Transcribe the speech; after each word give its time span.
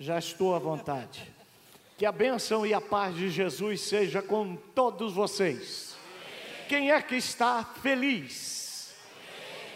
Já 0.00 0.18
estou 0.18 0.54
à 0.54 0.58
vontade. 0.58 1.30
Que 1.98 2.06
a 2.06 2.10
bênção 2.10 2.64
e 2.64 2.72
a 2.72 2.80
paz 2.80 3.14
de 3.14 3.28
Jesus 3.28 3.82
seja 3.82 4.22
com 4.22 4.56
todos 4.74 5.12
vocês. 5.12 5.94
Quem 6.70 6.90
é 6.90 7.02
que 7.02 7.16
está 7.16 7.62
feliz? 7.62 8.94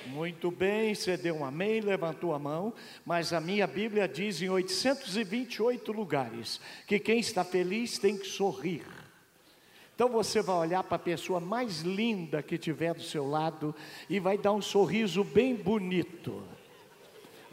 Muito 0.06 0.50
bem, 0.50 0.94
você 0.94 1.18
deu 1.18 1.36
um 1.36 1.44
amém, 1.44 1.82
levantou 1.82 2.32
a 2.32 2.38
mão, 2.38 2.72
mas 3.04 3.34
a 3.34 3.40
minha 3.40 3.66
Bíblia 3.66 4.08
diz 4.08 4.40
em 4.40 4.48
828 4.48 5.92
lugares 5.92 6.58
que 6.86 6.98
quem 6.98 7.18
está 7.18 7.44
feliz 7.44 7.98
tem 7.98 8.16
que 8.16 8.26
sorrir. 8.26 8.86
Então 9.94 10.08
você 10.08 10.40
vai 10.40 10.56
olhar 10.56 10.82
para 10.84 10.96
a 10.96 10.98
pessoa 10.98 11.38
mais 11.38 11.82
linda 11.82 12.42
que 12.42 12.56
tiver 12.56 12.94
do 12.94 13.02
seu 13.02 13.28
lado 13.28 13.74
e 14.08 14.18
vai 14.18 14.38
dar 14.38 14.52
um 14.52 14.62
sorriso 14.62 15.22
bem 15.22 15.54
bonito. 15.54 16.42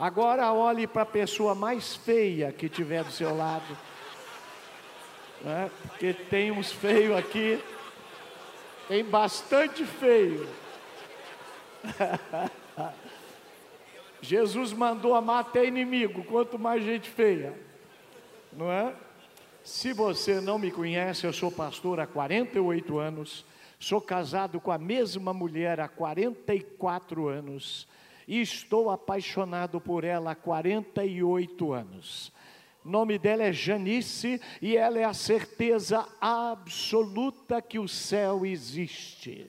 Agora 0.02 0.52
olhe 0.52 0.88
para 0.88 1.04
a 1.04 1.05
pessoa 1.05 1.54
mais 1.54 1.95
feia 1.95 2.51
que 2.51 2.68
tiver 2.68 3.04
do 3.04 3.11
seu 3.11 3.38
lado. 3.38 3.77
Né? 5.41 5.69
Porque 5.83 6.11
tem 6.11 6.50
uns 6.50 6.71
feios 6.71 7.15
aqui. 7.15 7.64
Tem 8.87 9.05
bastante 9.05 9.86
feio. 9.86 10.50
Jesus 14.24 14.74
mandou 14.74 15.14
amar 15.14 15.41
até 15.41 15.65
inimigo, 15.65 16.24
quanto 16.24 16.57
mais 16.57 16.83
gente 16.83 17.07
feia. 17.07 17.54
Não 18.52 18.71
é? 18.71 18.96
Se 19.63 19.93
você 19.93 20.41
não 20.41 20.57
me 20.57 20.71
conhece, 20.71 21.27
eu 21.27 21.33
sou 21.33 21.52
pastor 21.52 21.99
há 21.99 22.07
48 22.07 22.97
anos, 22.97 23.46
sou 23.79 24.02
casado 24.02 24.60
com 24.60 24.71
a 24.71 24.79
mesma 24.79 25.32
mulher 25.32 25.79
há 25.79 25.88
44 25.88 27.27
anos 27.27 27.88
e 28.28 28.42
estou 28.42 28.89
apaixonado 28.89 29.80
por 29.80 30.04
ela 30.04 30.32
há 30.32 30.36
48 30.36 31.74
anos. 31.74 32.31
Nome 32.84 33.20
dela 33.20 33.44
é 33.44 33.53
Janice 33.53 34.42
e 34.61 34.75
ela 34.75 34.97
é 34.97 35.03
a 35.03 35.14
certeza 35.14 36.08
absoluta 36.20 37.61
que 37.61 37.78
o 37.78 37.88
céu 37.88 38.45
existe. 38.45 39.47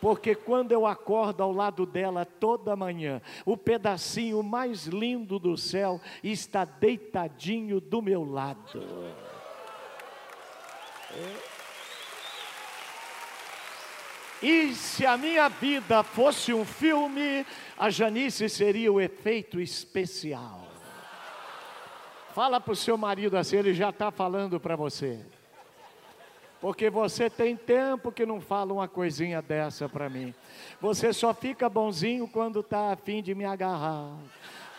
Porque 0.00 0.34
quando 0.34 0.70
eu 0.70 0.86
acordo 0.86 1.42
ao 1.42 1.50
lado 1.50 1.84
dela 1.84 2.24
toda 2.24 2.76
manhã, 2.76 3.20
o 3.44 3.56
pedacinho 3.56 4.42
mais 4.42 4.86
lindo 4.86 5.38
do 5.38 5.56
céu 5.56 6.00
está 6.22 6.64
deitadinho 6.64 7.80
do 7.80 8.00
meu 8.00 8.22
lado. 8.22 8.80
E 14.42 14.74
se 14.74 15.06
a 15.06 15.16
minha 15.16 15.48
vida 15.48 16.02
fosse 16.02 16.52
um 16.52 16.64
filme, 16.64 17.46
a 17.78 17.88
Janice 17.88 18.48
seria 18.48 18.92
o 18.92 19.00
efeito 19.00 19.60
especial. 19.60 20.66
Fala 22.34 22.60
para 22.60 22.72
o 22.72 22.76
seu 22.76 22.98
marido 22.98 23.36
assim, 23.36 23.56
ele 23.56 23.72
já 23.72 23.88
está 23.88 24.10
falando 24.10 24.60
para 24.60 24.76
você. 24.76 25.24
Porque 26.60 26.90
você 26.90 27.30
tem 27.30 27.56
tempo 27.56 28.12
que 28.12 28.26
não 28.26 28.40
fala 28.40 28.72
uma 28.72 28.88
coisinha 28.88 29.40
dessa 29.40 29.88
para 29.88 30.10
mim. 30.10 30.34
Você 30.80 31.12
só 31.12 31.32
fica 31.32 31.68
bonzinho 31.68 32.28
quando 32.28 32.60
está 32.60 32.92
afim 32.92 33.22
de 33.22 33.34
me 33.34 33.44
agarrar. 33.44 34.16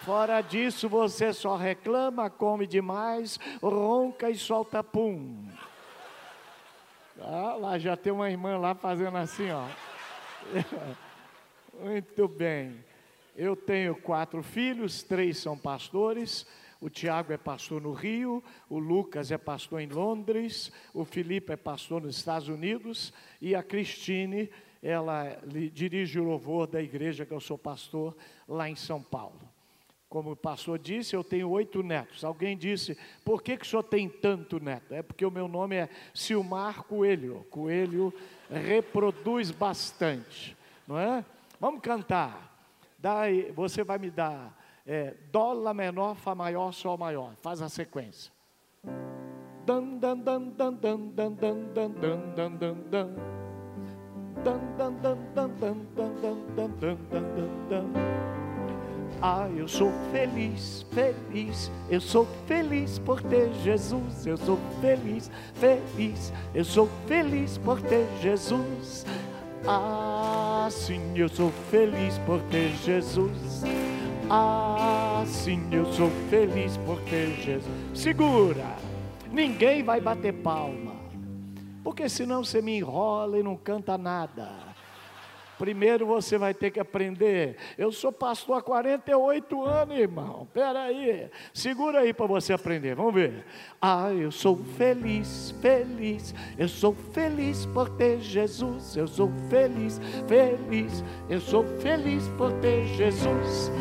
Fora 0.02 0.42
disso, 0.42 0.88
você 0.88 1.34
só 1.34 1.56
reclama, 1.56 2.30
come 2.30 2.68
demais, 2.68 3.40
ronca 3.62 4.30
e 4.30 4.36
solta 4.36 4.84
pum. 4.84 5.48
Ah, 7.20 7.56
lá 7.56 7.80
já 7.80 7.98
tem 7.98 8.14
uma 8.14 8.30
irmã 8.30 8.58
lá 8.58 8.76
fazendo 8.76 9.18
assim, 9.18 9.50
ó. 9.50 9.68
Muito 11.82 12.28
bem. 12.28 12.84
Eu 13.36 13.56
tenho 13.56 13.96
quatro 13.96 14.44
filhos, 14.44 15.04
três 15.04 15.38
são 15.38 15.58
pastores. 15.58 16.46
O 16.80 16.90
Tiago 16.90 17.34
é 17.34 17.38
pastor 17.38 17.82
no 17.82 17.92
Rio, 17.92 18.44
o 18.70 18.78
Lucas 18.78 19.32
é 19.32 19.38
pastor 19.38 19.82
em 19.82 19.88
Londres, 19.88 20.72
o 20.94 21.04
Felipe 21.04 21.52
é 21.52 21.56
pastor 21.56 22.02
nos 22.02 22.18
Estados 22.18 22.50
Unidos 22.50 23.12
e 23.42 23.56
a 23.56 23.64
Cristine, 23.64 24.52
ela 24.82 25.40
dirige 25.74 26.20
o 26.20 26.24
louvor 26.24 26.68
da 26.68 26.80
igreja 26.80 27.26
que 27.26 27.34
eu 27.34 27.40
sou 27.40 27.58
pastor 27.58 28.16
lá 28.48 28.70
em 28.70 28.76
São 28.76 29.02
Paulo. 29.02 29.42
Como 30.10 30.32
o 30.32 30.36
pastor 30.36 30.80
disse, 30.80 31.16
eu 31.16 31.24
tenho 31.24 31.50
oito 31.50 31.84
netos. 31.84 32.24
Alguém 32.24 32.58
disse, 32.58 32.98
por 33.26 33.44
que, 33.44 33.58
que 33.58 33.66
o 33.66 33.70
senhor 33.70 33.84
tem 33.84 34.08
tanto 34.08 34.58
neto? 34.60 34.94
É 34.94 35.02
porque 35.02 35.26
o 35.26 35.32
meu 35.32 35.48
nome 35.48 35.76
é 35.76 35.90
Silmar 36.14 36.84
Coelho. 36.84 37.46
Coelho 37.50 38.14
reproduz 38.50 39.52
bastante, 39.52 40.56
não 40.88 40.98
é? 40.98 41.26
Vamos 41.60 41.82
cantar. 41.82 42.56
Daí, 42.98 43.52
você 43.52 43.84
vai 43.84 43.98
me 43.98 44.10
dar 44.10 44.58
é, 44.86 45.14
Dó, 45.32 45.52
Lá 45.52 45.74
menor, 45.74 46.16
Fá 46.16 46.34
maior, 46.34 46.72
Sol 46.72 46.98
maior. 46.98 47.36
Faz 47.42 47.62
a 47.62 47.68
sequência. 47.68 48.32
Dan, 49.66 50.00
dan, 50.00 50.24
dan, 50.24 50.54
dan, 50.56 50.78
dan, 50.80 51.12
dan, 51.14 51.36
dan, 51.36 51.74
dan, 51.74 51.94
dan, 52.00 52.34
dan, 52.36 52.58
dan, 52.58 52.78
dan. 52.90 53.16
Dan, 54.46 54.78
dan, 54.78 55.02
dan, 55.02 55.18
dan, 55.36 55.52
dan, 55.60 55.86
dan, 55.96 56.16
dan, 56.56 56.72
dan, 56.80 56.98
dan, 57.12 57.70
dan. 57.70 58.37
Ah, 59.22 59.48
eu 59.56 59.68
sou 59.68 59.92
feliz, 60.12 60.86
feliz, 60.92 61.72
eu 61.90 62.00
sou 62.00 62.28
feliz 62.46 63.00
por 63.00 63.20
ter 63.22 63.52
Jesus, 63.64 64.28
eu 64.28 64.38
sou 64.38 64.60
feliz, 64.80 65.32
feliz, 65.56 66.32
eu 66.54 66.64
sou 66.64 66.88
feliz 67.08 67.58
por 67.58 67.82
ter 67.82 68.08
Jesus. 68.22 69.06
Ah, 69.66 70.68
sim, 70.70 71.02
eu 71.16 71.28
sou 71.28 71.52
feliz 71.72 72.20
por 72.20 72.40
ter 72.44 72.70
Jesus. 72.84 73.64
Ah, 74.30 75.24
sim, 75.26 75.68
eu 75.72 75.92
sou 75.94 76.12
feliz 76.30 76.78
por 76.78 77.02
ter 77.02 77.34
Jesus. 77.42 77.74
Segura, 77.96 78.76
ninguém 79.32 79.82
vai 79.82 80.00
bater 80.00 80.34
palma, 80.34 80.94
porque 81.84 82.08
senão 82.08 82.44
você 82.44 82.62
me 82.62 82.78
enrola 82.78 83.40
e 83.40 83.44
não 83.44 83.56
canta 83.56 83.98
nada. 83.98 84.67
Primeiro 85.58 86.06
você 86.06 86.38
vai 86.38 86.54
ter 86.54 86.72
que 86.72 86.80
aprender. 86.80 87.58
Eu 87.78 87.92
sou 87.92 88.12
pastor 88.12 88.58
há 88.58 88.62
48 88.62 89.64
anos, 89.66 89.98
irmão. 89.98 90.44
Espera 90.44 90.84
aí. 90.84 91.30
Segura 91.54 92.00
aí 92.02 92.14
para 92.14 92.28
você 92.28 92.54
aprender. 92.54 92.96
Vamos 92.96 93.14
ver. 93.14 93.44
Ah, 93.82 94.12
eu 94.14 94.32
sou 94.32 94.58
feliz, 94.78 95.54
feliz. 95.62 96.34
Eu 96.58 96.68
sou 96.68 96.94
feliz 97.12 97.66
por 97.66 97.90
ter 97.90 98.20
Jesus. 98.20 98.96
Eu 98.96 99.08
sou 99.08 99.32
feliz, 99.50 100.00
feliz. 100.28 101.04
Eu 101.30 101.42
sou 101.42 101.66
feliz 101.80 102.28
por 102.38 102.52
ter 102.54 102.86
Jesus. 102.88 103.72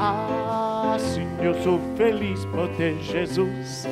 Ah, 0.00 0.96
sim, 1.00 1.26
eu 1.42 1.54
sou 1.62 1.80
feliz 1.96 2.44
por 2.46 2.68
ter 2.76 2.96
Jesus. 3.02 3.86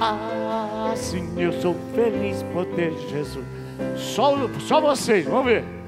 Ah, 0.00 0.92
sim, 0.96 1.40
eu 1.40 1.52
sou 1.52 1.76
feliz 1.94 2.42
por 2.52 2.66
ter 2.74 2.92
Jesus. 3.08 3.44
Só, 3.96 4.34
só 4.58 4.80
vocês, 4.80 5.24
vamos 5.26 5.46
ver. 5.46 5.83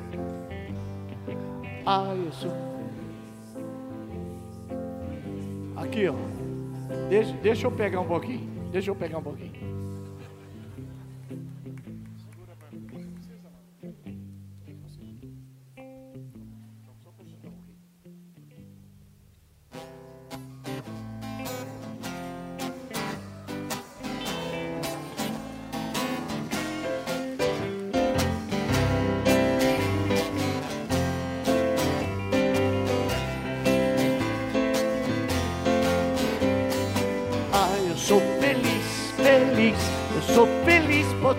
Ah, 1.89 2.13
sou 2.33 2.51
Aqui, 5.77 6.09
ó. 6.09 6.15
Deixa, 7.09 7.33
deixa 7.35 7.67
eu 7.69 7.71
pegar 7.71 8.01
um 8.01 8.07
pouquinho. 8.07 8.51
Deixa 8.73 8.91
eu 8.91 8.97
pegar 8.97 9.19
um 9.19 9.23
pouquinho. 9.23 9.53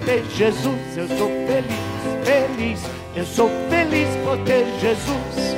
Ter 0.07 0.24
Jesus, 0.29 0.97
eu 0.97 1.07
sou 1.09 1.29
feliz, 1.45 1.75
feliz, 2.24 2.81
eu 3.13 3.25
sou 3.25 3.50
feliz 3.69 4.07
por 4.24 4.38
ter 4.45 4.65
Jesus. 4.79 5.57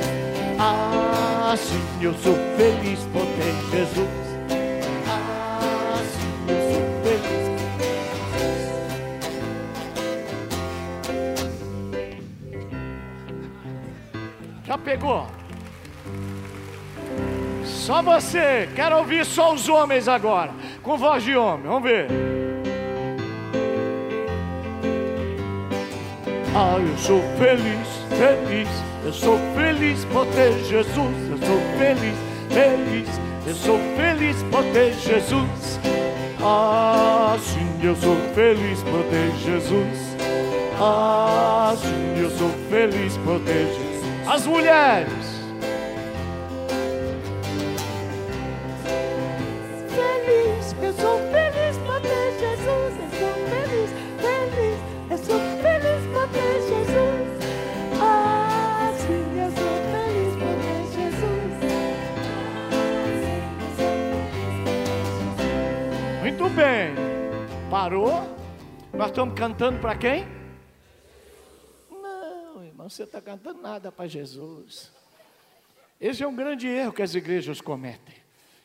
Ah, 0.58 1.54
sim, 1.56 1.80
eu 2.02 2.12
sou 2.14 2.34
feliz 2.56 2.98
por 3.12 3.22
ter 3.22 3.54
Jesus. 3.70 4.08
Ah, 5.06 6.02
sim, 6.12 6.30
eu 6.48 6.56
sou 6.72 6.82
feliz. 7.04 7.40
Já 14.66 14.76
pegou? 14.78 15.26
Só 17.64 18.02
você, 18.02 18.68
quero 18.74 18.98
ouvir 18.98 19.24
só 19.24 19.54
os 19.54 19.68
homens 19.68 20.08
agora, 20.08 20.50
com 20.90 20.98
voz 20.98 21.22
de 21.22 21.36
homem, 21.36 21.68
vamos 21.68 21.88
ver. 21.88 22.08
Ah, 26.52 26.78
eu 26.80 26.98
sou 26.98 27.22
feliz, 27.38 27.86
feliz, 28.18 28.68
eu 29.04 29.12
sou 29.12 29.38
feliz 29.54 30.04
por 30.06 30.26
ter 30.26 30.52
Jesus. 30.64 31.30
Eu 31.30 31.38
sou 31.46 31.60
feliz, 31.78 32.16
feliz, 32.48 33.20
eu 33.46 33.54
sou 33.54 33.78
feliz 33.96 34.42
por 34.50 34.64
ter 34.72 34.92
Jesus. 34.94 35.78
Ah, 36.42 37.36
sim, 37.38 37.86
eu 37.86 37.94
sou 37.94 38.16
feliz 38.34 38.82
por 38.82 39.04
ter 39.04 39.30
Jesus. 39.44 40.16
Ah, 40.80 41.72
sim, 41.80 42.20
eu 42.20 42.30
sou 42.30 42.50
feliz 42.68 43.16
por 43.18 43.38
ter 43.42 43.66
Jesus. 43.66 44.26
As 44.26 44.44
mulheres. 44.44 45.19
Bem. 66.60 66.94
Parou? 67.70 68.10
Nós 68.92 69.08
estamos 69.08 69.34
cantando 69.34 69.80
para 69.80 69.96
quem? 69.96 70.26
Não, 71.90 72.62
irmão, 72.62 72.90
você 72.90 73.04
está 73.04 73.18
cantando 73.18 73.62
nada 73.62 73.90
para 73.90 74.06
Jesus. 74.06 74.92
Esse 75.98 76.22
é 76.22 76.28
um 76.28 76.36
grande 76.36 76.68
erro 76.68 76.92
que 76.92 77.00
as 77.00 77.14
igrejas 77.14 77.62
cometem. 77.62 78.14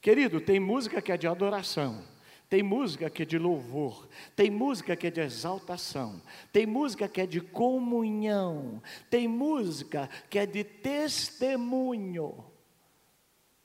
Querido, 0.02 0.42
tem 0.42 0.60
música 0.60 1.02
que 1.02 1.10
é 1.10 1.16
de 1.16 1.26
adoração. 1.26 2.04
Tem 2.50 2.62
música 2.62 3.10
que 3.10 3.24
é 3.24 3.26
de 3.26 3.40
louvor, 3.40 4.08
tem 4.36 4.52
música 4.52 4.96
que 4.96 5.08
é 5.08 5.10
de 5.10 5.20
exaltação, 5.20 6.22
tem 6.54 6.68
música 6.68 7.08
que 7.08 7.20
é 7.20 7.26
de 7.26 7.42
comunhão, 7.42 8.84
tem 9.10 9.28
música 9.28 10.08
que 10.30 10.38
é 10.38 10.46
de 10.46 10.64
testemunho. 10.64 12.46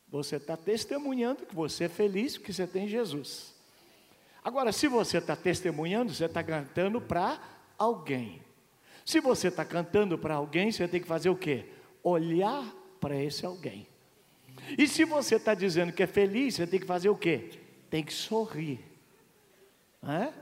Você 0.08 0.36
está 0.36 0.56
testemunhando 0.56 1.44
que 1.44 1.54
você 1.54 1.84
é 1.84 1.88
feliz 1.90 2.38
porque 2.38 2.54
você 2.54 2.66
tem 2.66 2.88
Jesus. 2.88 3.59
Agora, 4.42 4.72
se 4.72 4.88
você 4.88 5.19
está 5.19 5.37
testemunhando, 5.37 6.12
você 6.12 6.25
está 6.25 6.42
cantando 6.42 7.00
para 7.00 7.38
alguém. 7.78 8.42
Se 9.04 9.20
você 9.20 9.48
está 9.48 9.64
cantando 9.64 10.16
para 10.19 10.34
alguém, 10.34 10.70
você 10.72 10.87
tem 10.88 11.00
que 11.00 11.06
fazer 11.06 11.31
o 11.31 11.37
quê? 11.37 11.66
Olhar 12.02 12.64
para 13.00 13.16
esse 13.16 13.44
alguém. 13.44 13.87
E 14.78 14.87
se 14.87 15.04
você 15.04 15.37
está 15.37 15.54
dizendo 15.54 15.92
que 15.92 16.02
é 16.02 16.06
feliz, 16.06 16.54
você 16.54 16.66
tem 16.66 16.81
que 16.81 16.87
fazer 16.87 17.08
o 17.08 17.16
quê? 17.16 17.50
Tem 17.88 18.04
que 18.04 18.12
sorrir. 18.12 18.81
É? 20.02 20.32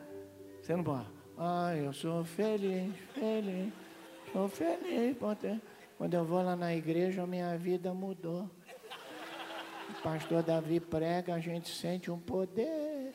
Você 0.61 0.77
não 0.77 0.85
pode. 0.85 1.07
Ah, 1.37 1.75
eu 1.77 1.93
sou 1.93 2.25
feliz, 2.25 2.93
feliz, 3.15 3.73
sou 4.33 4.49
feliz. 4.49 5.17
Quando 5.97 6.15
eu 6.15 6.25
vou 6.25 6.43
lá 6.43 6.57
na 6.57 6.75
igreja, 6.75 7.27
minha 7.27 7.57
vida 7.57 7.95
mudou. 7.95 8.51
O 9.89 10.03
pastor 10.03 10.43
Davi 10.43 10.81
prega, 10.81 11.35
a 11.35 11.41
gente 11.41 11.69
sente 11.69 12.11
um 12.11 12.19
poder. 12.19 13.15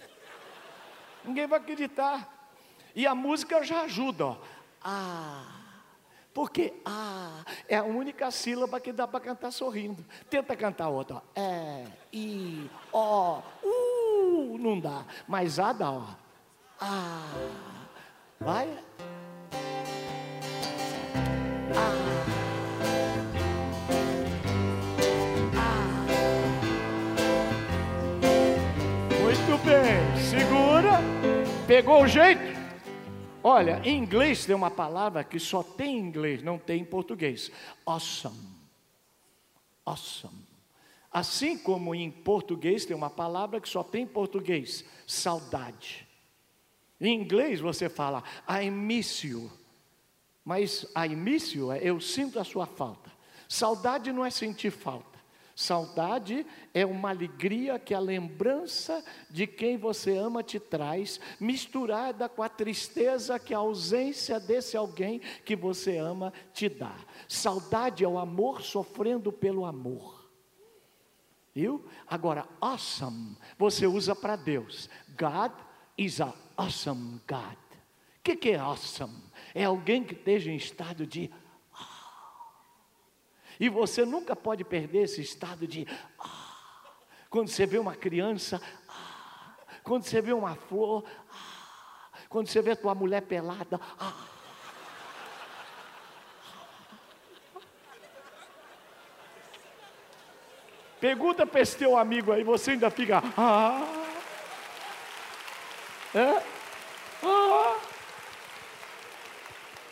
Ninguém 1.23 1.47
vai 1.47 1.59
acreditar. 1.59 2.51
E 2.95 3.07
a 3.07 3.15
música 3.15 3.63
já 3.63 3.81
ajuda, 3.81 4.25
ó. 4.25 4.37
Ah. 4.83 5.59
Porque 6.33 6.73
ah 6.83 7.43
é 7.67 7.77
a 7.77 7.83
única 7.83 8.29
sílaba 8.31 8.79
que 8.79 8.91
dá 8.91 9.07
para 9.07 9.19
cantar 9.19 9.51
sorrindo. 9.51 10.03
Tenta 10.29 10.55
cantar 10.55 10.89
outra. 10.89 11.17
Ó. 11.17 11.21
É, 11.35 11.85
i, 12.11 12.69
ó, 12.91 13.41
uh, 13.63 14.57
não 14.59 14.79
dá. 14.79 15.05
Mas 15.27 15.59
a 15.59 15.71
dá, 15.73 15.91
ó. 15.91 16.07
Ah. 16.79 17.23
Vai. 18.39 18.77
Pegou 31.73 32.03
o 32.03 32.07
jeito? 32.07 32.39
Olha, 33.43 33.81
em 33.83 33.97
inglês 33.97 34.45
tem 34.45 34.53
uma 34.53 34.69
palavra 34.69 35.23
que 35.23 35.39
só 35.39 35.63
tem 35.63 35.97
em 35.97 36.01
inglês, 36.01 36.43
não 36.43 36.59
tem 36.59 36.81
em 36.81 36.85
português. 36.85 37.49
Awesome. 37.83 38.37
Awesome. 39.83 40.45
Assim 41.11 41.57
como 41.57 41.95
em 41.95 42.11
português 42.11 42.85
tem 42.85 42.95
uma 42.95 43.09
palavra 43.09 43.59
que 43.59 43.67
só 43.67 43.83
tem 43.83 44.03
em 44.03 44.07
português, 44.07 44.85
saudade. 45.07 46.07
Em 47.01 47.19
inglês 47.19 47.59
você 47.59 47.89
fala 47.89 48.23
I 48.47 48.69
miss 48.69 49.23
you. 49.23 49.51
Mas 50.45 50.85
I 50.95 51.15
miss 51.15 51.55
you 51.55 51.71
é 51.71 51.79
eu 51.81 51.99
sinto 51.99 52.39
a 52.39 52.43
sua 52.43 52.67
falta. 52.67 53.11
Saudade 53.49 54.11
não 54.11 54.23
é 54.23 54.29
sentir 54.29 54.69
falta. 54.69 55.12
Saudade 55.55 56.45
é 56.73 56.83
uma 56.85 57.09
alegria 57.09 57.77
que 57.77 57.93
a 57.93 57.99
lembrança 57.99 59.03
de 59.29 59.45
quem 59.45 59.77
você 59.77 60.17
ama 60.17 60.41
te 60.41 60.59
traz, 60.59 61.19
misturada 61.39 62.27
com 62.27 62.41
a 62.41 62.49
tristeza 62.49 63.37
que 63.37 63.53
a 63.53 63.59
ausência 63.59 64.39
desse 64.39 64.75
alguém 64.75 65.19
que 65.45 65.55
você 65.55 65.97
ama 65.97 66.33
te 66.53 66.67
dá. 66.67 66.95
Saudade 67.27 68.03
é 68.03 68.07
o 68.07 68.17
amor 68.17 68.63
sofrendo 68.63 69.31
pelo 69.31 69.65
amor. 69.65 70.23
Viu? 71.53 71.85
Agora, 72.07 72.47
awesome, 72.59 73.37
você 73.55 73.85
usa 73.85 74.15
para 74.15 74.35
Deus. 74.35 74.89
God 75.15 75.51
is 75.95 76.19
a 76.19 76.33
awesome 76.57 77.21
God. 77.27 77.57
O 78.17 78.23
que, 78.23 78.35
que 78.35 78.49
é 78.51 78.57
awesome? 78.57 79.21
É 79.53 79.65
alguém 79.65 80.03
que 80.03 80.15
esteja 80.15 80.49
em 80.49 80.55
estado 80.55 81.05
de 81.05 81.29
e 83.59 83.69
você 83.69 84.05
nunca 84.05 84.35
pode 84.35 84.63
perder 84.63 85.03
esse 85.03 85.21
estado 85.21 85.67
de 85.67 85.87
ah, 86.19 86.43
quando 87.29 87.47
você 87.47 87.65
vê 87.65 87.77
uma 87.77 87.95
criança, 87.95 88.61
ah, 88.87 89.55
quando 89.83 90.03
você 90.03 90.21
vê 90.21 90.33
uma 90.33 90.55
flor, 90.55 91.03
ah, 91.31 92.17
quando 92.29 92.47
você 92.47 92.61
vê 92.61 92.75
tua 92.75 92.95
mulher 92.95 93.21
pelada, 93.21 93.79
ah. 93.99 94.27
Pergunta 100.99 101.45
para 101.45 101.59
esse 101.59 101.75
teu 101.75 101.97
amigo 101.97 102.31
aí, 102.31 102.45
você 102.45 102.71
ainda 102.71 102.89
fica. 102.89 103.21
Ah, 103.37 103.85
é? 106.15 106.41
Ah. 107.21 107.75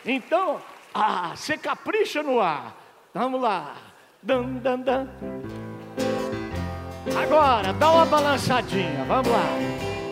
Então, 0.04 0.62
ah, 0.94 1.36
você 1.36 1.58
capricha 1.58 2.22
no 2.22 2.40
ar. 2.40 2.81
Vamos 3.14 3.42
lá. 3.42 3.74
Dan, 4.22 4.58
dan, 4.62 4.80
dan. 4.80 5.06
Agora, 7.14 7.70
dá 7.74 7.92
uma 7.92 8.06
balançadinha. 8.06 9.04
Vamos 9.06 9.28
lá. 9.28 9.44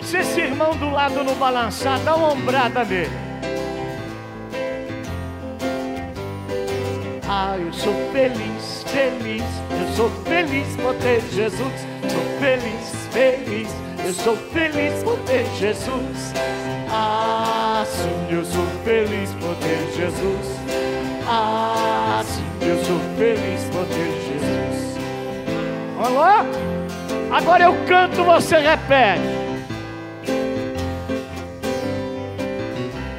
Se 0.03 0.19
esse 0.19 0.41
irmão 0.41 0.77
do 0.77 0.91
lado 0.91 1.25
não 1.25 1.35
balançar, 1.37 1.99
dá 2.01 2.15
uma 2.15 2.33
ombrada 2.33 2.85
nele. 2.85 3.11
Ah, 7.27 7.57
eu 7.57 7.73
sou 7.73 7.95
feliz, 8.13 8.85
feliz. 8.89 9.45
Eu 9.71 9.97
sou 9.97 10.11
feliz 10.25 10.77
por 10.77 10.95
ter 10.97 11.23
Jesus. 11.31 11.87
Sou 12.11 12.39
feliz, 12.39 13.09
feliz. 13.13 13.69
Eu 14.05 14.13
sou 14.13 14.37
feliz 14.37 15.03
por 15.03 15.19
ter 15.21 15.47
Jesus. 15.57 16.35
Ah, 16.91 17.83
sim, 17.87 18.35
eu 18.35 18.45
sou 18.45 18.67
feliz 18.85 19.31
por 19.35 19.55
ter 19.57 19.91
Jesus. 19.97 20.61
Ah, 21.27 22.23
sim, 22.25 22.50
eu 22.71 22.85
sou 22.85 23.01
feliz 23.19 23.65
por 23.73 23.85
ter 23.87 24.11
Jesus. 24.29 24.97
Vamos 25.97 26.19
lá? 26.19 26.47
Agora 27.33 27.65
eu 27.65 27.75
canto, 27.87 28.23
você 28.23 28.59
repete. 28.59 29.41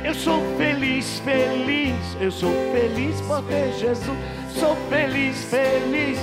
Eu 0.06 0.16
sou 0.16 0.42
feliz, 0.58 1.20
feliz. 1.20 1.96
Eu 2.22 2.32
sou 2.32 2.54
feliz 2.72 3.20
por 3.22 3.44
ter 3.44 3.74
Jesus. 3.74 4.18
Sou 4.56 4.78
feliz, 4.90 5.44
feliz. 5.44 6.20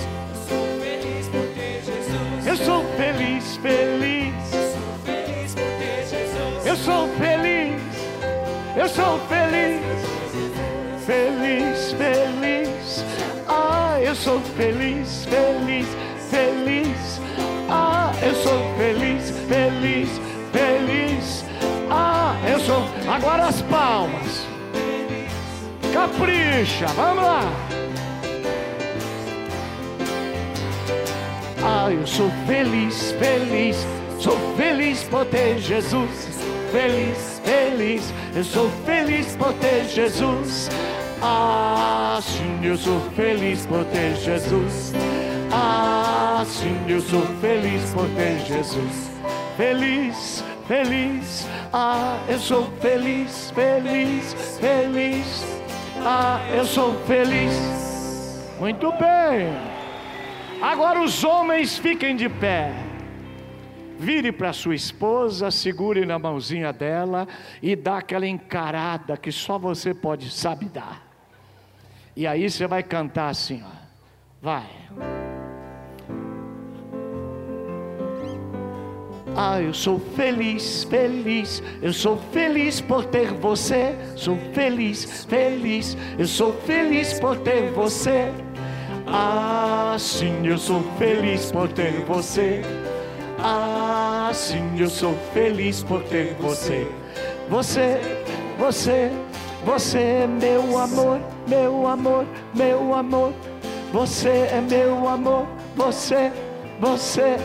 Eu 2.47 2.57
sou 2.57 2.83
feliz, 2.97 3.57
feliz. 3.57 4.35
Eu 6.65 6.77
sou 6.77 7.09
feliz. 7.19 7.83
Eu 8.75 8.89
sou 8.89 9.19
feliz. 9.29 9.83
Feliz, 11.05 11.07
feliz. 11.07 11.78
Eu 14.09 14.15
sou 14.15 14.41
feliz, 14.57 15.27
feliz, 15.27 15.87
feliz. 16.31 17.21
Ah, 17.69 18.11
eu 18.23 18.35
sou 18.37 18.59
feliz, 18.79 19.35
feliz, 19.47 20.09
feliz. 20.51 21.45
Ah, 21.91 22.35
eu 22.51 22.59
sou. 22.59 22.83
Agora 23.07 23.49
as 23.49 23.61
palmas. 23.61 24.47
Capricha, 25.93 26.87
vamos 26.97 27.23
lá. 27.23 27.53
Ah, 31.63 31.91
eu 31.93 32.07
sou 32.07 32.31
feliz, 32.47 33.13
feliz. 33.13 33.77
Sou 34.19 34.39
feliz 34.57 35.03
por 35.05 35.27
ter 35.27 35.59
Jesus. 35.59 36.41
Feliz, 36.73 37.43
feliz. 37.45 38.15
Eu 38.35 38.45
sou 38.45 38.71
feliz 38.87 39.37
por 39.37 39.53
ter 39.53 39.85
Jesus. 39.85 40.71
Ah, 41.23 42.19
sim, 42.23 42.61
eu 42.65 42.77
sou 42.77 43.01
feliz 43.13 43.67
por 43.67 43.85
ter 43.87 44.17
Jesus. 44.17 44.93
Ah, 45.53 46.09
Assim 46.41 46.85
eu 46.89 47.01
sou 47.01 47.23
feliz 47.41 47.93
por 47.93 48.09
ter 48.11 48.39
Jesus. 48.47 49.11
Feliz, 49.57 50.45
feliz, 50.69 51.49
ah, 51.73 52.17
eu 52.29 52.39
sou 52.39 52.71
feliz, 52.81 53.51
feliz, 53.51 54.59
feliz, 54.61 55.45
ah, 56.05 56.41
eu 56.55 56.65
sou 56.65 56.95
feliz. 57.07 57.53
Muito 58.61 58.93
bem. 58.93 59.53
Agora 60.63 61.03
os 61.03 61.25
homens 61.25 61.77
fiquem 61.77 62.15
de 62.15 62.29
pé. 62.29 62.73
Vire 63.99 64.31
para 64.31 64.53
sua 64.53 64.77
esposa, 64.77 65.51
segure 65.51 66.07
na 66.07 66.21
mãozinha 66.21 66.73
dela 66.73 67.27
e 67.61 67.75
dá 67.75 67.99
aquela 67.99 68.29
encarada 68.29 69.17
que 69.17 69.33
só 69.33 69.59
você 69.59 69.93
pode 69.93 70.31
sabe 70.31 70.67
dar. 70.67 71.08
E 72.19 72.27
aí 72.27 72.51
você 72.51 72.67
vai 72.67 72.83
cantar 72.83 73.29
assim, 73.29 73.63
ó. 73.65 73.71
Vai. 74.43 74.67
Ah, 79.37 79.63
eu 79.63 79.73
sou 79.73 80.01
feliz, 80.17 80.83
feliz, 80.83 81.63
eu 81.81 81.93
sou 81.93 82.17
feliz 82.33 82.81
por 82.81 83.05
ter 83.05 83.33
você. 83.35 83.95
Sou 84.17 84.37
feliz, 84.53 85.27
feliz, 85.27 85.97
eu 86.19 86.27
sou 86.27 86.53
feliz 86.55 87.21
por 87.21 87.37
ter 87.37 87.71
você. 87.71 88.33
Ah, 89.07 89.95
sim, 89.97 90.45
eu 90.45 90.59
sou 90.59 90.83
feliz 90.99 91.53
por 91.53 91.69
ter 91.69 92.05
você. 92.05 92.63
Ah, 93.39 94.33
sim, 94.35 94.77
eu 94.77 94.91
sou 94.91 95.15
feliz 95.33 95.85
por 95.85 96.03
ter 96.03 96.35
você. 96.41 96.85
Você, 97.49 98.01
você, 98.59 99.09
você 99.65 100.27
meu 100.27 100.77
amor, 100.77 101.21
meu 101.49 101.87
amor, 101.87 102.27
meu 102.55 102.95
amor. 102.95 103.33
Você 103.93 104.29
é 104.53 104.61
meu 104.61 105.09
amor, 105.09 105.47
você, 105.75 106.31
você. 106.79 107.37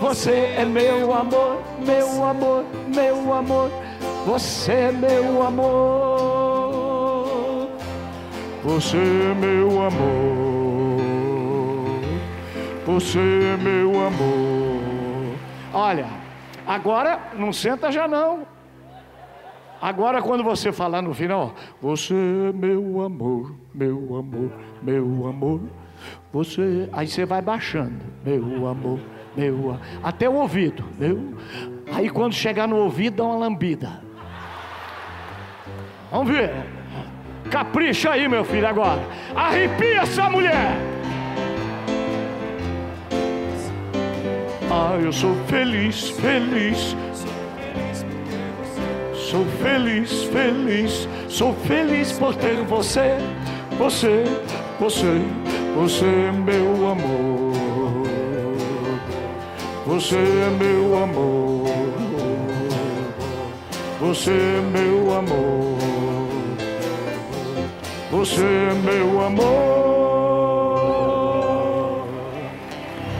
Você 0.00 0.54
é 0.56 0.64
meu 0.64 1.14
amor, 1.14 1.62
meu 1.78 2.24
amor, 2.24 2.64
meu 2.94 3.32
amor. 3.32 3.70
Você 4.26 4.72
é 4.72 4.92
meu 4.92 5.42
amor. 5.42 6.84
Você 8.64 8.96
é 8.96 9.34
meu 9.34 9.82
amor. 9.82 11.00
Você 12.86 13.18
é 13.18 13.56
meu 13.56 14.06
amor. 14.06 15.38
Olha, 15.72 16.06
agora 16.66 17.18
não 17.36 17.52
senta 17.52 17.90
já 17.90 18.06
não. 18.06 18.46
Agora 19.84 20.22
quando 20.22 20.42
você 20.42 20.72
falar 20.72 21.02
no 21.02 21.12
final, 21.12 21.54
você 21.78 22.14
é 22.14 22.52
meu 22.54 23.02
amor, 23.02 23.54
meu 23.74 24.16
amor, 24.16 24.50
meu 24.82 25.26
amor. 25.26 25.60
Você, 26.32 26.88
aí 26.90 27.06
você 27.06 27.26
vai 27.26 27.42
baixando, 27.42 28.00
meu 28.24 28.66
amor 28.66 28.98
meu, 29.36 29.78
até 30.02 30.28
o 30.28 30.34
ouvido, 30.34 30.84
meu. 30.98 31.34
Aí 31.92 32.08
quando 32.08 32.32
chegar 32.32 32.66
no 32.66 32.76
ouvido, 32.76 33.16
dá 33.16 33.24
uma 33.24 33.36
lambida. 33.36 34.00
Vamos 36.10 36.32
ver. 36.32 36.52
Capricha 37.50 38.12
aí, 38.12 38.28
meu 38.28 38.44
filho, 38.44 38.66
agora. 38.66 39.02
Arrepia 39.34 40.00
essa 40.00 40.30
mulher. 40.30 40.78
Ah, 44.70 44.98
eu 45.02 45.12
sou 45.12 45.34
feliz, 45.46 46.08
feliz. 46.10 46.96
Sou 49.34 49.44
feliz, 49.60 50.22
feliz. 50.26 51.08
Sou 51.28 51.52
feliz 51.66 52.12
por 52.12 52.36
ter 52.36 52.62
você. 52.66 53.18
Você, 53.76 54.22
você, 54.78 55.20
você, 55.74 56.04
é 56.04 56.30
meu 56.30 56.88
amor. 56.88 58.06
Você 59.86 60.18
é 60.18 60.50
meu 60.56 61.02
amor. 61.02 61.66
Você 64.00 64.30
é 64.30 64.60
meu 64.60 65.12
amor. 65.12 65.78
Você 68.12 68.40
é 68.40 68.74
meu 68.84 69.20
amor. 69.20 69.66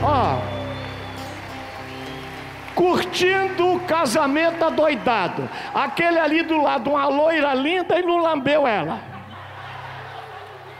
Ah, 0.01 0.39
curtindo 2.73 3.54
casamento 3.85 4.63
adoidado. 4.63 5.49
Aquele 5.73 6.19
ali 6.19 6.43
do 6.43 6.61
lado, 6.61 6.91
uma 6.91 7.07
loira 7.07 7.53
linda 7.53 7.99
e 7.99 8.03
não 8.03 8.17
lambeu 8.17 8.67
ela. 8.67 8.99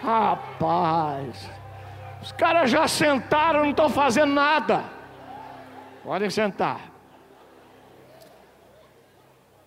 Rapaz, 0.04 1.50
os 2.22 2.32
caras 2.32 2.70
já 2.70 2.88
sentaram, 2.88 3.62
não 3.62 3.70
estão 3.72 3.90
fazendo 3.90 4.34
nada. 4.34 4.84
Podem 6.04 6.30
sentar. 6.30 6.92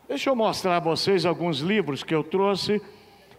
Deixa 0.08 0.30
eu 0.30 0.36
mostrar 0.36 0.76
a 0.76 0.80
vocês 0.80 1.26
alguns 1.26 1.58
livros 1.58 2.02
que 2.02 2.14
eu 2.14 2.24
trouxe. 2.24 2.80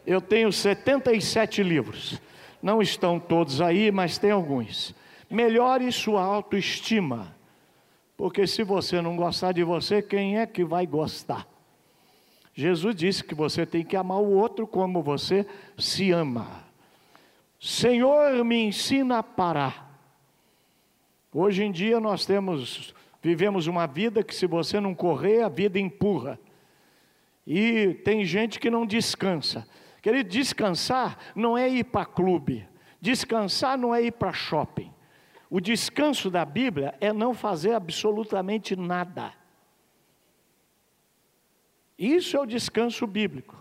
Eu 0.06 0.22
tenho 0.22 0.52
77 0.52 1.64
livros. 1.64 2.22
Não 2.62 2.82
estão 2.82 3.20
todos 3.20 3.62
aí, 3.62 3.92
mas 3.92 4.18
tem 4.18 4.32
alguns. 4.32 4.94
Melhore 5.30 5.92
sua 5.92 6.22
autoestima. 6.22 7.39
Porque 8.20 8.46
se 8.46 8.64
você 8.66 9.02
não 9.02 9.16
gostar 9.16 9.54
de 9.54 9.64
você, 9.64 10.02
quem 10.02 10.40
é 10.40 10.46
que 10.46 10.62
vai 10.62 10.86
gostar? 10.86 11.48
Jesus 12.54 12.94
disse 12.94 13.24
que 13.24 13.34
você 13.34 13.66
tem 13.66 13.82
que 13.82 13.96
amar 13.96 14.18
o 14.18 14.34
outro 14.34 14.68
como 14.68 15.02
você 15.02 15.48
se 15.78 16.12
ama. 16.12 16.66
Senhor, 17.62 18.44
me 18.44 18.58
ensina 18.58 19.20
a 19.20 19.24
parar. 19.24 19.98
Hoje 21.34 21.64
em 21.64 21.72
dia 21.72 21.98
nós 22.02 22.26
temos, 22.26 22.94
vivemos 23.22 23.68
uma 23.68 23.88
vida 23.88 24.22
que 24.22 24.36
se 24.36 24.46
você 24.46 24.82
não 24.82 24.94
correr, 24.94 25.42
a 25.42 25.48
vida 25.48 25.80
empurra. 25.80 26.38
E 27.48 27.94
tem 28.04 28.26
gente 28.26 28.60
que 28.60 28.70
não 28.70 28.86
descansa. 28.86 29.66
Querer 30.02 30.26
descansar 30.26 31.18
não 31.34 31.58
é 31.58 31.70
ir 31.70 31.86
para 31.86 32.06
clube. 32.06 32.68
Descansar 33.00 33.78
não 33.78 33.96
é 33.96 34.04
ir 34.04 34.12
para 34.12 34.34
shopping. 34.34 34.92
O 35.50 35.60
descanso 35.60 36.30
da 36.30 36.46
Bíblia 36.46 36.94
é 37.02 37.12
não 37.12 37.34
fazer 37.34 37.74
absolutamente 37.74 38.76
nada. 38.76 39.34
Isso 41.98 42.38
é 42.38 42.40
o 42.40 42.46
descanso 42.46 43.08
bíblico. 43.08 43.60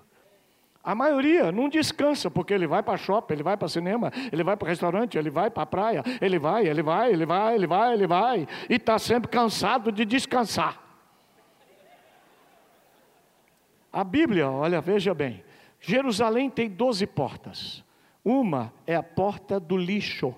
A 0.85 0.95
maioria 0.95 1.50
não 1.50 1.68
descansa, 1.68 2.30
porque 2.30 2.54
ele 2.54 2.66
vai 2.66 2.83
para 2.83 2.97
shopping, 2.97 3.35
ele 3.35 3.42
vai 3.42 3.57
para 3.57 3.68
cinema, 3.68 4.12
ele 4.33 4.45
vai 4.45 4.57
para 4.57 4.68
restaurante, 4.68 5.18
ele 5.18 5.28
vai 5.28 5.50
para 5.50 5.64
a 5.64 5.66
praia, 5.66 6.02
ele 6.21 6.38
vai, 6.38 6.66
ele 6.66 6.83
vai, 6.83 7.12
ele 7.12 7.26
vai, 7.26 7.54
ele 7.54 7.66
vai, 7.66 7.92
ele 7.92 8.07
vai, 8.07 8.49
e 8.71 8.75
está 8.75 8.99
sempre 8.99 9.28
cansado 9.28 9.90
de 9.90 10.04
descansar. 10.04 10.80
A 13.92 14.04
Bíblia, 14.04 14.49
olha, 14.49 14.80
veja 14.80 15.12
bem, 15.12 15.45
Jerusalém 15.80 16.49
tem 16.49 16.68
12 16.68 17.07
portas. 17.07 17.85
Uma 18.25 18.73
é 18.87 18.95
a 18.95 19.02
porta 19.02 19.59
do 19.59 19.76
lixo, 19.76 20.35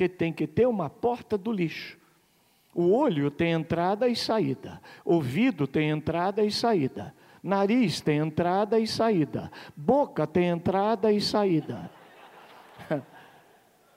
que 0.00 0.08
tem 0.08 0.32
que 0.32 0.46
ter 0.46 0.66
uma 0.66 0.88
porta 0.88 1.36
do 1.36 1.52
lixo. 1.52 1.98
O 2.74 2.90
olho 2.90 3.30
tem 3.30 3.52
entrada 3.52 4.08
e 4.08 4.16
saída, 4.16 4.80
ouvido 5.04 5.66
tem 5.66 5.90
entrada 5.90 6.42
e 6.42 6.50
saída. 6.50 7.14
Nariz 7.42 8.00
tem 8.00 8.16
entrada 8.16 8.78
e 8.78 8.86
saída. 8.86 9.52
Boca 9.76 10.26
tem 10.26 10.46
entrada 10.48 11.12
e 11.12 11.20
saída. 11.20 11.90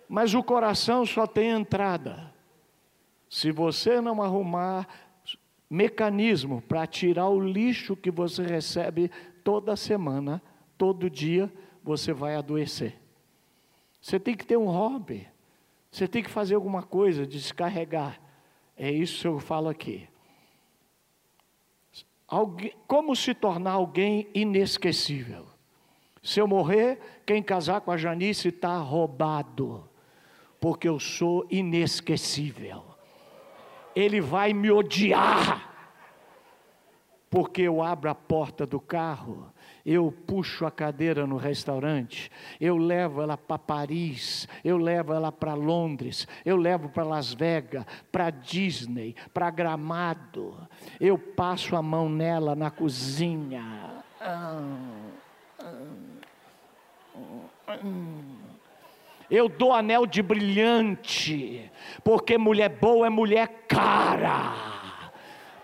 Mas 0.09 0.33
o 0.33 0.43
coração 0.43 1.05
só 1.05 1.25
tem 1.25 1.51
entrada. 1.51 2.33
Se 3.29 3.49
você 3.49 4.01
não 4.01 4.21
arrumar 4.21 4.85
mecanismo 5.69 6.61
para 6.61 6.85
tirar 6.85 7.29
o 7.29 7.39
lixo 7.39 7.95
que 7.95 8.11
você 8.11 8.43
recebe 8.43 9.09
toda 9.41 9.77
semana, 9.77 10.41
todo 10.77 11.09
dia, 11.09 11.49
você 11.81 12.11
vai 12.11 12.35
adoecer. 12.35 12.99
Você 14.01 14.19
tem 14.19 14.35
que 14.35 14.45
ter 14.45 14.57
um 14.57 14.67
hobby. 14.67 15.31
Você 15.93 16.07
tem 16.07 16.23
que 16.23 16.29
fazer 16.29 16.55
alguma 16.55 16.81
coisa, 16.81 17.23
descarregar. 17.23 18.19
É 18.75 18.89
isso 18.89 19.21
que 19.21 19.27
eu 19.27 19.39
falo 19.39 19.69
aqui. 19.69 20.09
Alguém, 22.27 22.73
como 22.87 23.15
se 23.15 23.31
tornar 23.35 23.73
alguém 23.73 24.27
inesquecível? 24.33 25.45
Se 26.23 26.39
eu 26.39 26.47
morrer, 26.47 26.99
quem 27.27 27.43
casar 27.43 27.81
com 27.81 27.91
a 27.91 27.97
Janice 27.97 28.47
está 28.47 28.75
roubado, 28.77 29.87
porque 30.59 30.89
eu 30.89 30.99
sou 30.99 31.45
inesquecível. 31.51 32.83
Ele 33.95 34.19
vai 34.19 34.51
me 34.51 34.71
odiar, 34.71 35.72
porque 37.33 37.63
eu 37.63 37.81
abro 37.81 38.11
a 38.11 38.13
porta 38.13 38.63
do 38.63 38.79
carro 38.79 39.51
eu 39.85 40.13
puxo 40.25 40.65
a 40.65 40.71
cadeira 40.71 41.27
no 41.27 41.35
restaurante, 41.35 42.31
eu 42.59 42.77
levo 42.77 43.21
ela 43.21 43.35
para 43.35 43.57
Paris, 43.57 44.47
eu 44.63 44.77
levo 44.77 45.13
ela 45.13 45.29
para 45.29 45.53
Londres, 45.53 46.25
eu 46.45 46.55
levo 46.55 46.87
para 46.87 47.03
Las 47.03 47.33
Vegas, 47.33 47.85
para 48.09 48.29
Disney, 48.29 49.13
para 49.33 49.49
Gramado, 49.49 50.55
eu 51.01 51.17
passo 51.17 51.75
a 51.75 51.81
mão 51.81 52.07
nela 52.07 52.55
na 52.55 52.71
cozinha. 52.71 54.03
Eu 59.29 59.49
dou 59.49 59.73
anel 59.73 60.05
de 60.05 60.21
brilhante, 60.21 61.69
porque 62.05 62.37
mulher 62.37 62.69
boa 62.69 63.07
é 63.07 63.09
mulher 63.09 63.65
cara. 63.67 64.72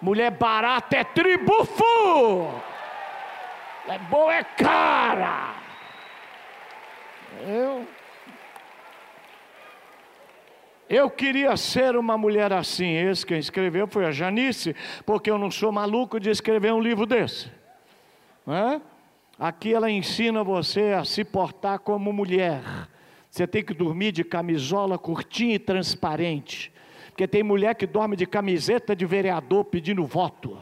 Mulher 0.01 0.31
barata 0.31 0.97
é 0.97 1.03
tribufo. 1.03 1.83
Mulher 3.85 3.99
boa 4.09 4.33
é 4.33 4.43
cara. 4.43 5.55
Eu 7.45 7.87
eu 10.89 11.07
queria 11.07 11.55
ser 11.55 11.95
uma 11.95 12.17
mulher 12.17 12.51
assim. 12.51 12.95
Esse 12.95 13.23
quem 13.23 13.37
escreveu 13.37 13.87
foi 13.87 14.05
a 14.05 14.11
Janice, 14.11 14.75
porque 15.05 15.29
eu 15.29 15.37
não 15.37 15.51
sou 15.51 15.71
maluco 15.71 16.19
de 16.19 16.31
escrever 16.31 16.73
um 16.73 16.81
livro 16.81 17.05
desse. 17.05 17.51
É? 18.47 18.81
Aqui 19.37 19.71
ela 19.71 19.91
ensina 19.91 20.43
você 20.43 20.93
a 20.93 21.05
se 21.05 21.23
portar 21.23 21.77
como 21.77 22.11
mulher. 22.11 22.63
Você 23.29 23.45
tem 23.45 23.63
que 23.63 23.73
dormir 23.73 24.11
de 24.11 24.23
camisola 24.23 24.97
curtinha 24.97 25.53
e 25.53 25.59
transparente. 25.59 26.73
Porque 27.19 27.27
tem 27.27 27.43
mulher 27.43 27.75
que 27.75 27.85
dorme 27.85 28.15
de 28.15 28.25
camiseta 28.25 28.95
de 28.95 29.05
vereador 29.05 29.65
pedindo 29.65 30.05
voto. 30.05 30.57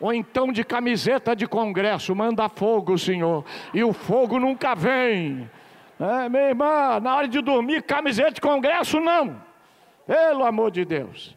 Ou 0.00 0.12
então 0.12 0.50
de 0.50 0.64
camiseta 0.64 1.36
de 1.36 1.46
congresso, 1.46 2.12
manda 2.16 2.48
fogo, 2.48 2.98
Senhor. 2.98 3.44
E 3.72 3.84
o 3.84 3.92
fogo 3.92 4.40
nunca 4.40 4.74
vem. 4.74 5.48
É, 6.00 6.28
minha 6.28 6.48
irmã, 6.48 6.98
na 6.98 7.14
hora 7.14 7.28
de 7.28 7.40
dormir, 7.40 7.84
camiseta 7.84 8.32
de 8.32 8.40
congresso, 8.40 8.98
não. 8.98 9.40
Pelo 10.04 10.44
amor 10.44 10.72
de 10.72 10.84
Deus. 10.84 11.36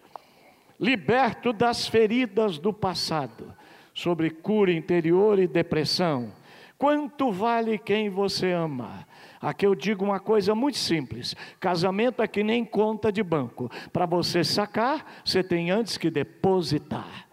Liberto 0.79 1.53
das 1.53 1.87
feridas 1.87 2.57
do 2.57 2.73
passado, 2.73 3.53
sobre 3.93 4.31
cura 4.31 4.71
interior 4.71 5.37
e 5.37 5.45
depressão. 5.45 6.33
Quanto 6.79 7.31
vale 7.31 7.77
quem 7.77 8.09
você 8.09 8.51
ama? 8.51 9.05
Aqui 9.41 9.65
eu 9.65 9.75
digo 9.75 10.03
uma 10.03 10.19
coisa 10.19 10.55
muito 10.55 10.77
simples: 10.77 11.35
casamento 11.59 12.21
é 12.21 12.27
que 12.27 12.43
nem 12.43 12.63
conta 12.65 13.11
de 13.11 13.23
banco. 13.23 13.69
Para 13.91 14.05
você 14.05 14.43
sacar, 14.43 15.05
você 15.23 15.43
tem 15.43 15.71
antes 15.71 15.97
que 15.97 16.09
depositar 16.09 17.25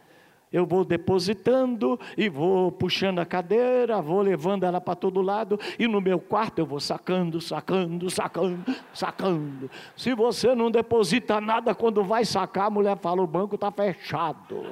eu 0.52 0.66
vou 0.66 0.84
depositando 0.84 1.98
e 2.16 2.28
vou 2.28 2.70
puxando 2.70 3.20
a 3.20 3.24
cadeira, 3.24 4.02
vou 4.02 4.20
levando 4.20 4.64
ela 4.64 4.80
para 4.80 4.94
todo 4.94 5.22
lado 5.22 5.58
e 5.78 5.88
no 5.88 6.00
meu 6.00 6.20
quarto 6.20 6.58
eu 6.58 6.66
vou 6.66 6.78
sacando, 6.78 7.40
sacando, 7.40 8.10
sacando, 8.10 8.76
sacando. 8.92 9.70
Se 9.96 10.14
você 10.14 10.54
não 10.54 10.70
deposita 10.70 11.40
nada 11.40 11.74
quando 11.74 12.04
vai 12.04 12.24
sacar, 12.24 12.66
a 12.66 12.70
mulher 12.70 12.98
fala: 12.98 13.22
o 13.22 13.26
banco 13.26 13.54
está 13.54 13.72
fechado, 13.72 14.66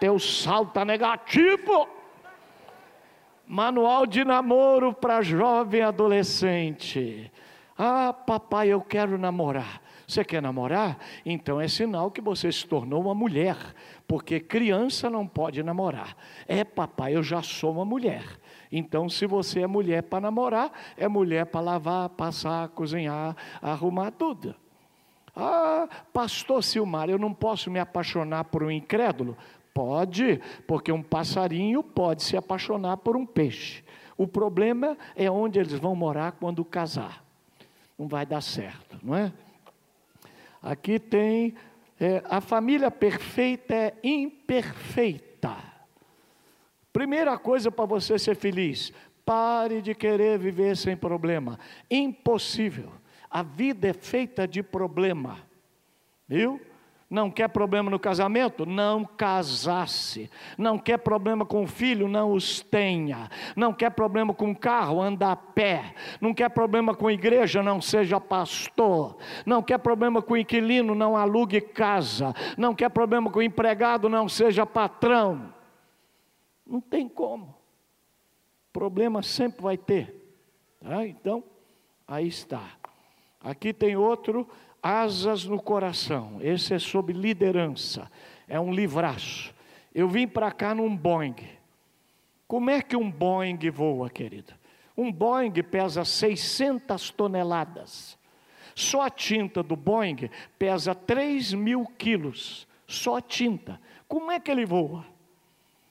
teu 0.00 0.18
saldo 0.18 0.70
está 0.70 0.84
negativo. 0.84 1.99
Manual 3.52 4.06
de 4.06 4.24
namoro 4.24 4.94
para 4.94 5.22
jovem 5.22 5.82
adolescente. 5.82 7.32
Ah, 7.76 8.12
papai, 8.12 8.68
eu 8.68 8.80
quero 8.80 9.18
namorar. 9.18 9.82
Você 10.06 10.24
quer 10.24 10.40
namorar? 10.40 10.96
Então 11.26 11.60
é 11.60 11.66
sinal 11.66 12.12
que 12.12 12.20
você 12.20 12.52
se 12.52 12.64
tornou 12.64 13.00
uma 13.00 13.12
mulher, 13.12 13.56
porque 14.06 14.38
criança 14.38 15.10
não 15.10 15.26
pode 15.26 15.64
namorar. 15.64 16.16
É, 16.46 16.62
papai, 16.62 17.16
eu 17.16 17.24
já 17.24 17.42
sou 17.42 17.72
uma 17.72 17.84
mulher. 17.84 18.22
Então, 18.70 19.08
se 19.08 19.26
você 19.26 19.62
é 19.62 19.66
mulher 19.66 20.04
para 20.04 20.20
namorar, 20.20 20.70
é 20.96 21.08
mulher 21.08 21.44
para 21.46 21.60
lavar, 21.60 22.08
passar, 22.10 22.68
cozinhar, 22.68 23.34
arrumar 23.60 24.12
tudo. 24.12 24.54
Ah, 25.34 25.88
pastor 26.12 26.62
Silmar, 26.62 27.10
eu 27.10 27.18
não 27.18 27.34
posso 27.34 27.68
me 27.68 27.80
apaixonar 27.80 28.44
por 28.44 28.62
um 28.62 28.70
incrédulo? 28.70 29.36
Pode, 29.72 30.40
porque 30.66 30.90
um 30.90 31.02
passarinho 31.02 31.82
pode 31.82 32.22
se 32.22 32.36
apaixonar 32.36 32.98
por 32.98 33.16
um 33.16 33.24
peixe. 33.24 33.84
O 34.16 34.26
problema 34.26 34.98
é 35.16 35.30
onde 35.30 35.58
eles 35.58 35.72
vão 35.72 35.94
morar 35.94 36.32
quando 36.32 36.64
casar. 36.64 37.24
Não 37.98 38.08
vai 38.08 38.26
dar 38.26 38.40
certo, 38.40 38.98
não 39.02 39.16
é? 39.16 39.32
Aqui 40.62 40.98
tem 40.98 41.54
é, 41.98 42.22
a 42.24 42.40
família 42.40 42.90
perfeita 42.90 43.74
é 43.74 43.94
imperfeita. 44.02 45.54
Primeira 46.92 47.38
coisa 47.38 47.70
para 47.70 47.84
você 47.84 48.18
ser 48.18 48.34
feliz: 48.34 48.92
pare 49.24 49.82
de 49.82 49.94
querer 49.94 50.38
viver 50.38 50.76
sem 50.76 50.96
problema. 50.96 51.58
Impossível. 51.90 52.90
A 53.30 53.42
vida 53.42 53.88
é 53.88 53.92
feita 53.92 54.48
de 54.48 54.62
problema. 54.62 55.38
Viu? 56.26 56.60
Não 57.10 57.28
quer 57.28 57.48
problema 57.48 57.90
no 57.90 57.98
casamento? 57.98 58.64
Não 58.64 59.04
casasse. 59.04 60.30
Não 60.56 60.78
quer 60.78 60.98
problema 60.98 61.44
com 61.44 61.64
o 61.64 61.66
filho? 61.66 62.06
Não 62.06 62.30
os 62.30 62.60
tenha. 62.60 63.28
Não 63.56 63.72
quer 63.72 63.90
problema 63.90 64.32
com 64.32 64.52
o 64.52 64.56
carro? 64.56 65.02
Anda 65.02 65.32
a 65.32 65.36
pé. 65.36 65.92
Não 66.20 66.32
quer 66.32 66.48
problema 66.50 66.94
com 66.94 67.10
igreja? 67.10 67.64
Não 67.64 67.80
seja 67.80 68.20
pastor. 68.20 69.16
Não 69.44 69.60
quer 69.60 69.78
problema 69.78 70.22
com 70.22 70.36
inquilino? 70.36 70.94
Não 70.94 71.16
alugue 71.16 71.60
casa. 71.60 72.32
Não 72.56 72.76
quer 72.76 72.90
problema 72.90 73.28
com 73.28 73.42
empregado? 73.42 74.08
Não 74.08 74.28
seja 74.28 74.64
patrão. 74.64 75.52
Não 76.64 76.80
tem 76.80 77.08
como. 77.08 77.56
Problema 78.72 79.20
sempre 79.20 79.62
vai 79.62 79.76
ter. 79.76 80.14
Tá? 80.78 81.04
Então, 81.04 81.42
aí 82.06 82.28
está. 82.28 82.62
Aqui 83.42 83.72
tem 83.72 83.96
outro 83.96 84.46
Asas 84.82 85.44
no 85.44 85.60
coração, 85.60 86.38
esse 86.40 86.72
é 86.74 86.78
sobre 86.78 87.12
liderança, 87.12 88.10
é 88.48 88.58
um 88.58 88.72
livraço. 88.72 89.54
Eu 89.94 90.08
vim 90.08 90.26
para 90.26 90.50
cá 90.50 90.74
num 90.74 90.96
Boeing. 90.96 91.36
Como 92.48 92.70
é 92.70 92.80
que 92.80 92.96
um 92.96 93.10
Boeing 93.10 93.58
voa, 93.70 94.08
querida? 94.08 94.58
Um 94.96 95.12
Boeing 95.12 95.52
pesa 95.62 96.04
600 96.04 97.10
toneladas. 97.10 98.18
Só 98.74 99.02
a 99.02 99.10
tinta 99.10 99.62
do 99.62 99.76
Boeing 99.76 100.30
pesa 100.58 100.94
3 100.94 101.52
mil 101.54 101.84
quilos. 101.98 102.66
Só 102.86 103.16
a 103.16 103.20
tinta. 103.20 103.80
Como 104.08 104.30
é 104.30 104.40
que 104.40 104.50
ele 104.50 104.64
voa? 104.64 105.04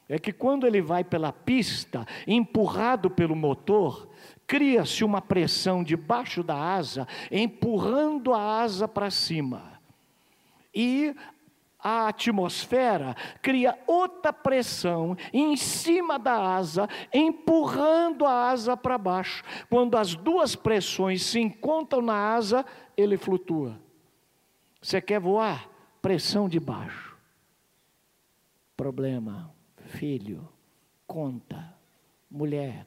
É 0.08 0.18
que 0.18 0.34
quando 0.34 0.66
ele 0.66 0.82
vai 0.82 1.04
pela 1.04 1.32
pista, 1.32 2.06
empurrado 2.26 3.12
pelo 3.12 3.36
motor, 3.36 4.10
cria-se 4.50 5.04
uma 5.04 5.22
pressão 5.22 5.84
debaixo 5.84 6.42
da 6.42 6.56
asa, 6.56 7.08
empurrando 7.32 8.34
a 8.34 8.62
asa 8.62 8.88
para 8.88 9.12
cima. 9.12 9.80
E 10.74 11.16
a 11.78 12.08
atmosfera 12.08 13.16
cria 13.44 13.78
outra 13.86 14.34
pressão 14.34 15.16
em 15.32 15.56
cima 15.56 16.18
da 16.18 16.34
asa, 16.34 16.90
empurrando 17.14 18.26
a 18.26 18.50
asa 18.50 18.76
para 18.76 18.98
baixo. 18.98 19.44
Quando 19.70 19.96
as 19.96 20.16
duas 20.16 20.56
pressões 20.56 21.22
se 21.22 21.40
encontram 21.40 22.02
na 22.02 22.34
asa, 22.34 22.66
ele 22.98 23.18
flutua. 23.18 23.80
Você 24.82 25.00
quer 25.00 25.20
voar? 25.20 25.70
Pressão 26.02 26.50
de 26.50 26.60
baixo. 26.60 27.16
Problema, 28.76 29.54
filho, 29.86 30.50
conta 31.06 31.79
mulher, 32.30 32.86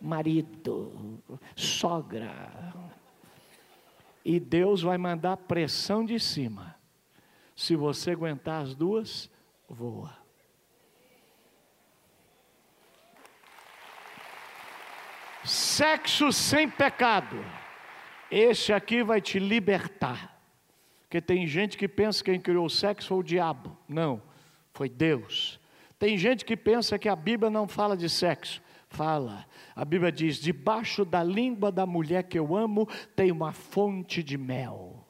marido, 0.00 1.22
sogra. 1.56 2.74
E 4.24 4.38
Deus 4.40 4.82
vai 4.82 4.98
mandar 4.98 5.36
pressão 5.36 6.04
de 6.04 6.18
cima. 6.18 6.76
Se 7.54 7.76
você 7.76 8.10
aguentar 8.10 8.62
as 8.62 8.74
duas, 8.74 9.30
voa. 9.68 10.16
Sexo 15.44 16.32
sem 16.32 16.68
pecado. 16.68 17.36
Esse 18.30 18.72
aqui 18.72 19.02
vai 19.02 19.20
te 19.20 19.38
libertar. 19.38 20.40
Porque 21.02 21.20
tem 21.20 21.46
gente 21.46 21.76
que 21.76 21.86
pensa 21.86 22.24
que 22.24 22.30
quem 22.30 22.40
criou 22.40 22.66
o 22.66 22.70
sexo 22.70 23.08
foi 23.08 23.18
o 23.18 23.22
diabo. 23.22 23.76
Não, 23.86 24.22
foi 24.72 24.88
Deus. 24.88 25.60
Tem 26.04 26.18
gente 26.18 26.44
que 26.44 26.54
pensa 26.54 26.98
que 26.98 27.08
a 27.08 27.16
Bíblia 27.16 27.48
não 27.48 27.66
fala 27.66 27.96
de 27.96 28.10
sexo. 28.10 28.60
Fala. 28.90 29.46
A 29.74 29.86
Bíblia 29.86 30.12
diz: 30.12 30.36
debaixo 30.36 31.02
da 31.02 31.24
língua 31.24 31.72
da 31.72 31.86
mulher 31.86 32.24
que 32.24 32.38
eu 32.38 32.54
amo 32.54 32.86
tem 33.16 33.32
uma 33.32 33.52
fonte 33.52 34.22
de 34.22 34.36
mel. 34.36 35.02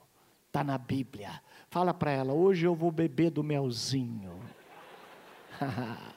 Está 0.47 0.63
na 0.63 0.79
Bíblia. 0.79 1.33
Fala 1.69 1.93
para 1.93 2.13
ela: 2.13 2.33
hoje 2.33 2.65
eu 2.65 2.77
vou 2.77 2.93
beber 2.93 3.31
do 3.31 3.43
melzinho. 3.43 4.39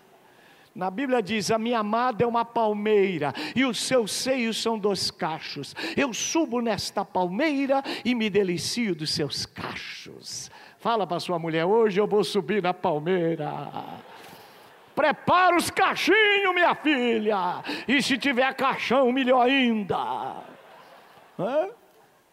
Na 0.75 0.91
Bíblia 0.91 1.23
diz: 1.23 1.49
A 1.49 1.57
minha 1.57 1.79
amada 1.79 2.23
é 2.23 2.27
uma 2.27 2.45
palmeira, 2.45 3.33
e 3.55 3.65
os 3.65 3.79
seus 3.79 4.11
seios 4.11 4.61
são 4.61 4.77
dois 4.77 5.09
cachos. 5.09 5.75
Eu 5.97 6.13
subo 6.13 6.61
nesta 6.61 7.03
palmeira 7.03 7.81
e 8.05 8.13
me 8.13 8.29
delicio 8.29 8.93
dos 8.93 9.09
seus 9.09 9.43
cachos. 9.43 10.51
Fala 10.77 11.07
para 11.07 11.19
sua 11.19 11.39
mulher: 11.39 11.65
Hoje 11.65 11.99
eu 11.99 12.05
vou 12.05 12.23
subir 12.23 12.61
na 12.61 12.75
palmeira. 12.75 13.96
Prepara 14.97 15.55
os 15.55 15.69
cachinhos, 15.69 16.55
minha 16.55 16.73
filha. 16.73 17.63
E 17.87 18.01
se 18.01 18.17
tiver 18.17 18.51
caixão, 18.55 19.11
melhor 19.11 19.45
ainda. 19.45 19.95
Hã? 21.37 21.69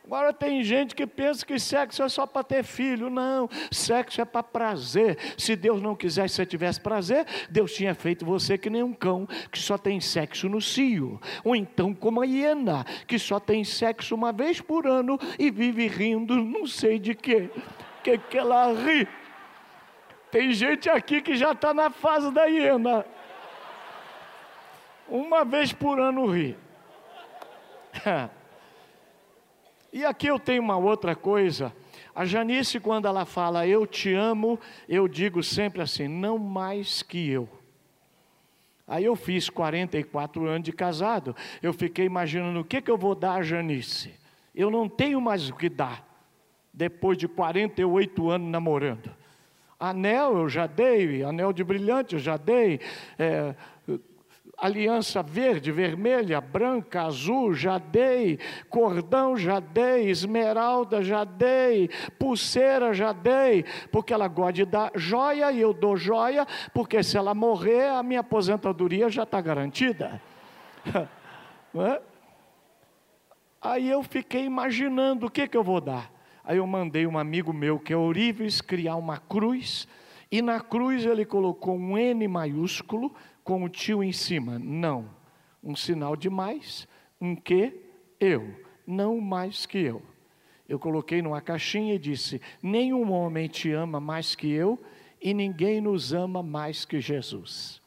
Agora 0.06 0.32
tem 0.32 0.62
gente 0.62 0.94
que 0.94 1.06
pensa 1.06 1.44
que 1.44 1.58
sexo 1.58 2.02
é 2.02 2.08
só 2.08 2.26
para 2.26 2.42
ter 2.42 2.64
filho. 2.64 3.10
Não, 3.10 3.50
sexo 3.70 4.22
é 4.22 4.24
para 4.24 4.42
prazer. 4.42 5.18
Se 5.36 5.54
Deus 5.54 5.82
não 5.82 5.94
quisesse 5.94 6.32
que 6.32 6.36
você 6.36 6.46
tivesse 6.46 6.80
prazer, 6.80 7.26
Deus 7.50 7.74
tinha 7.74 7.94
feito 7.94 8.24
você 8.24 8.56
que 8.56 8.70
nem 8.70 8.82
um 8.82 8.94
cão 8.94 9.28
que 9.52 9.58
só 9.58 9.76
tem 9.76 10.00
sexo 10.00 10.48
no 10.48 10.60
cio. 10.62 11.20
Ou 11.44 11.54
então 11.54 11.92
como 11.92 12.22
a 12.22 12.24
hiena, 12.24 12.82
que 13.06 13.18
só 13.18 13.38
tem 13.38 13.62
sexo 13.62 14.14
uma 14.14 14.32
vez 14.32 14.58
por 14.58 14.86
ano 14.86 15.18
e 15.38 15.50
vive 15.50 15.86
rindo, 15.86 16.34
não 16.34 16.66
sei 16.66 16.98
de 16.98 17.14
quê. 17.14 17.50
Que 18.02 18.16
que 18.16 18.38
ela 18.38 18.72
ri? 18.72 19.06
Tem 20.34 20.52
gente 20.52 20.90
aqui 20.90 21.22
que 21.22 21.36
já 21.36 21.52
está 21.52 21.72
na 21.72 21.90
fase 21.90 22.28
da 22.32 22.46
hiena. 22.46 23.06
Uma 25.08 25.44
vez 25.44 25.72
por 25.72 26.00
ano 26.00 26.26
ri. 26.26 26.58
E 29.92 30.04
aqui 30.04 30.26
eu 30.26 30.40
tenho 30.40 30.60
uma 30.60 30.76
outra 30.76 31.14
coisa. 31.14 31.72
A 32.12 32.24
Janice, 32.24 32.80
quando 32.80 33.06
ela 33.06 33.24
fala 33.24 33.64
eu 33.64 33.86
te 33.86 34.12
amo, 34.12 34.58
eu 34.88 35.06
digo 35.06 35.40
sempre 35.40 35.80
assim, 35.80 36.08
não 36.08 36.36
mais 36.36 37.00
que 37.00 37.30
eu. 37.30 37.48
Aí 38.88 39.04
eu 39.04 39.14
fiz 39.14 39.48
44 39.48 40.48
anos 40.48 40.64
de 40.64 40.72
casado, 40.72 41.36
eu 41.62 41.72
fiquei 41.72 42.06
imaginando 42.06 42.58
o 42.58 42.64
que, 42.64 42.82
que 42.82 42.90
eu 42.90 42.98
vou 42.98 43.14
dar 43.14 43.34
a 43.34 43.42
Janice. 43.42 44.12
Eu 44.52 44.68
não 44.68 44.88
tenho 44.88 45.20
mais 45.20 45.48
o 45.48 45.54
que 45.54 45.68
dar, 45.68 46.04
depois 46.72 47.16
de 47.16 47.28
48 47.28 48.30
anos 48.30 48.50
namorando. 48.50 49.23
Anel 49.78 50.38
eu 50.38 50.48
já 50.48 50.66
dei, 50.66 51.22
anel 51.22 51.52
de 51.52 51.64
brilhante 51.64 52.14
eu 52.14 52.20
já 52.20 52.36
dei, 52.36 52.80
é, 53.18 53.54
aliança 54.56 55.22
verde, 55.22 55.72
vermelha, 55.72 56.40
branca, 56.40 57.02
azul, 57.02 57.54
já 57.54 57.78
dei, 57.78 58.38
cordão 58.68 59.36
já 59.36 59.60
dei, 59.60 60.08
esmeralda 60.10 61.02
já 61.02 61.24
dei, 61.24 61.90
pulseira 62.18 62.92
já 62.94 63.12
dei, 63.12 63.64
porque 63.90 64.14
ela 64.14 64.28
gosta 64.28 64.52
de 64.52 64.64
dar 64.64 64.90
joia 64.94 65.50
e 65.52 65.60
eu 65.60 65.72
dou 65.72 65.96
joia, 65.96 66.46
porque 66.72 67.02
se 67.02 67.16
ela 67.16 67.34
morrer, 67.34 67.88
a 67.88 68.02
minha 68.02 68.20
aposentadoria 68.20 69.08
já 69.08 69.24
está 69.24 69.40
garantida. 69.40 70.20
é? 71.74 72.00
Aí 73.60 73.88
eu 73.88 74.02
fiquei 74.02 74.44
imaginando 74.44 75.26
o 75.26 75.30
que, 75.30 75.48
que 75.48 75.56
eu 75.56 75.64
vou 75.64 75.80
dar. 75.80 76.13
Aí 76.44 76.58
eu 76.58 76.66
mandei 76.66 77.06
um 77.06 77.16
amigo 77.16 77.52
meu, 77.52 77.78
que 77.78 77.92
é 77.92 77.96
Oríveis, 77.96 78.60
criar 78.60 78.96
uma 78.96 79.16
cruz, 79.18 79.88
e 80.30 80.42
na 80.42 80.60
cruz 80.60 81.06
ele 81.06 81.24
colocou 81.24 81.74
um 81.74 81.96
N 81.96 82.28
maiúsculo, 82.28 83.14
com 83.42 83.64
o 83.64 83.68
tio 83.68 84.02
em 84.02 84.12
cima. 84.12 84.58
Não. 84.58 85.08
Um 85.62 85.74
sinal 85.74 86.14
de 86.16 86.28
mais, 86.28 86.86
um 87.20 87.34
que 87.34 87.72
eu, 88.20 88.54
não 88.86 89.20
mais 89.20 89.64
que 89.64 89.78
eu. 89.78 90.02
Eu 90.68 90.78
coloquei 90.78 91.22
numa 91.22 91.40
caixinha 91.40 91.94
e 91.94 91.98
disse: 91.98 92.40
Nenhum 92.62 93.10
homem 93.12 93.48
te 93.48 93.70
ama 93.70 93.98
mais 93.98 94.34
que 94.34 94.50
eu, 94.50 94.78
e 95.22 95.32
ninguém 95.32 95.80
nos 95.80 96.12
ama 96.12 96.42
mais 96.42 96.84
que 96.84 97.00
Jesus. 97.00 97.82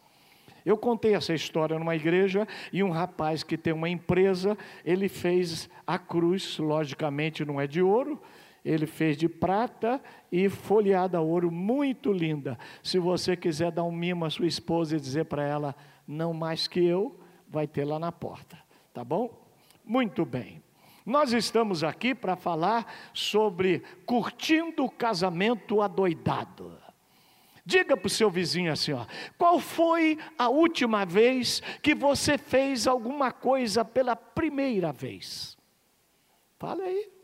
Eu 0.65 0.77
contei 0.77 1.13
essa 1.13 1.33
história 1.33 1.79
numa 1.79 1.95
igreja 1.95 2.47
e 2.73 2.83
um 2.83 2.89
rapaz 2.89 3.41
que 3.41 3.57
tem 3.57 3.71
uma 3.71 3.87
empresa, 3.87 4.57
ele 4.83 5.07
fez 5.07 5.69
a 5.85 5.97
cruz, 5.97 6.57
logicamente 6.57 7.45
não 7.45 7.61
é 7.61 7.65
de 7.65 7.81
ouro, 7.81 8.19
ele 8.67 8.85
fez 8.85 9.15
de 9.15 9.29
prata 9.29 10.01
e 10.29 10.49
folheada 10.49 11.17
a 11.17 11.21
ouro, 11.21 11.49
muito 11.49 12.11
linda. 12.11 12.59
Se 12.83 12.99
você 12.99 13.37
quiser 13.37 13.71
dar 13.71 13.85
um 13.85 13.91
mimo 13.91 14.25
à 14.25 14.29
sua 14.29 14.45
esposa 14.45 14.97
e 14.97 14.99
dizer 14.99 15.23
para 15.25 15.47
ela, 15.47 15.73
não 16.05 16.33
mais 16.33 16.67
que 16.67 16.83
eu, 16.83 17.17
vai 17.47 17.65
ter 17.65 17.85
lá 17.85 17.97
na 17.97 18.11
porta, 18.11 18.57
tá 18.93 19.05
bom? 19.05 19.47
Muito 19.85 20.25
bem. 20.25 20.61
Nós 21.05 21.31
estamos 21.31 21.81
aqui 21.81 22.13
para 22.13 22.35
falar 22.35 22.93
sobre 23.13 23.81
curtindo 24.05 24.83
o 24.83 24.91
casamento 24.91 25.81
adoidado. 25.81 26.77
Diga 27.65 27.95
para 27.95 28.07
o 28.07 28.09
seu 28.09 28.29
vizinho 28.29 28.69
assim: 28.69 28.91
ó, 28.91 29.05
qual 29.37 29.61
foi 29.61 30.17
a 30.37 30.49
última 30.49 31.05
vez 31.05 31.61
que 31.81 31.95
você 31.95 32.37
fez 32.37 32.85
alguma 32.85 33.31
coisa 33.31 33.85
pela 33.85 34.13
primeira 34.13 34.91
vez? 34.91 35.57
Fala 36.57 36.83
aí. 36.83 37.16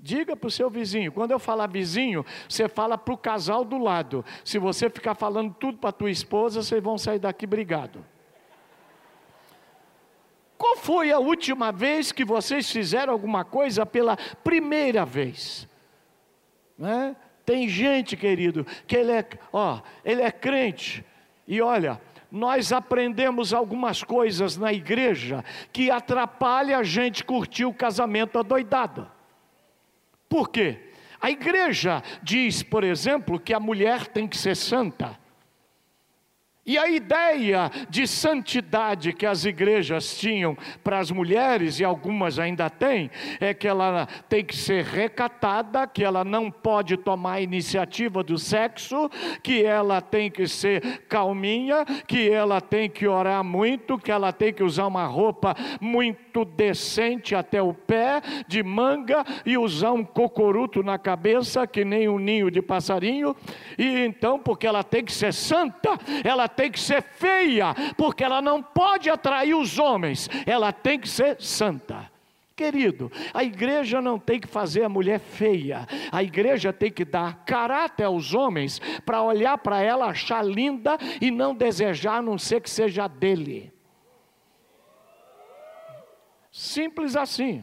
Diga 0.00 0.36
para 0.36 0.46
o 0.46 0.50
seu 0.50 0.70
vizinho. 0.70 1.10
Quando 1.10 1.32
eu 1.32 1.40
falar 1.40 1.66
vizinho, 1.66 2.24
você 2.48 2.68
fala 2.68 2.96
para 2.96 3.12
o 3.12 3.18
casal 3.18 3.64
do 3.64 3.78
lado. 3.78 4.24
Se 4.44 4.58
você 4.58 4.88
ficar 4.88 5.14
falando 5.14 5.52
tudo 5.52 5.78
para 5.78 5.90
a 5.90 5.92
tua 5.92 6.10
esposa, 6.10 6.62
vocês 6.62 6.82
vão 6.82 6.96
sair 6.96 7.18
daqui 7.18 7.46
brigado. 7.46 8.04
Qual 10.56 10.76
foi 10.76 11.10
a 11.10 11.18
última 11.18 11.72
vez 11.72 12.12
que 12.12 12.24
vocês 12.24 12.70
fizeram 12.70 13.12
alguma 13.12 13.44
coisa 13.44 13.84
pela 13.84 14.16
primeira 14.44 15.04
vez? 15.04 15.68
Né? 16.76 17.16
Tem 17.44 17.68
gente, 17.68 18.16
querido, 18.16 18.64
que 18.86 18.96
ele 18.96 19.10
é, 19.10 19.26
ó, 19.52 19.80
ele 20.04 20.22
é 20.22 20.30
crente. 20.30 21.04
E 21.46 21.60
olha, 21.60 22.00
nós 22.30 22.72
aprendemos 22.72 23.52
algumas 23.52 24.04
coisas 24.04 24.56
na 24.56 24.72
igreja 24.72 25.44
que 25.72 25.90
atrapalha 25.90 26.78
a 26.78 26.82
gente 26.84 27.24
curtir 27.24 27.64
o 27.64 27.74
casamento 27.74 28.38
adoidado. 28.38 29.17
Por 30.28 30.50
quê? 30.50 30.78
A 31.20 31.30
igreja 31.30 32.02
diz, 32.22 32.62
por 32.62 32.84
exemplo, 32.84 33.40
que 33.40 33.52
a 33.52 33.60
mulher 33.60 34.06
tem 34.06 34.28
que 34.28 34.36
ser 34.36 34.54
santa. 34.54 35.18
E 36.68 36.76
a 36.76 36.86
ideia 36.86 37.70
de 37.88 38.06
santidade 38.06 39.14
que 39.14 39.24
as 39.24 39.46
igrejas 39.46 40.18
tinham 40.18 40.54
para 40.84 40.98
as 40.98 41.10
mulheres, 41.10 41.80
e 41.80 41.84
algumas 41.84 42.38
ainda 42.38 42.68
têm, 42.68 43.10
é 43.40 43.54
que 43.54 43.66
ela 43.66 44.06
tem 44.28 44.44
que 44.44 44.54
ser 44.54 44.84
recatada, 44.84 45.86
que 45.86 46.04
ela 46.04 46.22
não 46.22 46.50
pode 46.50 46.98
tomar 46.98 47.32
a 47.32 47.40
iniciativa 47.40 48.22
do 48.22 48.36
sexo, 48.36 49.08
que 49.42 49.64
ela 49.64 50.02
tem 50.02 50.30
que 50.30 50.46
ser 50.46 51.06
calminha, 51.08 51.86
que 52.06 52.28
ela 52.28 52.60
tem 52.60 52.90
que 52.90 53.06
orar 53.06 53.42
muito, 53.42 53.96
que 53.96 54.12
ela 54.12 54.30
tem 54.30 54.52
que 54.52 54.62
usar 54.62 54.88
uma 54.88 55.06
roupa 55.06 55.56
muito 55.80 56.44
decente 56.44 57.34
até 57.34 57.62
o 57.62 57.72
pé, 57.72 58.20
de 58.46 58.62
manga, 58.62 59.24
e 59.46 59.56
usar 59.56 59.92
um 59.92 60.04
cocoruto 60.04 60.82
na 60.82 60.98
cabeça, 60.98 61.66
que 61.66 61.82
nem 61.82 62.10
um 62.10 62.18
ninho 62.18 62.50
de 62.50 62.60
passarinho, 62.60 63.34
e 63.78 64.04
então, 64.04 64.38
porque 64.38 64.66
ela 64.66 64.84
tem 64.84 65.02
que 65.02 65.12
ser 65.12 65.32
santa, 65.32 65.96
ela 66.22 66.46
tem 66.58 66.72
que 66.72 66.80
ser 66.80 67.00
feia, 67.00 67.72
porque 67.96 68.24
ela 68.24 68.42
não 68.42 68.60
pode 68.60 69.08
atrair 69.08 69.54
os 69.54 69.78
homens, 69.78 70.28
ela 70.44 70.72
tem 70.72 70.98
que 70.98 71.08
ser 71.08 71.40
santa. 71.40 72.10
Querido, 72.56 73.12
a 73.32 73.44
igreja 73.44 74.00
não 74.02 74.18
tem 74.18 74.40
que 74.40 74.48
fazer 74.48 74.82
a 74.82 74.88
mulher 74.88 75.20
feia, 75.20 75.86
a 76.10 76.20
igreja 76.20 76.72
tem 76.72 76.90
que 76.90 77.04
dar 77.04 77.44
caráter 77.44 78.02
aos 78.02 78.34
homens 78.34 78.80
para 79.06 79.22
olhar 79.22 79.56
para 79.58 79.80
ela, 79.80 80.06
achar 80.06 80.44
linda 80.44 80.98
e 81.20 81.30
não 81.30 81.54
desejar, 81.54 82.16
a 82.16 82.22
não 82.22 82.36
ser 82.36 82.60
que 82.60 82.68
seja 82.68 83.06
dele. 83.06 83.72
Simples 86.50 87.14
assim. 87.14 87.62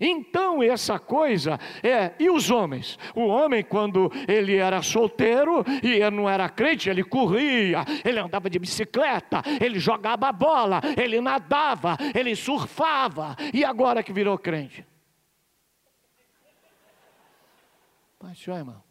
Então, 0.00 0.62
essa 0.62 0.98
coisa 0.98 1.60
é, 1.82 2.14
e 2.18 2.30
os 2.30 2.50
homens? 2.50 2.98
O 3.14 3.26
homem, 3.26 3.62
quando 3.62 4.10
ele 4.26 4.56
era 4.56 4.80
solteiro 4.80 5.62
e 5.82 5.92
ele 5.92 6.10
não 6.10 6.28
era 6.28 6.48
crente, 6.48 6.88
ele 6.88 7.04
corria, 7.04 7.84
ele 8.02 8.18
andava 8.18 8.48
de 8.48 8.58
bicicleta, 8.58 9.42
ele 9.60 9.78
jogava 9.78 10.32
bola, 10.32 10.80
ele 10.96 11.20
nadava, 11.20 11.98
ele 12.14 12.34
surfava, 12.34 13.36
e 13.52 13.62
agora 13.64 14.02
que 14.02 14.12
virou 14.12 14.38
crente? 14.38 14.86
Pastor, 18.18 18.56
irmão. 18.56 18.82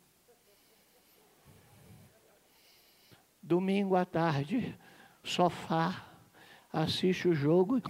Domingo 3.42 3.96
à 3.96 4.06
tarde, 4.06 4.78
sofá, 5.24 6.06
assiste 6.72 7.28
o 7.28 7.34
jogo 7.34 7.80
e. 7.80 7.82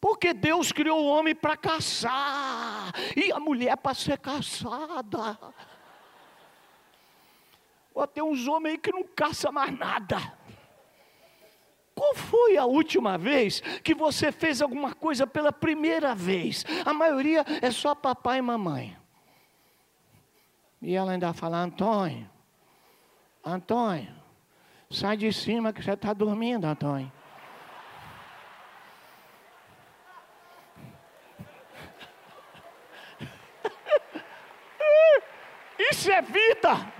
Porque 0.00 0.32
Deus 0.32 0.72
criou 0.72 1.02
o 1.02 1.08
homem 1.08 1.34
para 1.34 1.56
caçar 1.56 2.92
e 3.14 3.30
a 3.30 3.38
mulher 3.38 3.76
para 3.76 3.94
ser 3.94 4.18
caçada. 4.18 5.38
Ó, 7.94 8.06
tem 8.06 8.22
uns 8.22 8.48
homens 8.48 8.72
aí 8.72 8.78
que 8.78 8.92
não 8.92 9.04
caçam 9.04 9.52
mais 9.52 9.76
nada. 9.76 10.16
Qual 11.94 12.14
foi 12.14 12.56
a 12.56 12.64
última 12.64 13.18
vez 13.18 13.60
que 13.84 13.94
você 13.94 14.32
fez 14.32 14.62
alguma 14.62 14.94
coisa 14.94 15.26
pela 15.26 15.52
primeira 15.52 16.14
vez? 16.14 16.64
A 16.86 16.94
maioria 16.94 17.44
é 17.60 17.70
só 17.70 17.94
papai 17.94 18.38
e 18.38 18.42
mamãe. 18.42 18.96
E 20.80 20.94
ela 20.94 21.12
ainda 21.12 21.34
fala, 21.34 21.58
Antônio, 21.58 22.26
Antônio, 23.44 24.14
sai 24.90 25.18
de 25.18 25.30
cima 25.30 25.74
que 25.74 25.82
você 25.82 25.92
está 25.92 26.14
dormindo, 26.14 26.64
Antônio. 26.64 27.12
Isso 35.90 36.10
é 36.10 36.22
vida. 36.22 36.99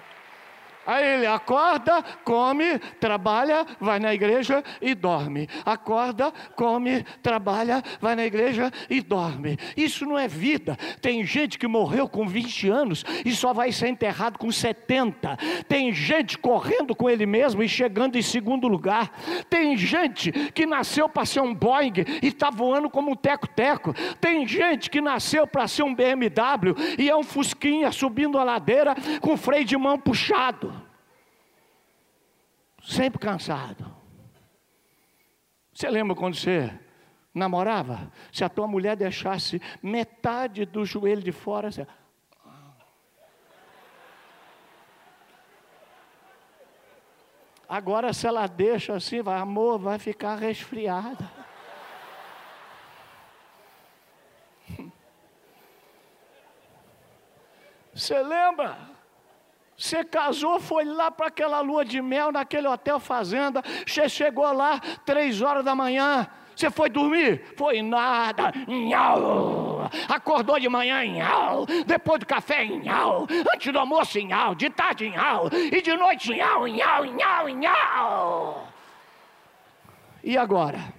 Aí 0.87 1.07
ele 1.07 1.27
acorda, 1.27 2.03
come, 2.25 2.79
trabalha, 2.99 3.66
vai 3.79 3.99
na 3.99 4.14
igreja 4.14 4.64
e 4.81 4.95
dorme. 4.95 5.49
Acorda, 5.64 6.33
come, 6.57 7.05
trabalha, 7.23 7.83
vai 8.01 8.16
na 8.16 8.25
igreja 8.25 8.73
e 8.88 9.01
dorme. 9.01 9.59
Isso 9.77 10.07
não 10.07 10.19
é 10.19 10.27
vida. 10.27 10.77
Tem 11.01 11.25
gente 11.25 11.59
que 11.59 11.66
morreu 11.66 12.09
com 12.09 12.27
20 12.27 12.69
anos 12.69 13.05
e 13.25 13.33
só 13.33 13.53
vai 13.53 13.73
ser 13.73 13.88
enterrado 13.88 14.38
com 14.38 14.51
70. 14.51 15.37
Tem 15.69 15.93
gente 15.93 16.38
correndo 16.38 16.97
com 16.97 17.11
ele 17.11 17.27
mesmo 17.27 17.62
e 17.62 17.69
chegando 17.69 18.16
em 18.16 18.23
segundo 18.23 18.66
lugar. 18.66 19.12
Tem 19.51 19.77
gente 19.77 20.33
que 20.53 20.64
nasceu 20.64 21.09
para 21.09 21.27
ser 21.27 21.40
um 21.40 21.55
Boeing 21.55 22.05
e 22.23 22.29
está 22.29 22.51
voando 22.51 22.88
como 22.88 23.12
um 23.12 23.16
teco-teco. 23.16 23.95
Tem 24.19 24.47
gente 24.49 24.88
que 24.88 25.01
nasceu 25.01 25.47
para 25.47 25.69
ser 25.69 25.83
um 25.83 25.95
BMW 25.95 26.75
e 26.99 27.09
é 27.09 27.16
um 27.16 27.23
Fusquinha 27.23 27.93
subindo 27.93 28.38
a 28.38 28.45
ladeira 28.45 28.95
com 29.21 29.37
freio 29.37 29.64
de 29.64 29.77
mão 29.77 29.99
puxado 29.99 30.80
sempre 32.83 33.19
cansado. 33.19 33.95
Você 35.73 35.88
lembra 35.88 36.14
quando 36.14 36.35
você 36.35 36.73
namorava? 37.33 38.12
Se 38.33 38.45
a 38.45 38.49
tua 38.49 38.66
mulher 38.66 38.97
deixasse 38.97 39.61
metade 39.83 40.64
do 40.64 40.85
joelho 40.85 41.23
de 41.23 41.33
fora, 41.33 41.71
você... 41.71 41.87
Agora, 47.69 48.12
se 48.12 48.27
ela 48.27 48.49
deixa 48.49 48.95
assim, 48.97 49.23
vai, 49.23 49.38
amor, 49.38 49.79
vai 49.79 49.97
ficar 49.97 50.35
resfriada. 50.35 51.31
Você 57.95 58.21
lembra? 58.21 58.77
Você 59.81 60.05
casou, 60.05 60.61
foi 60.61 60.85
lá 60.85 61.11
para 61.11 61.29
aquela 61.29 61.61
lua 61.61 61.87
de 61.87 62.03
mel, 62.03 62.31
naquele 62.31 62.69
hotel 62.69 63.01
fazenda. 63.01 63.62
Você 63.87 64.11
chegou 64.11 64.53
lá 64.53 64.79
três 65.07 65.40
horas 65.40 65.64
da 65.64 65.75
manhã. 65.75 66.29
Você 66.55 66.71
foi 66.71 66.90
dormir? 66.90 67.55
Foi 67.57 67.81
nada. 67.81 68.53
Nhau. 68.69 69.90
Acordou 70.07 70.61
de 70.61 70.69
manhã, 70.69 71.03
nhau. 71.07 71.64
Depois 71.87 72.21
do 72.21 72.27
café, 72.27 72.62
nhau. 72.66 73.27
Antes 73.55 73.73
do 73.73 73.79
almoço, 73.79 74.19
nhau. 74.21 74.55
De 74.55 74.69
tarde, 74.69 75.09
nhau. 75.09 75.49
E 75.51 75.81
de 75.81 75.97
noite, 75.97 76.35
nhau, 76.35 76.69
nhau, 76.69 77.07
nhau, 77.07 77.49
nhau. 77.49 78.69
E 80.23 80.37
agora? 80.37 80.93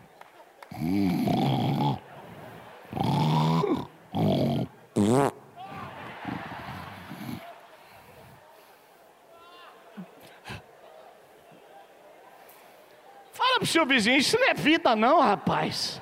Para 13.62 13.66
o 13.66 13.68
seu 13.68 13.86
vizinho, 13.86 14.18
isso 14.18 14.40
não 14.40 14.50
é 14.50 14.54
vida 14.56 14.96
não, 14.96 15.20
rapaz. 15.20 16.02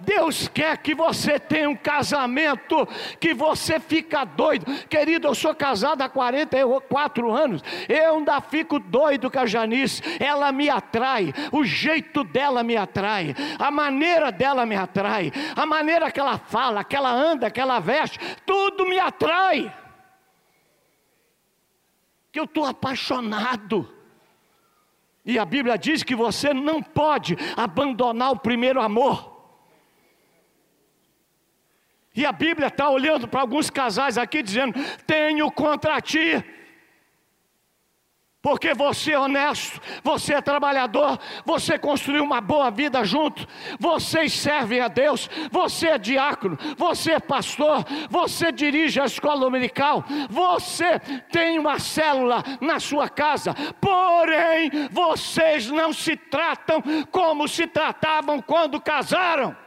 Deus 0.00 0.48
quer 0.48 0.76
que 0.78 0.92
você 0.92 1.38
tenha 1.38 1.70
um 1.70 1.76
casamento 1.76 2.84
que 3.20 3.32
você 3.32 3.78
fica 3.78 4.24
doido. 4.24 4.66
Querido, 4.88 5.28
eu 5.28 5.34
sou 5.36 5.54
casado 5.54 6.02
há 6.02 6.08
44 6.08 7.30
anos. 7.30 7.62
Eu 7.88 8.16
ainda 8.16 8.40
fico 8.40 8.80
doido 8.80 9.30
com 9.30 9.38
a 9.38 9.46
Janice. 9.46 10.02
Ela 10.18 10.50
me 10.50 10.68
atrai. 10.68 11.32
O 11.52 11.64
jeito 11.64 12.24
dela 12.24 12.64
me 12.64 12.76
atrai. 12.76 13.34
A 13.56 13.70
maneira 13.70 14.32
dela 14.32 14.66
me 14.66 14.74
atrai. 14.74 15.32
A 15.56 15.64
maneira 15.64 16.10
que 16.10 16.20
ela 16.20 16.38
fala, 16.38 16.84
que 16.84 16.96
ela 16.96 17.12
anda, 17.12 17.50
que 17.50 17.60
ela 17.60 17.78
veste. 17.78 18.18
Tudo 18.44 18.84
me 18.84 18.98
atrai. 18.98 19.72
Que 22.30 22.40
eu 22.40 22.44
estou 22.44 22.66
apaixonado. 22.66 23.93
E 25.24 25.38
a 25.38 25.44
Bíblia 25.44 25.78
diz 25.78 26.02
que 26.02 26.14
você 26.14 26.52
não 26.52 26.82
pode 26.82 27.36
abandonar 27.56 28.32
o 28.32 28.38
primeiro 28.38 28.80
amor. 28.80 29.32
E 32.14 32.24
a 32.24 32.30
Bíblia 32.30 32.68
está 32.68 32.88
olhando 32.90 33.26
para 33.26 33.40
alguns 33.40 33.70
casais 33.70 34.18
aqui 34.18 34.42
dizendo: 34.42 34.74
Tenho 35.06 35.50
contra 35.50 36.00
ti 36.00 36.44
porque 38.44 38.74
você 38.74 39.12
é 39.12 39.18
honesto, 39.18 39.80
você 40.02 40.34
é 40.34 40.42
trabalhador, 40.42 41.18
você 41.46 41.78
construiu 41.78 42.22
uma 42.22 42.42
boa 42.42 42.70
vida 42.70 43.02
junto, 43.02 43.48
vocês 43.80 44.34
servem 44.34 44.80
a 44.80 44.88
Deus, 44.88 45.30
você 45.50 45.88
é 45.88 45.98
diácono, 45.98 46.58
você 46.76 47.12
é 47.12 47.20
pastor, 47.20 47.82
você 48.10 48.52
dirige 48.52 49.00
a 49.00 49.06
escola 49.06 49.40
dominical, 49.40 50.04
você 50.28 50.98
tem 51.32 51.58
uma 51.58 51.78
célula 51.78 52.44
na 52.60 52.78
sua 52.78 53.08
casa, 53.08 53.54
porém 53.80 54.70
vocês 54.90 55.70
não 55.70 55.90
se 55.90 56.14
tratam 56.14 56.82
como 57.10 57.48
se 57.48 57.66
tratavam 57.66 58.42
quando 58.42 58.78
casaram. 58.78 59.63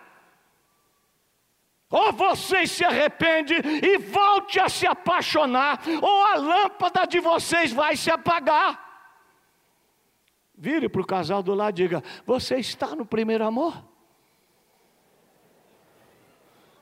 Ou 1.89 2.12
vocês 2.12 2.71
se 2.71 2.84
arrependem 2.84 3.58
e 3.82 3.97
volte 3.97 4.60
a 4.60 4.67
se 4.67 4.86
apaixonar, 4.86 5.82
ou 6.02 6.23
a 6.26 6.36
lâmpada 6.36 7.06
de 7.06 7.19
vocês 7.19 7.71
vai 7.71 7.95
se 7.95 8.12
apagar. 8.12 8.86
Vire 10.54 10.89
para 10.89 11.02
o 11.02 11.06
casal 11.06 11.41
do 11.41 11.54
lado 11.54 11.80
e 11.80 11.84
diga: 11.84 12.04
Você 12.26 12.58
está 12.58 12.95
no 12.95 13.06
primeiro 13.06 13.45
amor? 13.45 13.82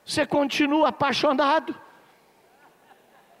Você 0.04 0.26
continua 0.26 0.88
apaixonado? 0.88 1.85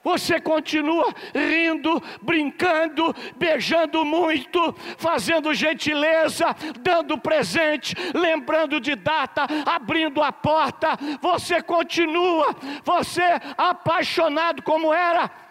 Você 0.06 0.40
continua 0.40 1.12
rindo, 1.34 2.00
brincando, 2.22 3.12
beijando 3.36 4.04
muito, 4.04 4.72
fazendo 4.96 5.52
gentileza, 5.52 6.54
dando 6.78 7.18
presente, 7.18 7.92
lembrando 8.14 8.78
de 8.78 8.94
data, 8.94 9.48
abrindo 9.66 10.22
a 10.22 10.30
porta. 10.30 10.96
Você 11.20 11.60
continua, 11.60 12.54
você 12.84 13.24
apaixonado 13.58 14.62
como 14.62 14.94
era. 14.94 15.45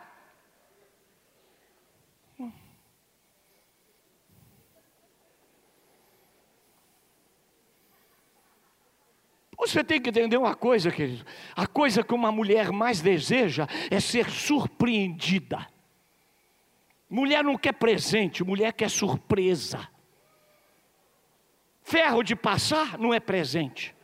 Você 9.57 9.83
tem 9.83 10.01
que 10.01 10.09
entender 10.09 10.37
uma 10.37 10.55
coisa, 10.55 10.91
querido. 10.91 11.25
A 11.55 11.65
coisa 11.65 12.03
que 12.03 12.13
uma 12.13 12.31
mulher 12.31 12.71
mais 12.71 13.01
deseja 13.01 13.67
é 13.89 13.99
ser 13.99 14.29
surpreendida. 14.29 15.67
Mulher 17.09 17.43
não 17.43 17.57
quer 17.57 17.73
presente, 17.73 18.43
mulher 18.43 18.73
quer 18.73 18.89
surpresa. 18.89 19.87
Ferro 21.83 22.23
de 22.23 22.35
passar 22.35 22.97
não 22.97 23.13
é 23.13 23.19
presente. 23.19 23.95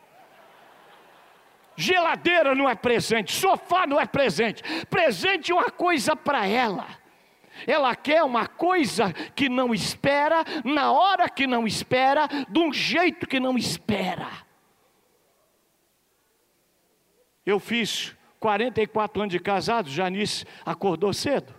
Geladeira 1.75 2.53
não 2.53 2.69
é 2.69 2.75
presente, 2.75 3.31
sofá 3.31 3.87
não 3.87 3.99
é 3.99 4.05
presente. 4.05 4.61
Presente 4.85 5.51
é 5.51 5.55
uma 5.55 5.71
coisa 5.71 6.15
para 6.15 6.45
ela. 6.47 6.87
Ela 7.65 7.95
quer 7.95 8.23
uma 8.23 8.47
coisa 8.47 9.11
que 9.35 9.49
não 9.49 9.73
espera, 9.73 10.43
na 10.63 10.91
hora 10.91 11.27
que 11.27 11.45
não 11.45 11.67
espera, 11.67 12.27
de 12.47 12.59
um 12.59 12.71
jeito 12.71 13.27
que 13.27 13.39
não 13.39 13.57
espera. 13.57 14.29
Eu 17.45 17.59
fiz 17.59 18.15
44 18.39 19.21
anos 19.21 19.31
de 19.31 19.39
casado, 19.39 19.89
Janice 19.89 20.45
acordou 20.65 21.13
cedo. 21.13 21.53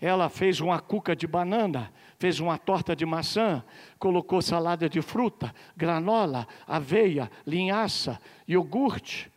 Ela 0.00 0.28
fez 0.28 0.60
uma 0.60 0.80
cuca 0.80 1.16
de 1.16 1.26
banana, 1.26 1.92
fez 2.18 2.40
uma 2.40 2.58
torta 2.58 2.94
de 2.94 3.06
maçã, 3.06 3.64
colocou 3.98 4.42
salada 4.42 4.88
de 4.88 5.00
fruta, 5.00 5.54
granola, 5.76 6.46
aveia, 6.66 7.30
linhaça, 7.46 8.20
iogurte, 8.46 9.30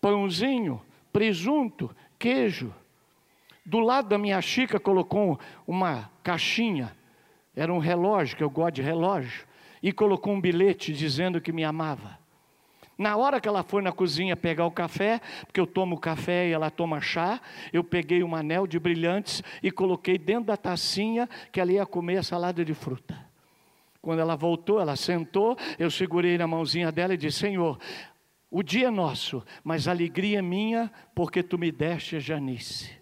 pãozinho, 0.00 0.80
presunto, 1.12 1.94
queijo. 2.18 2.72
Do 3.64 3.80
lado 3.80 4.08
da 4.08 4.18
minha 4.18 4.40
xícara 4.40 4.78
colocou 4.78 5.38
uma 5.66 6.10
caixinha, 6.22 6.96
era 7.54 7.72
um 7.72 7.78
relógio, 7.78 8.36
que 8.36 8.42
eu 8.44 8.50
gosto 8.50 8.76
de 8.76 8.82
relógio, 8.82 9.46
e 9.82 9.92
colocou 9.92 10.32
um 10.32 10.40
bilhete 10.40 10.92
dizendo 10.92 11.40
que 11.40 11.52
me 11.52 11.64
amava. 11.64 12.21
Na 13.02 13.16
hora 13.16 13.40
que 13.40 13.48
ela 13.48 13.64
foi 13.64 13.82
na 13.82 13.90
cozinha 13.90 14.36
pegar 14.36 14.64
o 14.64 14.70
café, 14.70 15.20
porque 15.44 15.58
eu 15.58 15.66
tomo 15.66 15.98
café 15.98 16.46
e 16.46 16.52
ela 16.52 16.70
toma 16.70 17.00
chá, 17.00 17.40
eu 17.72 17.82
peguei 17.82 18.22
um 18.22 18.32
anel 18.32 18.64
de 18.64 18.78
brilhantes 18.78 19.42
e 19.60 19.72
coloquei 19.72 20.16
dentro 20.16 20.44
da 20.44 20.56
tacinha 20.56 21.28
que 21.50 21.60
ela 21.60 21.72
ia 21.72 21.84
comer 21.84 22.18
a 22.18 22.22
salada 22.22 22.64
de 22.64 22.72
fruta. 22.72 23.18
Quando 24.00 24.20
ela 24.20 24.36
voltou, 24.36 24.80
ela 24.80 24.94
sentou, 24.94 25.56
eu 25.80 25.90
segurei 25.90 26.38
na 26.38 26.46
mãozinha 26.46 26.92
dela 26.92 27.14
e 27.14 27.16
disse: 27.16 27.40
Senhor, 27.40 27.76
o 28.48 28.62
dia 28.62 28.86
é 28.86 28.90
nosso, 28.90 29.42
mas 29.64 29.88
a 29.88 29.90
alegria 29.90 30.38
é 30.38 30.42
minha, 30.42 30.88
porque 31.12 31.42
tu 31.42 31.58
me 31.58 31.72
deste 31.72 32.14
a 32.14 32.20
Janice 32.20 33.01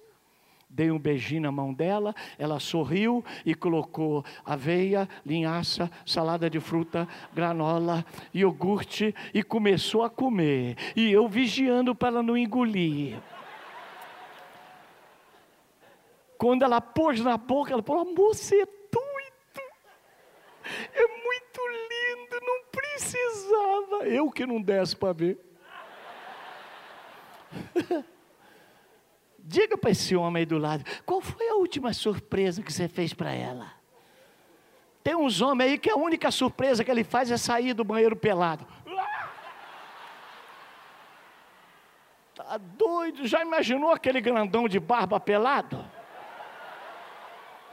dei 0.70 0.90
um 0.90 0.98
beijinho 0.98 1.42
na 1.42 1.52
mão 1.52 1.74
dela, 1.74 2.14
ela 2.38 2.60
sorriu 2.60 3.24
e 3.44 3.54
colocou 3.54 4.24
aveia, 4.44 5.08
linhaça, 5.26 5.90
salada 6.06 6.48
de 6.48 6.60
fruta, 6.60 7.08
granola, 7.34 8.04
iogurte 8.32 9.14
e 9.34 9.42
começou 9.42 10.04
a 10.04 10.10
comer. 10.10 10.76
E 10.94 11.10
eu 11.10 11.28
vigiando 11.28 11.94
para 11.94 12.08
ela 12.08 12.22
não 12.22 12.36
engolir. 12.36 13.20
Quando 16.38 16.62
ela 16.62 16.80
pôs 16.80 17.20
na 17.20 17.36
boca, 17.36 17.72
ela 17.72 17.82
falou: 17.82 18.14
você 18.14 18.62
é 18.62 18.66
doido. 18.66 19.10
É 20.94 21.06
muito 21.06 21.60
lindo, 21.90 22.40
não 22.46 22.64
precisava. 22.70 24.08
Eu 24.08 24.30
que 24.30 24.46
não 24.46 24.62
desse 24.62 24.96
para 24.96 25.12
ver. 25.12 25.38
Diga 29.50 29.76
para 29.76 29.90
esse 29.90 30.14
homem 30.14 30.42
aí 30.42 30.46
do 30.46 30.58
lado, 30.58 30.84
qual 31.04 31.20
foi 31.20 31.48
a 31.48 31.54
última 31.54 31.92
surpresa 31.92 32.62
que 32.62 32.72
você 32.72 32.86
fez 32.86 33.12
para 33.12 33.32
ela? 33.32 33.72
Tem 35.02 35.16
uns 35.16 35.40
homens 35.40 35.72
aí 35.72 35.76
que 35.76 35.90
a 35.90 35.96
única 35.96 36.30
surpresa 36.30 36.84
que 36.84 36.90
ele 36.90 37.02
faz 37.02 37.32
é 37.32 37.36
sair 37.36 37.74
do 37.74 37.82
banheiro 37.82 38.14
pelado. 38.14 38.64
Tá 42.32 42.58
doido? 42.58 43.26
Já 43.26 43.42
imaginou 43.42 43.90
aquele 43.90 44.20
grandão 44.20 44.68
de 44.68 44.78
barba 44.78 45.18
pelado? 45.18 45.84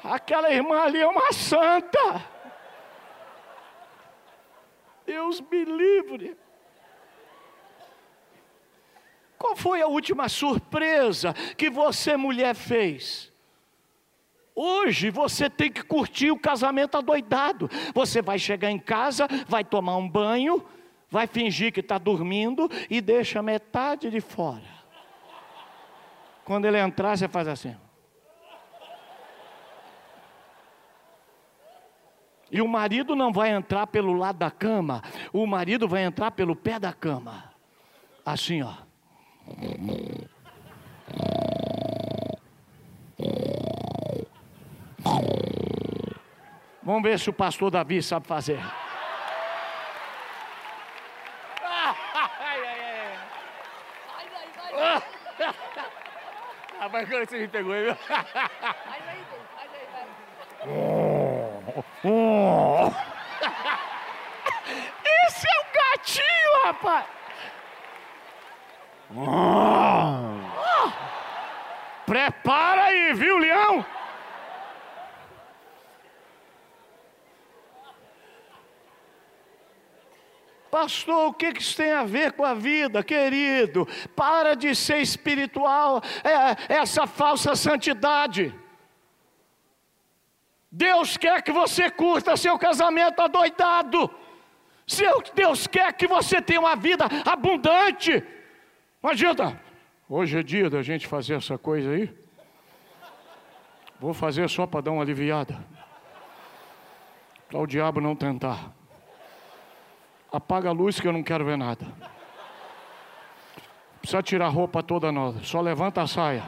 Aquela 0.03 0.49
irmã 0.49 0.81
ali 0.81 0.99
é 0.99 1.07
uma 1.07 1.31
santa. 1.31 2.25
Deus 5.05 5.39
me 5.41 5.63
livre. 5.63 6.35
Qual 9.37 9.55
foi 9.55 9.81
a 9.81 9.87
última 9.87 10.27
surpresa 10.27 11.33
que 11.55 11.69
você, 11.69 12.17
mulher, 12.17 12.55
fez? 12.55 13.31
Hoje 14.55 15.11
você 15.11 15.49
tem 15.49 15.71
que 15.71 15.83
curtir 15.83 16.31
o 16.31 16.39
casamento 16.39 16.97
adoidado. 16.97 17.69
Você 17.93 18.23
vai 18.23 18.39
chegar 18.39 18.71
em 18.71 18.79
casa, 18.79 19.27
vai 19.47 19.63
tomar 19.63 19.95
um 19.97 20.09
banho, 20.09 20.65
vai 21.11 21.27
fingir 21.27 21.71
que 21.71 21.79
está 21.79 21.99
dormindo 21.99 22.67
e 22.89 22.99
deixa 22.99 23.43
metade 23.43 24.09
de 24.09 24.19
fora. 24.19 24.77
Quando 26.43 26.65
ele 26.65 26.79
entrar, 26.79 27.15
você 27.15 27.27
faz 27.27 27.47
assim. 27.47 27.75
E 32.49 32.61
o 32.61 32.67
marido 32.67 33.15
não 33.15 33.31
vai 33.31 33.51
entrar 33.51 33.85
pelo 33.87 34.13
lado 34.13 34.39
da 34.39 34.49
cama, 34.49 35.03
o 35.33 35.45
marido 35.45 35.87
vai 35.87 36.03
entrar 36.03 36.31
pelo 36.31 36.55
pé 36.55 36.79
da 36.79 36.93
cama. 36.93 37.53
Assim, 38.25 38.63
ó. 38.63 38.86
Vamos 46.83 47.03
ver 47.03 47.19
se 47.19 47.29
o 47.29 47.33
pastor 47.33 47.69
Davi 47.69 48.01
sabe 48.01 48.25
fazer. 48.25 48.59
Mas 56.89 57.03
agora 57.07 57.25
você 57.25 57.39
me 57.39 57.47
pegou 57.49 57.73
aí, 57.73 57.83
viu? 57.83 57.97
Esse 65.27 65.45
é 65.45 65.59
o 65.59 65.65
gatinho, 65.73 66.63
rapaz! 66.63 67.16
Prepara 72.05 72.83
aí, 72.83 73.13
viu, 73.13 73.37
leão? 73.37 73.85
Pastor, 80.69 81.27
o 81.27 81.33
que 81.33 81.47
isso 81.57 81.75
tem 81.77 81.91
a 81.91 82.03
ver 82.03 82.33
com 82.33 82.43
a 82.43 82.53
vida, 82.53 83.03
querido? 83.03 83.87
Para 84.15 84.55
de 84.55 84.75
ser 84.75 84.99
espiritual, 84.99 86.01
é, 86.23 86.75
essa 86.75 87.07
falsa 87.07 87.55
santidade. 87.55 88.53
Deus 90.69 91.17
quer 91.17 91.41
que 91.41 91.51
você 91.51 91.89
curta 91.89 92.37
seu 92.37 92.59
casamento 92.59 93.21
adoidado. 93.21 94.13
Deus 95.33 95.65
quer 95.65 95.93
que 95.93 96.05
você 96.05 96.41
tenha 96.41 96.59
uma 96.59 96.75
vida 96.75 97.05
abundante. 97.25 98.23
Não 99.01 99.11
adianta. 99.11 99.59
Hoje 100.09 100.39
é 100.39 100.43
dia 100.43 100.69
da 100.69 100.81
gente 100.81 101.07
fazer 101.07 101.35
essa 101.35 101.57
coisa 101.57 101.91
aí. 101.91 102.13
Vou 103.99 104.13
fazer 104.13 104.49
só 104.49 104.65
para 104.65 104.81
dar 104.81 104.91
uma 104.91 105.01
aliviada. 105.01 105.57
Para 107.49 107.59
o 107.59 107.67
diabo 107.67 107.99
não 107.99 108.15
tentar. 108.15 108.71
Apaga 110.31 110.69
a 110.69 110.71
luz 110.71 110.99
que 110.99 111.07
eu 111.07 111.13
não 111.13 111.23
quero 111.23 111.45
ver 111.45 111.57
nada. 111.57 111.85
Precisa 114.01 114.21
tirar 114.21 114.45
a 114.45 114.49
roupa 114.49 114.83
toda 114.83 115.11
nova. 115.11 115.43
Só 115.43 115.61
levanta 115.61 116.01
a 116.01 116.07
saia. 116.07 116.43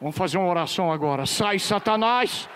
Vamos 0.00 0.16
fazer 0.16 0.38
uma 0.38 0.48
oração 0.48 0.92
agora. 0.92 1.26
Sai, 1.26 1.58
Satanás. 1.58 2.48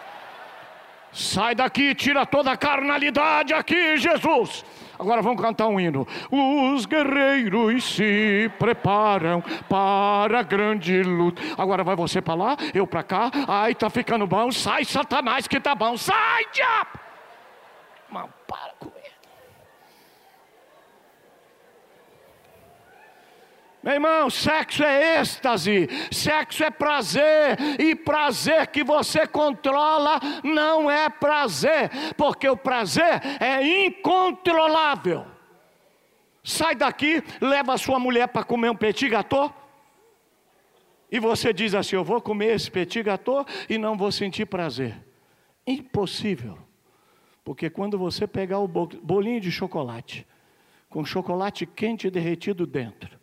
Sai 1.12 1.54
daqui, 1.54 1.94
tira 1.94 2.24
toda 2.24 2.52
a 2.52 2.56
carnalidade 2.56 3.52
aqui, 3.52 3.96
Jesus. 3.96 4.64
Agora 5.00 5.22
vamos 5.22 5.40
cantar 5.40 5.66
um 5.66 5.80
hino. 5.80 6.06
Os 6.30 6.84
guerreiros 6.84 7.94
se 7.94 8.50
preparam 8.58 9.42
para 9.66 10.40
a 10.40 10.42
grande 10.42 11.02
luta. 11.02 11.40
Agora 11.56 11.82
vai 11.82 11.96
você 11.96 12.20
para 12.20 12.34
lá, 12.34 12.56
eu 12.74 12.86
para 12.86 13.02
cá. 13.02 13.30
Ai, 13.48 13.74
tá 13.74 13.88
ficando 13.88 14.26
bom. 14.26 14.52
Sai, 14.52 14.84
Satanás, 14.84 15.48
que 15.48 15.58
tá 15.58 15.74
bom. 15.74 15.96
Sai, 15.96 16.44
diabo. 16.52 17.00
Mas 18.10 18.28
para 18.46 18.74
com 18.78 18.99
Meu 23.82 23.94
irmão, 23.94 24.28
sexo 24.28 24.84
é 24.84 25.20
êxtase, 25.20 25.88
sexo 26.12 26.62
é 26.62 26.70
prazer, 26.70 27.56
e 27.80 27.94
prazer 27.94 28.66
que 28.66 28.84
você 28.84 29.26
controla 29.26 30.20
não 30.44 30.90
é 30.90 31.08
prazer, 31.08 31.90
porque 32.14 32.46
o 32.46 32.56
prazer 32.56 33.22
é 33.40 33.86
incontrolável. 33.86 35.24
Sai 36.44 36.74
daqui, 36.74 37.22
leva 37.40 37.72
a 37.72 37.78
sua 37.78 37.98
mulher 37.98 38.28
para 38.28 38.44
comer 38.44 38.70
um 38.70 38.76
petit 38.76 39.08
gâteau, 39.08 39.54
e 41.10 41.18
você 41.18 41.52
diz 41.52 41.74
assim: 41.74 41.96
Eu 41.96 42.04
vou 42.04 42.20
comer 42.20 42.54
esse 42.54 42.70
petit 42.70 43.02
gâteau 43.02 43.46
e 43.68 43.78
não 43.78 43.96
vou 43.96 44.12
sentir 44.12 44.46
prazer. 44.46 44.94
Impossível, 45.66 46.58
porque 47.42 47.70
quando 47.70 47.98
você 47.98 48.26
pegar 48.26 48.58
o 48.58 48.68
bolinho 48.68 49.40
de 49.40 49.50
chocolate, 49.50 50.26
com 50.88 51.04
chocolate 51.04 51.64
quente 51.64 52.10
derretido 52.10 52.66
dentro, 52.66 53.19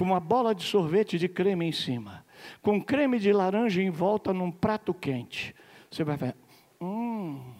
com 0.00 0.04
uma 0.06 0.18
bola 0.18 0.54
de 0.54 0.62
sorvete 0.62 1.18
de 1.18 1.28
creme 1.28 1.66
em 1.66 1.72
cima, 1.72 2.24
com 2.62 2.82
creme 2.82 3.18
de 3.18 3.30
laranja 3.34 3.82
em 3.82 3.90
volta 3.90 4.32
num 4.32 4.50
prato 4.50 4.94
quente. 4.94 5.54
Você 5.90 6.02
vai 6.02 6.16
ver, 6.16 6.34
hum, 6.80 7.52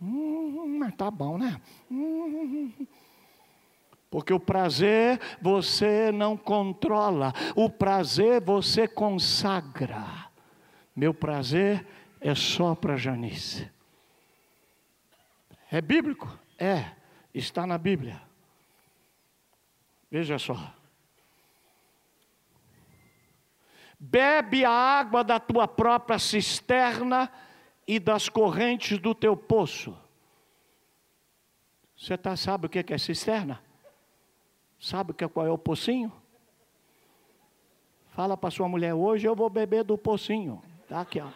hum, 0.00 0.90
tá 0.96 1.10
bom, 1.10 1.36
né? 1.36 1.60
Hum. 1.90 2.72
Porque 4.10 4.32
o 4.32 4.40
prazer 4.40 5.20
você 5.42 6.10
não 6.10 6.38
controla, 6.38 7.34
o 7.54 7.68
prazer 7.68 8.40
você 8.40 8.88
consagra. 8.88 10.30
Meu 10.96 11.12
prazer 11.12 11.86
é 12.18 12.34
só 12.34 12.74
para 12.74 12.96
Janice. 12.96 13.70
É 15.70 15.82
bíblico? 15.82 16.34
É, 16.58 16.92
está 17.34 17.66
na 17.66 17.76
Bíblia. 17.76 18.22
Veja 20.10 20.38
só. 20.38 20.73
Bebe 24.10 24.64
a 24.64 24.70
água 24.70 25.24
da 25.24 25.40
tua 25.40 25.66
própria 25.66 26.18
cisterna 26.18 27.30
e 27.86 27.98
das 27.98 28.28
correntes 28.28 28.98
do 28.98 29.14
teu 29.14 29.36
poço. 29.36 29.96
Você 31.96 32.18
tá, 32.18 32.36
sabe 32.36 32.66
o 32.66 32.68
que 32.68 32.92
é 32.92 32.98
cisterna? 32.98 33.62
Sabe 34.78 35.14
que, 35.14 35.26
qual 35.26 35.46
é 35.46 35.50
o 35.50 35.56
pocinho? 35.56 36.12
Fala 38.10 38.36
para 38.36 38.50
sua 38.50 38.68
mulher, 38.68 38.92
hoje 38.92 39.26
eu 39.26 39.34
vou 39.34 39.48
beber 39.48 39.82
do 39.82 39.96
pocinho. 39.96 40.62
Tá 40.86 41.00
aqui, 41.00 41.20
ó. 41.20 41.28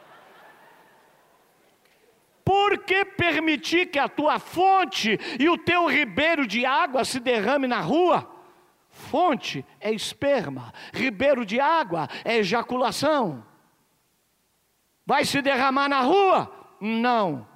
Por 2.45 2.79
que 2.79 3.05
permitir 3.05 3.87
que 3.87 3.99
a 3.99 4.09
tua 4.09 4.39
fonte 4.39 5.19
e 5.39 5.49
o 5.49 5.57
teu 5.57 5.87
ribeiro 5.87 6.47
de 6.47 6.67
água 6.67 7.05
se 7.05 7.19
derrame 7.19 7.67
na 7.67 7.81
rua? 7.81 8.38
Fonte 8.99 9.65
é 9.81 9.93
esperma, 9.93 10.75
ribeiro 10.93 11.47
de 11.47 11.61
água 11.61 12.09
é 12.25 12.39
ejaculação. 12.39 13.45
Vai 15.07 15.25
se 15.25 15.41
derramar 15.41 15.89
na 15.89 16.01
rua? 16.01 16.53
Não. 16.81 17.47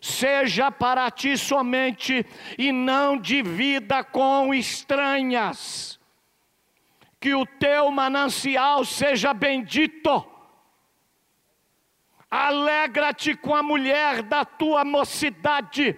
Seja 0.00 0.70
para 0.70 1.10
ti 1.10 1.36
somente 1.36 2.24
e 2.56 2.70
não 2.70 3.18
divida 3.18 4.04
com 4.04 4.54
estranhas. 4.54 5.98
Que 7.20 7.34
o 7.34 7.44
teu 7.44 7.90
manancial 7.90 8.84
seja 8.84 9.34
bendito. 9.34 10.24
Alegra-te 12.30 13.34
com 13.34 13.54
a 13.54 13.62
mulher 13.62 14.22
da 14.22 14.44
tua 14.44 14.84
mocidade 14.84 15.96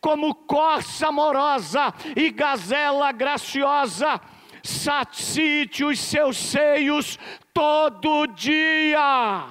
como 0.00 0.34
corça 0.34 1.08
amorosa 1.08 1.92
e 2.16 2.30
gazela 2.30 3.12
graciosa, 3.12 4.20
satisfeite 4.62 5.84
os 5.84 5.98
seus 5.98 6.36
seios 6.36 7.18
todo 7.52 8.26
dia. 8.28 9.46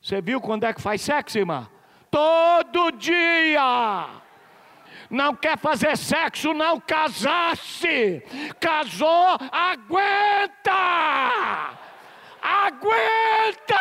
Você 0.00 0.20
viu 0.20 0.40
quando 0.40 0.64
é 0.64 0.72
que 0.72 0.80
faz 0.80 1.00
sexo, 1.00 1.38
irmã? 1.38 1.68
Todo 2.10 2.92
dia. 2.92 4.06
Não 5.10 5.34
quer 5.34 5.58
fazer 5.58 5.96
sexo, 5.96 6.54
não 6.54 6.78
casasse. 6.80 8.22
Casou, 8.60 9.38
aguenta! 9.50 10.70
Aguenta! 12.42 13.74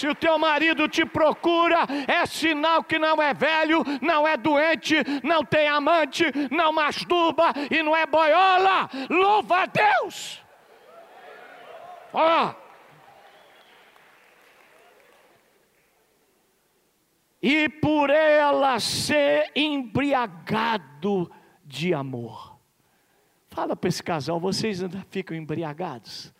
Se 0.00 0.08
o 0.08 0.14
teu 0.14 0.38
marido 0.38 0.88
te 0.88 1.04
procura, 1.04 1.80
é 2.08 2.24
sinal 2.24 2.82
que 2.82 2.98
não 2.98 3.20
é 3.20 3.34
velho, 3.34 3.84
não 4.00 4.26
é 4.26 4.34
doente, 4.34 4.94
não 5.22 5.44
tem 5.44 5.68
amante, 5.68 6.24
não 6.50 6.72
masturba 6.72 7.52
e 7.70 7.82
não 7.82 7.94
é 7.94 8.06
boiola. 8.06 8.88
Louva 9.10 9.64
a 9.64 9.66
Deus! 9.66 10.42
Ó. 12.14 12.54
E 17.42 17.68
por 17.68 18.08
ela 18.08 18.80
ser 18.80 19.52
embriagado 19.54 21.30
de 21.62 21.92
amor. 21.92 22.58
Fala 23.50 23.76
para 23.76 23.88
esse 23.88 24.02
casal, 24.02 24.40
vocês 24.40 24.82
ainda 24.82 25.04
ficam 25.10 25.36
embriagados? 25.36 26.32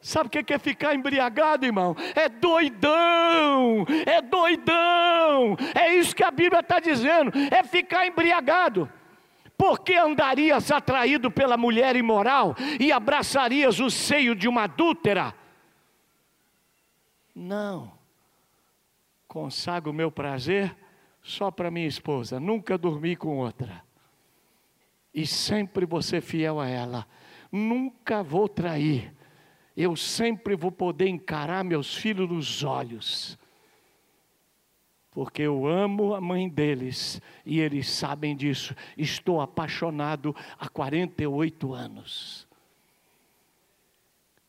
Sabe 0.00 0.28
o 0.28 0.30
que 0.30 0.52
é 0.52 0.58
ficar 0.58 0.94
embriagado, 0.94 1.66
irmão? 1.66 1.96
É 2.14 2.28
doidão, 2.28 3.84
é 4.06 4.22
doidão. 4.22 5.56
É 5.74 5.94
isso 5.94 6.14
que 6.14 6.22
a 6.22 6.30
Bíblia 6.30 6.60
está 6.60 6.78
dizendo, 6.78 7.32
é 7.50 7.64
ficar 7.64 8.06
embriagado. 8.06 8.90
Por 9.56 9.80
que 9.80 9.96
andarias 9.96 10.70
atraído 10.70 11.32
pela 11.32 11.56
mulher 11.56 11.96
imoral 11.96 12.54
e 12.78 12.92
abraçarias 12.92 13.80
o 13.80 13.90
seio 13.90 14.36
de 14.36 14.46
uma 14.46 14.64
adúltera? 14.64 15.34
Não. 17.34 17.92
Consagro 19.26 19.90
o 19.90 19.94
meu 19.94 20.12
prazer 20.12 20.76
só 21.22 21.50
para 21.50 21.70
minha 21.70 21.88
esposa, 21.88 22.38
nunca 22.38 22.78
dormi 22.78 23.16
com 23.16 23.38
outra. 23.38 23.82
E 25.12 25.26
sempre 25.26 25.84
vou 25.84 26.00
ser 26.00 26.20
fiel 26.20 26.60
a 26.60 26.68
ela. 26.68 27.06
Nunca 27.50 28.22
vou 28.22 28.48
trair. 28.48 29.12
Eu 29.80 29.94
sempre 29.94 30.56
vou 30.56 30.72
poder 30.72 31.08
encarar 31.08 31.62
meus 31.62 31.94
filhos 31.94 32.28
nos 32.28 32.64
olhos 32.64 33.38
porque 35.18 35.42
eu 35.42 35.66
amo 35.66 36.14
a 36.14 36.20
mãe 36.20 36.48
deles 36.48 37.20
e 37.44 37.58
eles 37.58 37.90
sabem 37.90 38.36
disso. 38.36 38.72
Estou 38.96 39.40
apaixonado 39.40 40.32
há 40.56 40.68
48 40.68 41.74
anos. 41.74 42.46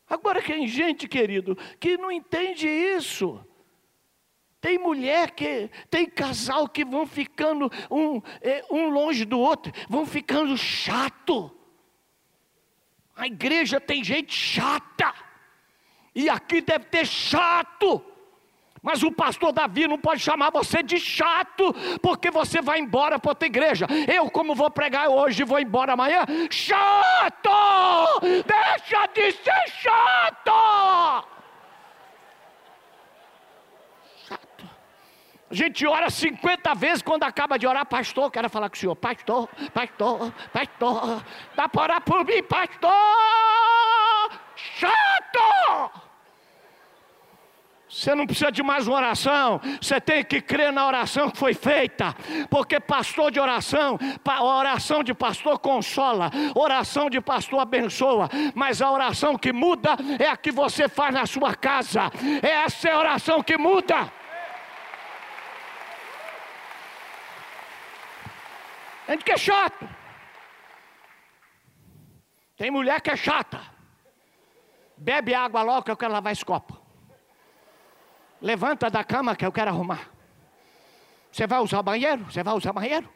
Agora 0.08 0.40
tem 0.40 0.68
gente, 0.68 1.08
querido, 1.08 1.58
que 1.80 1.96
não 1.96 2.12
entende 2.12 2.68
isso. 2.68 3.44
Tem 4.60 4.78
mulher 4.78 5.32
que, 5.32 5.68
tem 5.90 6.08
casal 6.08 6.68
que 6.68 6.84
vão 6.84 7.04
ficando 7.04 7.68
um, 7.90 8.22
é, 8.40 8.64
um 8.70 8.90
longe 8.90 9.24
do 9.24 9.40
outro, 9.40 9.72
vão 9.88 10.06
ficando 10.06 10.56
chato. 10.56 11.50
A 13.16 13.26
igreja 13.26 13.80
tem 13.80 14.02
gente 14.02 14.32
chata. 14.32 15.12
E 16.14 16.28
aqui 16.28 16.60
deve 16.60 16.86
ter 16.86 17.06
chato. 17.06 18.04
Mas 18.82 19.02
o 19.02 19.12
pastor 19.12 19.52
Davi 19.52 19.86
não 19.86 19.98
pode 19.98 20.22
chamar 20.22 20.50
você 20.50 20.82
de 20.82 20.98
chato, 20.98 21.74
porque 22.00 22.30
você 22.30 22.62
vai 22.62 22.78
embora 22.78 23.18
para 23.18 23.32
outra 23.32 23.46
igreja. 23.46 23.86
Eu, 24.08 24.30
como 24.30 24.54
vou 24.54 24.70
pregar 24.70 25.08
hoje, 25.08 25.44
vou 25.44 25.60
embora 25.60 25.92
amanhã. 25.92 26.24
Chato! 26.50 27.50
Deixa 28.22 29.06
de 29.08 29.32
ser! 29.32 29.70
Chato. 29.82 31.39
A 35.50 35.54
gente 35.54 35.84
ora 35.84 36.08
50 36.08 36.74
vezes 36.76 37.02
quando 37.02 37.24
acaba 37.24 37.58
de 37.58 37.66
orar, 37.66 37.84
pastor, 37.84 38.30
quero 38.30 38.48
falar 38.48 38.70
com 38.70 38.76
o 38.76 38.78
senhor, 38.78 38.94
pastor, 38.94 39.48
pastor, 39.74 40.32
pastor, 40.52 41.24
dá 41.56 41.68
para 41.68 41.82
orar 41.82 42.00
por 42.02 42.24
mim, 42.24 42.40
pastor! 42.44 42.92
Chato! 44.54 46.10
Você 47.88 48.14
não 48.14 48.24
precisa 48.24 48.52
de 48.52 48.62
mais 48.62 48.86
uma 48.86 48.98
oração, 48.98 49.60
você 49.82 50.00
tem 50.00 50.22
que 50.22 50.40
crer 50.40 50.72
na 50.72 50.86
oração 50.86 51.28
que 51.28 51.36
foi 51.36 51.52
feita, 51.52 52.14
porque 52.48 52.78
pastor 52.78 53.32
de 53.32 53.40
oração, 53.40 53.98
oração 54.40 55.02
de 55.02 55.12
pastor 55.12 55.58
consola, 55.58 56.30
oração 56.54 57.10
de 57.10 57.20
pastor 57.20 57.58
abençoa, 57.58 58.28
mas 58.54 58.80
a 58.80 58.88
oração 58.88 59.36
que 59.36 59.52
muda 59.52 59.96
é 60.20 60.28
a 60.28 60.36
que 60.36 60.52
você 60.52 60.88
faz 60.88 61.12
na 61.12 61.26
sua 61.26 61.56
casa, 61.56 62.02
essa 62.40 62.88
é 62.88 62.92
a 62.92 62.98
oração 63.00 63.42
que 63.42 63.58
muda. 63.58 64.19
Gente 69.10 69.24
que 69.24 69.32
é 69.32 69.36
chato, 69.36 69.88
tem 72.56 72.70
mulher 72.70 73.00
que 73.00 73.10
é 73.10 73.16
chata, 73.16 73.60
bebe 74.96 75.34
água 75.34 75.62
logo 75.62 75.82
que 75.82 75.90
eu 75.90 75.96
quero 75.96 76.12
lavar 76.12 76.32
esse 76.32 76.44
copo. 76.44 76.80
Levanta 78.40 78.88
da 78.88 79.02
cama 79.02 79.34
que 79.34 79.44
eu 79.44 79.50
quero 79.50 79.68
arrumar. 79.68 80.08
Você 81.32 81.44
vai 81.44 81.58
usar 81.58 81.82
banheiro? 81.82 82.24
Você 82.26 82.44
vai 82.44 82.54
usar 82.54 82.72
banheiro? 82.72 83.12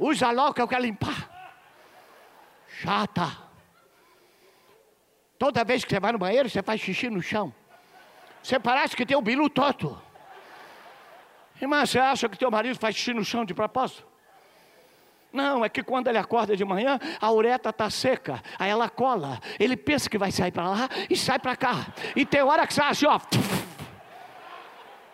Usa 0.00 0.32
logo 0.32 0.52
que 0.52 0.62
eu 0.62 0.66
quero 0.66 0.82
limpar. 0.82 1.30
Chata. 2.80 3.30
Toda 5.38 5.62
vez 5.62 5.84
que 5.84 5.90
você 5.90 6.00
vai 6.00 6.10
no 6.10 6.18
banheiro, 6.18 6.50
você 6.50 6.60
faz 6.60 6.80
xixi 6.80 7.08
no 7.08 7.22
chão. 7.22 7.54
Você 8.42 8.58
parece 8.58 8.96
que 8.96 9.06
tem 9.06 9.16
o 9.16 9.22
bilu 9.22 9.48
toto. 9.48 9.96
Irmã, 11.62 11.86
você 11.86 12.00
acha 12.00 12.28
que 12.28 12.36
teu 12.36 12.50
marido 12.50 12.76
faz 12.80 12.96
xixi 12.96 13.14
no 13.14 13.24
chão 13.24 13.44
de 13.44 13.54
propósito? 13.54 14.09
Não, 15.32 15.64
é 15.64 15.68
que 15.68 15.82
quando 15.82 16.08
ele 16.08 16.18
acorda 16.18 16.56
de 16.56 16.64
manhã, 16.64 16.98
a 17.20 17.30
ureta 17.30 17.70
está 17.70 17.88
seca, 17.88 18.42
aí 18.58 18.68
ela 18.68 18.88
cola. 18.88 19.38
Ele 19.58 19.76
pensa 19.76 20.10
que 20.10 20.18
vai 20.18 20.32
sair 20.32 20.50
para 20.50 20.68
lá 20.68 20.88
e 21.08 21.16
sai 21.16 21.38
para 21.38 21.54
cá. 21.54 21.86
E 22.16 22.26
tem 22.26 22.42
hora 22.42 22.66
que 22.66 22.74
sai 22.74 22.90
assim, 22.90 23.06
ó. 23.06 23.20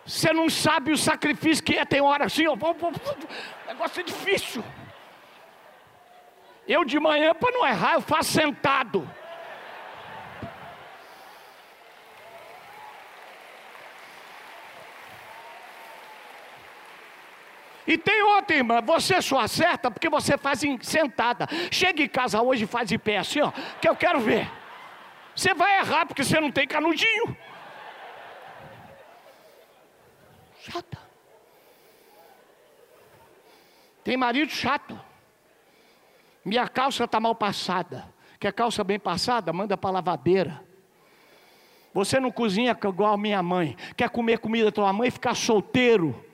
Você 0.07 0.33
não 0.33 0.49
sabe 0.49 0.93
o 0.93 0.97
sacrifício 0.97 1.65
que 1.65 1.77
é, 1.77 1.85
tem 1.85 2.01
hora 2.01 2.25
assim, 2.25 2.47
ó, 2.47 2.57
negócio 3.67 4.01
é 4.01 4.03
difícil. 4.05 4.65
Eu 6.67 6.85
de 6.85 6.99
manhã, 6.99 7.35
para 7.35 7.53
não 7.53 7.67
errar, 7.67 7.95
eu 7.95 8.01
faço 8.01 8.33
sentado. 8.33 9.09
E 17.87 17.97
tem 17.97 18.23
outra, 18.23 18.57
irmã, 18.57 18.81
você 18.81 19.23
só 19.23 19.39
acerta 19.41 19.91
porque 19.91 20.09
você 20.09 20.37
faz 20.37 20.65
em, 20.65 20.79
sentada. 20.83 21.47
Chega 21.71 22.03
em 22.03 22.09
casa 22.09 22.43
hoje 22.43 22.65
e 22.65 22.67
faz 22.67 22.91
em 22.91 22.99
pé 22.99 23.19
assim, 23.19 23.41
ó, 23.41 23.53
que 23.81 23.89
eu 23.89 23.95
quero 23.95 24.21
ver. 24.21 24.51
Você 25.35 25.55
vai 25.55 25.79
errar 25.79 26.07
porque 26.07 26.25
você 26.25 26.41
não 26.41 26.51
tem 26.51 26.67
canudinho. 26.67 27.37
Chata. 30.63 30.99
Tem 34.03 34.17
marido 34.17 34.51
chato. 34.51 34.99
Minha 36.45 36.69
calça 36.69 37.05
está 37.05 37.21
mal 37.21 37.35
passada. 37.35 38.13
Quer 38.39 38.53
calça 38.53 38.83
bem 38.83 38.99
passada? 38.99 39.53
Manda 39.53 39.77
para 39.77 39.91
lavadeira. 39.91 40.63
Você 41.93 42.21
não 42.21 42.31
cozinha 42.31 42.77
igual 42.85 43.17
minha 43.17 43.43
mãe. 43.43 43.77
Quer 43.97 44.11
comer 44.11 44.39
comida 44.39 44.67
da 44.67 44.73
tua 44.73 44.93
mãe 44.93 45.09
e 45.09 45.11
ficar 45.11 45.35
solteiro. 45.35 46.25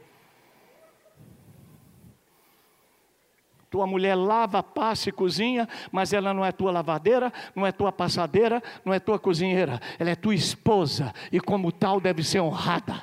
Tua 3.72 3.86
mulher 3.86 4.14
lava, 4.14 4.62
passa 4.62 5.08
e 5.08 5.12
cozinha, 5.12 5.66
mas 5.90 6.12
ela 6.12 6.34
não 6.34 6.44
é 6.44 6.52
tua 6.52 6.70
lavadeira, 6.70 7.32
não 7.56 7.66
é 7.66 7.72
tua 7.72 7.90
passadeira, 7.90 8.62
não 8.84 8.92
é 8.92 9.00
tua 9.00 9.18
cozinheira. 9.18 9.80
Ela 9.98 10.10
é 10.10 10.14
tua 10.14 10.34
esposa 10.34 11.10
e, 11.32 11.40
como 11.40 11.72
tal, 11.72 11.98
deve 11.98 12.22
ser 12.22 12.40
honrada. 12.40 13.02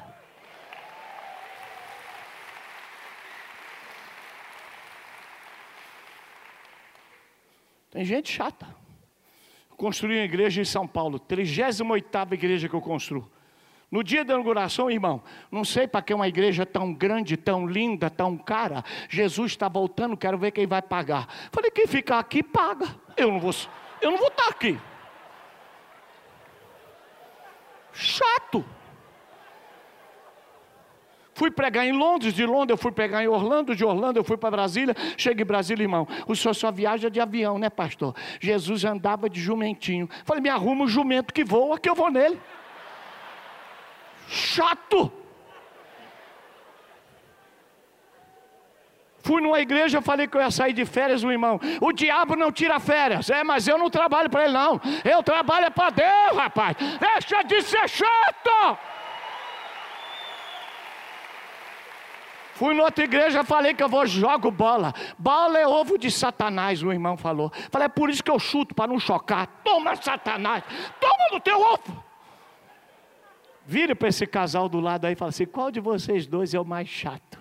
Tem 7.90 8.06
gente 8.06 8.32
chata. 8.32 8.68
Construí 9.76 10.18
uma 10.18 10.26
igreja 10.26 10.62
em 10.62 10.66
São 10.66 10.88
Paulo, 10.88 11.18
38 11.18 12.36
igreja 12.36 12.70
que 12.70 12.76
eu 12.76 12.82
construo. 12.82 13.28
No 13.92 14.04
dia 14.04 14.24
da 14.24 14.34
inauguração, 14.34 14.90
irmão, 14.92 15.24
não 15.52 15.64
sei 15.64 15.88
para 15.88 16.02
que 16.02 16.14
uma 16.14 16.28
igreja 16.28 16.64
tão 16.64 16.94
grande, 16.94 17.36
tão 17.36 17.66
linda, 17.66 18.08
tão 18.10 18.38
cara. 18.38 18.84
Jesus 19.10 19.52
está 19.52 19.68
voltando, 19.68 20.16
quero 20.16 20.38
ver 20.38 20.52
quem 20.52 20.68
vai 20.68 20.82
pagar. 20.82 21.28
Falei, 21.52 21.72
quem 21.72 21.88
ficar 21.88 22.20
aqui 22.20 22.44
paga. 22.44 22.88
Eu 23.18 23.32
não 23.32 23.40
vou, 23.40 23.54
eu 24.00 24.12
não 24.12 24.18
vou 24.20 24.28
estar 24.28 24.48
aqui. 24.50 24.80
Chato. 27.92 28.64
Fui 31.34 31.50
pregar 31.50 31.86
em 31.86 31.94
Londres, 31.94 32.34
de 32.34 32.46
Londres 32.46 32.72
eu 32.72 32.78
fui 32.78 32.92
pregar 32.92 33.24
em 33.24 33.28
Orlando, 33.28 33.76
de 33.76 33.84
Orlando 33.84 34.20
eu 34.20 34.24
fui 34.24 34.38
para 34.38 34.52
Brasília. 34.52 34.94
Cheguei 35.18 35.44
em 35.44 35.48
Brasília, 35.48 35.84
irmão. 35.84 36.08
O 36.28 36.36
senhor 36.36 36.54
só 36.54 36.72
viaja 36.72 37.10
de 37.10 37.20
avião, 37.20 37.58
né, 37.58 37.70
pastor? 37.70 38.14
Jesus 38.40 38.84
andava 38.86 39.30
de 39.30 39.40
jumentinho. 39.40 40.08
Falei, 40.26 40.44
me 40.44 40.50
arruma 40.50 40.84
um 40.84 40.88
jumento 40.88 41.34
que 41.34 41.44
voa, 41.44 41.80
que 41.80 41.90
eu 41.90 41.96
vou 41.96 42.12
nele. 42.12 42.40
Chato! 44.30 45.12
Fui 49.22 49.42
numa 49.42 49.60
igreja, 49.60 50.02
falei 50.02 50.28
que 50.28 50.38
eu 50.38 50.42
ia 50.42 50.52
sair 50.52 50.72
de 50.72 50.86
férias, 50.86 51.24
o 51.24 51.32
irmão. 51.32 51.60
O 51.82 51.92
diabo 51.92 52.36
não 52.36 52.52
tira 52.52 52.80
férias. 52.80 53.30
É, 53.30 53.44
mas 53.44 53.68
eu 53.68 53.78
não 53.78 53.90
trabalho 53.90 54.30
para 54.30 54.44
ele, 54.44 54.54
não. 54.54 54.80
Eu 55.04 55.22
trabalho 55.24 55.66
é 55.66 55.70
para 55.70 55.90
Deus, 55.90 56.38
rapaz. 56.38 56.78
Deixa 57.00 57.44
de 57.44 57.62
ser 57.64 57.90
chato! 57.90 58.78
Fui 62.54 62.74
noutra 62.74 63.04
igreja, 63.04 63.44
falei 63.44 63.74
que 63.74 63.82
eu 63.82 63.90
vou 63.90 64.06
jogo 64.06 64.52
bola. 64.52 64.94
Bola 65.18 65.58
é 65.58 65.68
ovo 65.68 65.98
de 65.98 66.12
Satanás, 66.12 66.84
o 66.84 66.92
irmão 66.92 67.18
falou. 67.18 67.52
Falei, 67.72 67.86
é 67.86 67.90
por 67.90 68.10
isso 68.10 68.24
que 68.24 68.30
eu 68.30 68.38
chuto, 68.38 68.76
para 68.76 68.88
não 68.88 69.00
chocar. 69.00 69.48
Toma, 69.64 69.96
Satanás, 69.96 70.64
toma 71.00 71.30
no 71.32 71.40
teu 71.40 71.60
ovo. 71.60 72.09
Vire 73.70 73.94
para 73.94 74.08
esse 74.08 74.26
casal 74.26 74.68
do 74.68 74.80
lado 74.80 75.06
aí 75.06 75.14
e 75.14 75.16
fala 75.16 75.30
assim: 75.30 75.46
qual 75.46 75.70
de 75.70 75.80
vocês 75.80 76.26
dois 76.26 76.56
é 76.56 76.60
o 76.60 76.66
mais 76.66 76.90
chato? 76.90 77.38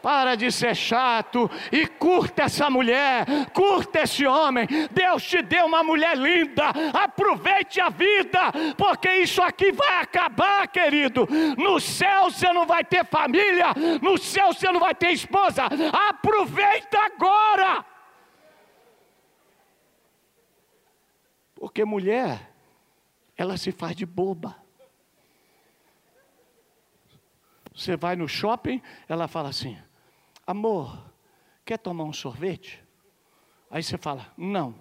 Para 0.00 0.36
de 0.36 0.52
ser 0.52 0.76
chato 0.76 1.50
e 1.72 1.88
curta 1.88 2.44
essa 2.44 2.70
mulher, 2.70 3.26
curta 3.52 4.02
esse 4.02 4.24
homem. 4.24 4.68
Deus 4.92 5.24
te 5.24 5.42
deu 5.42 5.66
uma 5.66 5.82
mulher 5.82 6.16
linda, 6.16 6.70
aproveite 6.94 7.80
a 7.80 7.88
vida, 7.88 8.52
porque 8.78 9.12
isso 9.12 9.42
aqui 9.42 9.72
vai 9.72 10.02
acabar, 10.02 10.68
querido. 10.68 11.26
No 11.58 11.80
céu 11.80 12.30
você 12.30 12.52
não 12.52 12.64
vai 12.64 12.84
ter 12.84 13.04
família, 13.04 13.74
no 14.00 14.16
céu 14.16 14.52
você 14.52 14.70
não 14.70 14.78
vai 14.78 14.94
ter 14.94 15.10
esposa. 15.10 15.64
Aproveita 16.08 16.96
agora. 17.00 17.95
Porque 21.56 21.84
mulher, 21.84 22.52
ela 23.36 23.56
se 23.56 23.72
faz 23.72 23.96
de 23.96 24.06
boba. 24.06 24.56
Você 27.74 27.96
vai 27.96 28.14
no 28.14 28.28
shopping, 28.28 28.80
ela 29.08 29.26
fala 29.26 29.48
assim: 29.48 29.76
Amor, 30.46 31.10
quer 31.64 31.78
tomar 31.78 32.04
um 32.04 32.12
sorvete? 32.12 32.86
Aí 33.70 33.82
você 33.82 33.98
fala, 33.98 34.32
não. 34.36 34.74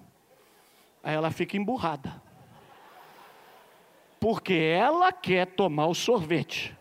Aí 1.04 1.16
ela 1.16 1.32
fica 1.32 1.58
emburrada. 1.58 2.22
Porque 4.20 4.54
ela 4.54 5.12
quer 5.12 5.48
tomar 5.48 5.88
o 5.88 5.96
sorvete. 5.96 6.76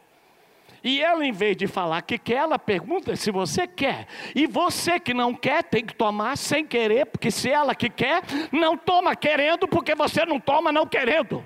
E 0.84 1.00
ela, 1.00 1.24
em 1.24 1.32
vez 1.32 1.56
de 1.56 1.66
falar 1.66 2.02
que 2.02 2.18
quer, 2.18 2.34
ela 2.34 2.58
pergunta 2.58 3.16
se 3.16 3.30
você 3.30 3.66
quer. 3.66 4.06
E 4.34 4.46
você 4.46 5.00
que 5.00 5.14
não 5.14 5.34
quer, 5.34 5.64
tem 5.64 5.82
que 5.82 5.94
tomar 5.94 6.36
sem 6.36 6.66
querer, 6.66 7.06
porque 7.06 7.30
se 7.30 7.48
ela 7.48 7.74
que 7.74 7.88
quer, 7.88 8.22
não 8.52 8.76
toma 8.76 9.16
querendo, 9.16 9.66
porque 9.66 9.94
você 9.94 10.26
não 10.26 10.38
toma 10.38 10.70
não 10.70 10.86
querendo. 10.86 11.44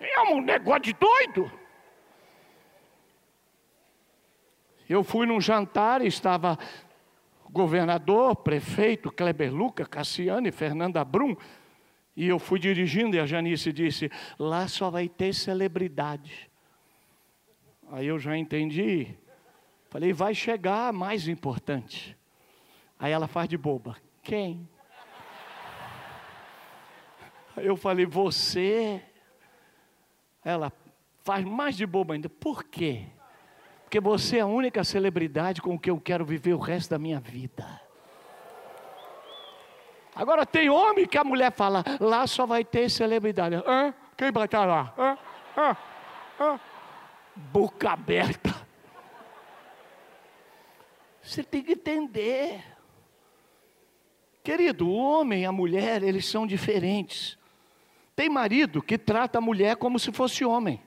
É 0.00 0.22
um 0.22 0.40
negócio 0.40 0.80
de 0.80 0.94
doido. 0.94 1.52
Eu 4.88 5.04
fui 5.04 5.26
num 5.26 5.40
jantar, 5.40 6.00
estava 6.00 6.58
governador, 7.50 8.34
prefeito, 8.36 9.12
Kleber 9.12 9.52
Luca, 9.52 9.84
Cassiane, 9.84 10.50
Fernanda 10.50 11.04
Brum, 11.04 11.36
e 12.16 12.28
eu 12.28 12.38
fui 12.38 12.58
dirigindo 12.58 13.14
e 13.14 13.20
a 13.20 13.26
Janice 13.26 13.72
disse: 13.72 14.10
lá 14.38 14.66
só 14.68 14.90
vai 14.90 15.06
ter 15.06 15.34
celebridade. 15.34 16.51
Aí 17.92 18.06
eu 18.06 18.18
já 18.18 18.34
entendi. 18.38 19.14
Falei, 19.90 20.14
vai 20.14 20.34
chegar 20.34 20.94
mais 20.94 21.28
importante. 21.28 22.16
Aí 22.98 23.12
ela 23.12 23.28
faz 23.28 23.46
de 23.46 23.58
boba. 23.58 23.96
Quem? 24.22 24.66
Aí 27.54 27.66
eu 27.66 27.76
falei, 27.76 28.06
você. 28.06 29.02
Ela 30.42 30.72
faz 31.22 31.44
mais 31.44 31.76
de 31.76 31.84
boba 31.84 32.14
ainda. 32.14 32.30
Por 32.30 32.64
quê? 32.64 33.04
Porque 33.82 34.00
você 34.00 34.38
é 34.38 34.40
a 34.40 34.46
única 34.46 34.82
celebridade 34.84 35.60
com 35.60 35.78
que 35.78 35.90
eu 35.90 36.00
quero 36.00 36.24
viver 36.24 36.54
o 36.54 36.58
resto 36.58 36.92
da 36.92 36.98
minha 36.98 37.20
vida. 37.20 37.78
Agora 40.16 40.46
tem 40.46 40.70
homem 40.70 41.06
que 41.06 41.18
a 41.18 41.24
mulher 41.24 41.52
fala, 41.52 41.84
lá 42.00 42.26
só 42.26 42.46
vai 42.46 42.64
ter 42.64 42.88
celebridade. 42.88 43.56
Hã? 43.56 43.92
Quem 44.16 44.32
vai 44.32 44.46
estar 44.46 44.64
lá? 44.64 44.94
Hã? 44.96 45.18
Hã? 45.54 45.76
Hã? 46.40 46.71
Boca 47.34 47.90
aberta. 47.90 48.66
Você 51.22 51.42
tem 51.42 51.62
que 51.62 51.72
entender. 51.72 52.64
Querido, 54.42 54.88
o 54.88 54.94
homem 54.94 55.42
e 55.42 55.46
a 55.46 55.52
mulher, 55.52 56.02
eles 56.02 56.26
são 56.26 56.46
diferentes. 56.46 57.38
Tem 58.14 58.28
marido 58.28 58.82
que 58.82 58.98
trata 58.98 59.38
a 59.38 59.40
mulher 59.40 59.76
como 59.76 59.98
se 59.98 60.12
fosse 60.12 60.44
homem. 60.44 60.82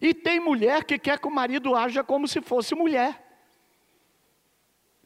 E 0.00 0.14
tem 0.14 0.40
mulher 0.40 0.84
que 0.84 0.98
quer 0.98 1.18
que 1.18 1.28
o 1.28 1.30
marido 1.30 1.74
haja 1.74 2.02
como 2.02 2.26
se 2.26 2.40
fosse 2.40 2.74
mulher. 2.74 3.26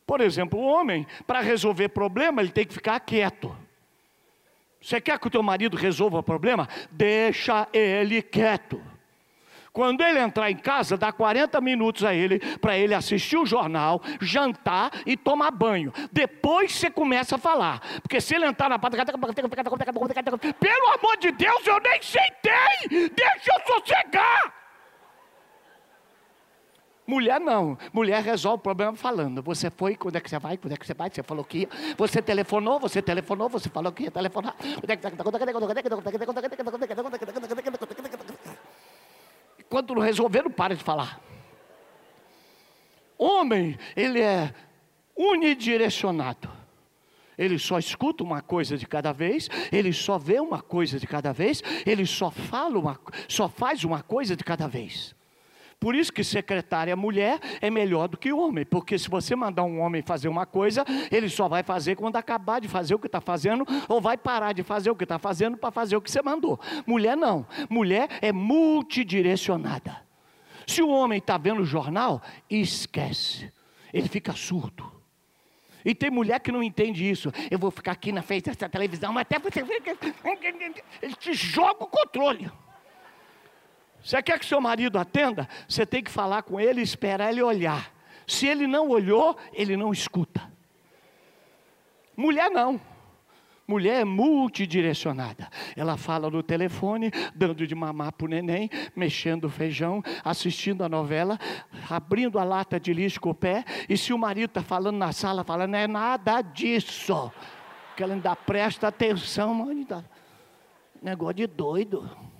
Por 0.06 0.20
exemplo, 0.20 0.58
o 0.58 0.64
homem, 0.64 1.06
para 1.26 1.40
resolver 1.40 1.88
problema, 1.88 2.42
ele 2.42 2.52
tem 2.52 2.66
que 2.66 2.74
ficar 2.74 3.00
quieto. 3.00 3.56
Você 4.80 5.00
quer 5.00 5.18
que 5.18 5.26
o 5.26 5.30
teu 5.30 5.42
marido 5.42 5.76
resolva 5.76 6.18
o 6.18 6.22
problema? 6.22 6.68
Deixa 6.90 7.66
ele 7.72 8.20
quieto. 8.22 8.80
Quando 9.74 10.00
ele 10.02 10.18
entrar 10.20 10.52
em 10.52 10.56
casa, 10.56 10.96
dá 10.96 11.10
40 11.10 11.60
minutos 11.60 12.04
a 12.04 12.14
ele 12.14 12.38
para 12.58 12.78
ele 12.78 12.94
assistir 12.94 13.36
o 13.36 13.44
jornal, 13.44 14.00
jantar 14.20 14.92
e 15.04 15.16
tomar 15.16 15.50
banho. 15.50 15.92
Depois 16.12 16.72
você 16.72 16.88
começa 16.88 17.34
a 17.34 17.38
falar. 17.38 17.80
Porque 18.00 18.20
se 18.20 18.36
ele 18.36 18.46
entrar 18.46 18.68
na 18.68 18.78
pelo 18.78 18.94
amor 20.92 21.16
de 21.16 21.32
Deus, 21.32 21.66
eu 21.66 21.80
nem 21.80 22.00
sentei! 22.00 23.10
Deixa 23.10 23.52
eu 23.52 23.74
sossegar! 23.74 24.64
Mulher 27.06 27.38
não. 27.38 27.76
Mulher 27.92 28.22
resolve 28.22 28.60
o 28.60 28.62
problema 28.62 28.96
falando. 28.96 29.42
Você 29.42 29.70
foi, 29.70 29.94
quando 29.94 30.16
é 30.16 30.20
que 30.20 30.30
você 30.30 30.38
vai? 30.38 30.56
Quando 30.56 30.72
é 30.72 30.76
que 30.76 30.86
você 30.86 30.94
vai? 30.94 31.10
Você 31.10 31.22
falou 31.22 31.44
que 31.44 31.58
ia. 31.58 31.68
Você 31.98 32.22
telefonou, 32.22 32.80
você 32.80 33.02
telefonou, 33.02 33.48
você 33.48 33.68
falou 33.68 33.92
que 33.92 34.04
ia 34.04 34.10
telefonar. 34.10 34.54
Quando 39.68 39.94
não 39.94 40.02
resolver, 40.02 40.42
não 40.42 40.50
para 40.50 40.74
de 40.74 40.82
falar. 40.82 41.20
Homem, 43.18 43.78
ele 43.96 44.20
é 44.20 44.52
unidirecionado. 45.16 46.50
Ele 47.36 47.58
só 47.58 47.78
escuta 47.78 48.22
uma 48.22 48.40
coisa 48.40 48.76
de 48.76 48.86
cada 48.86 49.12
vez, 49.12 49.48
ele 49.72 49.92
só 49.92 50.18
vê 50.18 50.38
uma 50.38 50.62
coisa 50.62 51.00
de 51.00 51.06
cada 51.06 51.32
vez, 51.32 51.62
ele 51.84 52.06
só 52.06 52.30
fala 52.30 52.78
uma, 52.78 52.98
só 53.28 53.48
faz 53.48 53.82
uma 53.82 54.02
coisa 54.02 54.36
de 54.36 54.44
cada 54.44 54.68
vez. 54.68 55.14
Por 55.78 55.94
isso 55.94 56.12
que 56.12 56.24
secretária 56.24 56.96
mulher 56.96 57.38
é 57.60 57.70
melhor 57.70 58.08
do 58.08 58.16
que 58.16 58.32
homem, 58.32 58.64
porque 58.64 58.98
se 58.98 59.08
você 59.08 59.36
mandar 59.36 59.64
um 59.64 59.80
homem 59.80 60.02
fazer 60.02 60.28
uma 60.28 60.46
coisa, 60.46 60.84
ele 61.10 61.28
só 61.28 61.48
vai 61.48 61.62
fazer 61.62 61.96
quando 61.96 62.16
acabar 62.16 62.60
de 62.60 62.68
fazer 62.68 62.94
o 62.94 62.98
que 62.98 63.06
está 63.06 63.20
fazendo, 63.20 63.66
ou 63.88 64.00
vai 64.00 64.16
parar 64.16 64.52
de 64.52 64.62
fazer 64.62 64.90
o 64.90 64.96
que 64.96 65.04
está 65.04 65.18
fazendo 65.18 65.56
para 65.56 65.70
fazer 65.70 65.96
o 65.96 66.00
que 66.00 66.10
você 66.10 66.22
mandou. 66.22 66.58
Mulher 66.86 67.16
não. 67.16 67.46
Mulher 67.68 68.08
é 68.22 68.32
multidirecionada. 68.32 70.02
Se 70.66 70.82
o 70.82 70.88
homem 70.88 71.18
está 71.18 71.36
vendo 71.36 71.60
o 71.60 71.66
jornal, 71.66 72.22
esquece. 72.48 73.52
Ele 73.92 74.08
fica 74.08 74.32
surdo. 74.32 74.92
E 75.84 75.94
tem 75.94 76.10
mulher 76.10 76.40
que 76.40 76.50
não 76.50 76.62
entende 76.62 77.08
isso. 77.08 77.30
Eu 77.50 77.58
vou 77.58 77.70
ficar 77.70 77.92
aqui 77.92 78.10
na 78.10 78.22
frente 78.22 78.46
dessa 78.46 78.68
televisão, 78.68 79.12
mas 79.12 79.22
até 79.22 79.38
você. 79.38 79.60
Ele 81.02 81.14
te 81.14 81.34
joga 81.34 81.84
o 81.84 81.86
controle. 81.86 82.50
Você 84.04 84.22
quer 84.22 84.38
que 84.38 84.44
seu 84.44 84.60
marido 84.60 84.98
atenda? 84.98 85.48
Você 85.66 85.86
tem 85.86 86.02
que 86.02 86.10
falar 86.10 86.42
com 86.42 86.60
ele 86.60 86.80
e 86.80 86.84
esperar 86.84 87.30
ele 87.32 87.42
olhar. 87.42 87.90
Se 88.26 88.46
ele 88.46 88.66
não 88.66 88.90
olhou, 88.90 89.36
ele 89.52 89.78
não 89.78 89.92
escuta. 89.92 90.42
Mulher 92.14 92.50
não. 92.50 92.78
Mulher 93.66 94.02
é 94.02 94.04
multidirecionada. 94.04 95.48
Ela 95.74 95.96
fala 95.96 96.28
no 96.28 96.42
telefone, 96.42 97.10
dando 97.34 97.66
de 97.66 97.74
mamar 97.74 98.12
para 98.12 98.26
o 98.26 98.28
neném, 98.28 98.68
mexendo 98.94 99.46
o 99.46 99.50
feijão, 99.50 100.02
assistindo 100.22 100.84
a 100.84 100.88
novela, 100.88 101.38
abrindo 101.88 102.38
a 102.38 102.44
lata 102.44 102.78
de 102.78 102.92
lixo 102.92 103.18
com 103.18 103.30
o 103.30 103.34
pé. 103.34 103.64
E 103.88 103.96
se 103.96 104.12
o 104.12 104.18
marido 104.18 104.50
está 104.50 104.62
falando 104.62 104.98
na 104.98 105.12
sala, 105.12 105.42
fala, 105.44 105.66
não 105.66 105.78
é 105.78 105.88
nada 105.88 106.42
disso. 106.42 107.32
Que 107.96 108.02
ela 108.02 108.12
ainda 108.12 108.36
presta 108.36 108.88
atenção, 108.88 109.54
mano. 109.54 110.04
Negócio 111.02 111.36
de 111.36 111.46
doido. 111.46 112.33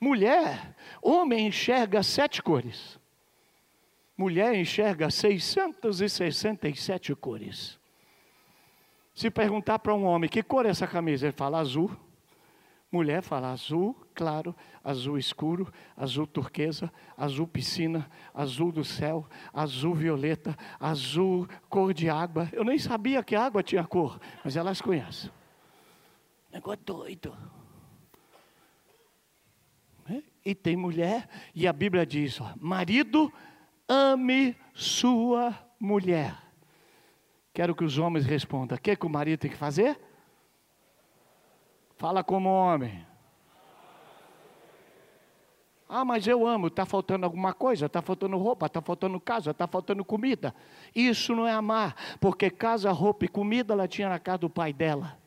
Mulher, 0.00 0.74
homem 1.02 1.48
enxerga 1.48 2.02
sete 2.02 2.42
cores. 2.42 2.98
Mulher 4.16 4.54
enxerga 4.54 5.10
667 5.10 7.14
cores. 7.14 7.78
Se 9.14 9.30
perguntar 9.30 9.78
para 9.78 9.94
um 9.94 10.04
homem 10.04 10.28
que 10.28 10.42
cor 10.42 10.66
é 10.66 10.70
essa 10.70 10.88
camisa, 10.88 11.26
ele 11.26 11.32
fala 11.32 11.58
azul. 11.58 11.96
Mulher 12.90 13.22
fala 13.22 13.52
azul 13.52 13.94
claro, 14.18 14.52
azul 14.82 15.16
escuro, 15.16 15.72
azul 15.96 16.26
turquesa, 16.26 16.92
azul 17.16 17.46
piscina, 17.46 18.10
azul 18.34 18.72
do 18.72 18.84
céu, 18.84 19.24
azul 19.52 19.94
violeta, 19.94 20.56
azul 20.80 21.48
cor 21.68 21.94
de 21.94 22.10
água. 22.10 22.48
Eu 22.52 22.64
nem 22.64 22.78
sabia 22.78 23.22
que 23.22 23.36
água 23.36 23.62
tinha 23.62 23.84
cor, 23.84 24.20
mas 24.44 24.56
elas 24.56 24.80
conhecem. 24.80 25.30
Negócio 26.52 26.82
doido. 26.84 27.32
E 30.48 30.54
tem 30.54 30.78
mulher, 30.78 31.28
e 31.54 31.68
a 31.68 31.72
Bíblia 31.74 32.06
diz: 32.06 32.40
ó, 32.40 32.54
marido, 32.56 33.30
ame 33.86 34.56
sua 34.72 35.54
mulher. 35.78 36.34
Quero 37.52 37.74
que 37.74 37.84
os 37.84 37.98
homens 37.98 38.24
respondam: 38.24 38.78
o 38.78 38.80
que, 38.80 38.96
que 38.96 39.04
o 39.04 39.10
marido 39.10 39.40
tem 39.40 39.50
que 39.50 39.58
fazer? 39.58 40.00
Fala 41.98 42.24
como 42.24 42.48
homem. 42.48 43.06
Ah, 45.86 46.02
mas 46.02 46.26
eu 46.26 46.46
amo, 46.46 46.68
está 46.68 46.86
faltando 46.86 47.26
alguma 47.26 47.52
coisa, 47.52 47.84
está 47.84 48.00
faltando 48.00 48.38
roupa, 48.38 48.64
está 48.64 48.80
faltando 48.80 49.20
casa, 49.20 49.50
está 49.50 49.66
faltando 49.66 50.02
comida. 50.02 50.54
Isso 50.94 51.34
não 51.34 51.46
é 51.46 51.52
amar, 51.52 51.94
porque 52.18 52.48
casa, 52.48 52.90
roupa 52.90 53.26
e 53.26 53.28
comida 53.28 53.74
ela 53.74 53.86
tinha 53.86 54.08
na 54.08 54.18
casa 54.18 54.38
do 54.38 54.48
pai 54.48 54.72
dela. 54.72 55.18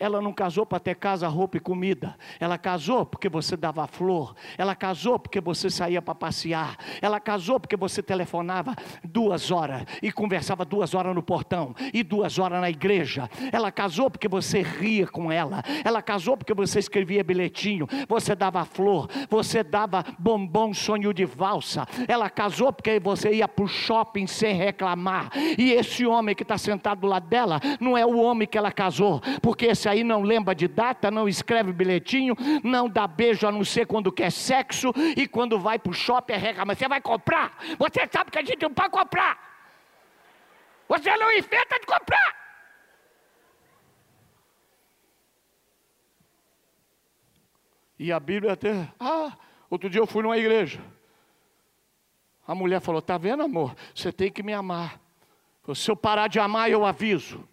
Ela 0.00 0.22
não 0.22 0.32
casou 0.32 0.64
para 0.64 0.80
ter 0.80 0.94
casa, 0.94 1.28
roupa 1.28 1.58
e 1.58 1.60
comida. 1.60 2.16
Ela 2.40 2.56
casou 2.56 3.04
porque 3.04 3.28
você 3.28 3.54
dava 3.54 3.86
flor. 3.86 4.34
Ela 4.56 4.74
casou 4.74 5.18
porque 5.18 5.42
você 5.42 5.68
saía 5.68 6.00
para 6.00 6.14
passear. 6.14 6.78
Ela 7.02 7.20
casou 7.20 7.60
porque 7.60 7.76
você 7.76 8.02
telefonava 8.02 8.74
duas 9.04 9.50
horas 9.50 9.84
e 10.02 10.10
conversava 10.10 10.64
duas 10.64 10.94
horas 10.94 11.14
no 11.14 11.22
portão 11.22 11.74
e 11.92 12.02
duas 12.02 12.38
horas 12.38 12.62
na 12.62 12.70
igreja. 12.70 13.28
Ela 13.52 13.70
casou 13.70 14.10
porque 14.10 14.26
você 14.26 14.62
ria 14.62 15.06
com 15.06 15.30
ela. 15.30 15.62
Ela 15.84 16.00
casou 16.00 16.34
porque 16.34 16.54
você 16.54 16.78
escrevia 16.78 17.22
bilhetinho. 17.22 17.86
Você 18.08 18.34
dava 18.34 18.64
flor. 18.64 19.06
Você 19.28 19.62
dava 19.62 20.02
bombom, 20.18 20.72
sonho 20.72 21.12
de 21.12 21.26
valsa. 21.26 21.86
Ela 22.08 22.30
casou 22.30 22.72
porque 22.72 22.98
você 22.98 23.34
ia 23.34 23.46
para 23.46 23.66
o 23.66 23.68
shopping 23.68 24.26
sem 24.26 24.54
reclamar. 24.54 25.30
E 25.58 25.72
esse 25.72 26.06
homem 26.06 26.34
que 26.34 26.42
está 26.42 26.56
sentado 26.56 27.02
do 27.02 27.06
lado 27.06 27.28
dela 27.28 27.60
não 27.78 27.98
é 27.98 28.06
o 28.06 28.18
homem 28.18 28.48
que 28.48 28.56
ela 28.56 28.72
casou, 28.72 29.20
porque 29.42 29.66
esse 29.66 29.89
aí 29.90 30.04
não 30.04 30.22
lembra 30.22 30.54
de 30.54 30.68
data, 30.68 31.10
não 31.10 31.28
escreve 31.28 31.72
bilhetinho, 31.72 32.34
não 32.62 32.88
dá 32.88 33.06
beijo 33.06 33.46
a 33.46 33.52
não 33.52 33.64
ser 33.64 33.86
quando 33.86 34.12
quer 34.12 34.30
sexo, 34.30 34.92
e 35.16 35.26
quando 35.26 35.58
vai 35.58 35.78
para 35.78 35.90
o 35.90 35.94
shopping 35.94 36.32
é 36.32 36.36
reclama, 36.36 36.74
você 36.74 36.88
vai 36.88 37.00
comprar? 37.00 37.56
Você 37.78 38.08
sabe 38.10 38.30
que 38.30 38.38
a 38.38 38.44
gente 38.44 38.62
não 38.62 38.72
pode 38.72 38.90
comprar. 38.90 39.38
Você 40.88 41.16
não 41.16 41.32
inventa 41.32 41.78
de 41.78 41.86
comprar. 41.86 42.40
E 47.98 48.10
a 48.10 48.18
Bíblia 48.18 48.54
até. 48.54 48.88
Ah, 48.98 49.36
outro 49.68 49.90
dia 49.90 50.00
eu 50.00 50.06
fui 50.06 50.22
numa 50.22 50.38
igreja. 50.38 50.80
A 52.46 52.54
mulher 52.54 52.80
falou: 52.80 53.00
Está 53.00 53.18
vendo, 53.18 53.42
amor? 53.42 53.76
Você 53.94 54.10
tem 54.10 54.32
que 54.32 54.42
me 54.42 54.54
amar. 54.54 54.98
Se 55.74 55.90
eu 55.90 55.94
parar 55.94 56.26
de 56.26 56.40
amar, 56.40 56.70
eu 56.70 56.84
aviso. 56.84 57.46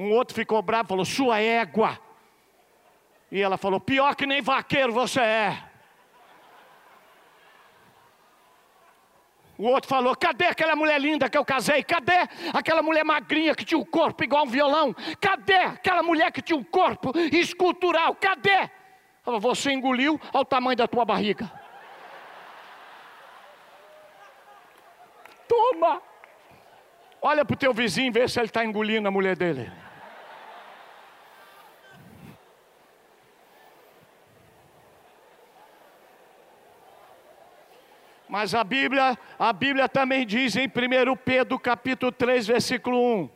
Um 0.00 0.12
outro 0.12 0.34
ficou 0.34 0.62
bravo, 0.62 0.88
falou: 0.88 1.04
Sua 1.04 1.42
égua. 1.42 1.98
E 3.30 3.38
ela 3.38 3.58
falou: 3.58 3.78
Pior 3.78 4.16
que 4.16 4.24
nem 4.24 4.40
vaqueiro 4.40 4.94
você 4.94 5.20
é. 5.20 5.62
O 9.58 9.66
outro 9.66 9.90
falou: 9.90 10.16
Cadê 10.16 10.46
aquela 10.46 10.74
mulher 10.74 10.98
linda 10.98 11.28
que 11.28 11.36
eu 11.36 11.44
casei? 11.44 11.82
Cadê 11.82 12.26
aquela 12.54 12.82
mulher 12.82 13.04
magrinha 13.04 13.54
que 13.54 13.62
tinha 13.62 13.76
um 13.76 13.84
corpo 13.84 14.24
igual 14.24 14.46
um 14.46 14.48
violão? 14.48 14.96
Cadê 15.20 15.56
aquela 15.56 16.02
mulher 16.02 16.32
que 16.32 16.40
tinha 16.40 16.58
um 16.58 16.64
corpo 16.64 17.12
escultural? 17.30 18.14
Cadê? 18.14 18.70
Você 19.22 19.70
engoliu 19.70 20.18
ao 20.32 20.46
tamanho 20.46 20.78
da 20.78 20.88
tua 20.88 21.04
barriga. 21.04 21.52
Toma! 25.46 26.00
Olha 27.20 27.44
para 27.44 27.52
o 27.52 27.58
teu 27.58 27.74
vizinho 27.74 28.06
e 28.06 28.10
vê 28.10 28.26
se 28.26 28.40
ele 28.40 28.46
está 28.46 28.64
engolindo 28.64 29.06
a 29.06 29.10
mulher 29.10 29.36
dele. 29.36 29.70
Mas 38.30 38.54
a 38.54 38.62
Bíblia, 38.62 39.18
a 39.36 39.52
Bíblia 39.52 39.88
também 39.88 40.24
diz 40.24 40.54
em 40.54 40.68
1 40.68 41.16
Pedro 41.16 41.58
capítulo 41.58 42.12
3, 42.12 42.46
versículo 42.46 42.96
1, 43.24 43.28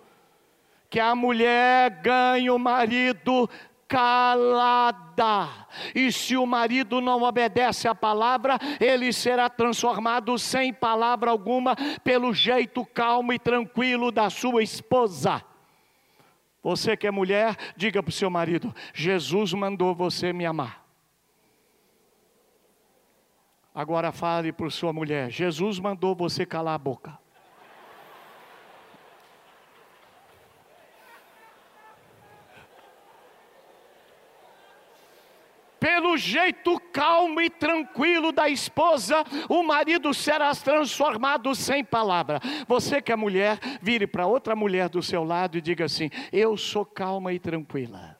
que 0.88 1.00
a 1.00 1.16
mulher 1.16 1.90
ganha 2.00 2.54
o 2.54 2.58
marido 2.60 3.50
calada. 3.88 5.48
E 5.96 6.12
se 6.12 6.36
o 6.36 6.46
marido 6.46 7.00
não 7.00 7.22
obedece 7.22 7.88
à 7.88 7.94
palavra, 7.94 8.56
ele 8.78 9.12
será 9.12 9.50
transformado 9.50 10.38
sem 10.38 10.72
palavra 10.72 11.28
alguma 11.28 11.74
pelo 12.04 12.32
jeito 12.32 12.86
calmo 12.86 13.32
e 13.32 13.38
tranquilo 13.38 14.12
da 14.12 14.30
sua 14.30 14.62
esposa. 14.62 15.42
Você 16.62 16.96
que 16.96 17.08
é 17.08 17.10
mulher, 17.10 17.56
diga 17.76 18.00
para 18.00 18.10
o 18.10 18.12
seu 18.12 18.30
marido: 18.30 18.72
Jesus 18.94 19.52
mandou 19.54 19.92
você 19.92 20.32
me 20.32 20.46
amar. 20.46 20.83
Agora 23.74 24.12
fale 24.12 24.52
para 24.52 24.70
sua 24.70 24.92
mulher: 24.92 25.30
Jesus 25.30 25.80
mandou 25.80 26.14
você 26.14 26.46
calar 26.46 26.74
a 26.74 26.78
boca. 26.78 27.24
pelo 35.84 36.16
jeito 36.16 36.80
calmo 36.92 37.42
e 37.42 37.50
tranquilo 37.50 38.32
da 38.32 38.48
esposa, 38.48 39.22
o 39.50 39.62
marido 39.62 40.14
será 40.14 40.54
transformado 40.54 41.54
sem 41.54 41.84
palavra. 41.84 42.40
Você 42.66 43.02
que 43.02 43.12
é 43.12 43.16
mulher, 43.16 43.58
vire 43.82 44.06
para 44.06 44.26
outra 44.26 44.56
mulher 44.56 44.88
do 44.88 45.02
seu 45.02 45.22
lado 45.22 45.58
e 45.58 45.60
diga 45.60 45.84
assim: 45.84 46.08
Eu 46.32 46.56
sou 46.56 46.86
calma 46.86 47.34
e 47.34 47.38
tranquila. 47.38 48.13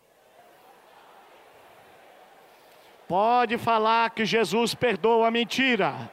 Pode 3.07 3.59
falar 3.59 4.11
que 4.11 4.25
Jesus 4.25 4.75
perdoa 4.75 5.29
a 5.29 5.31
mentira. 5.31 6.11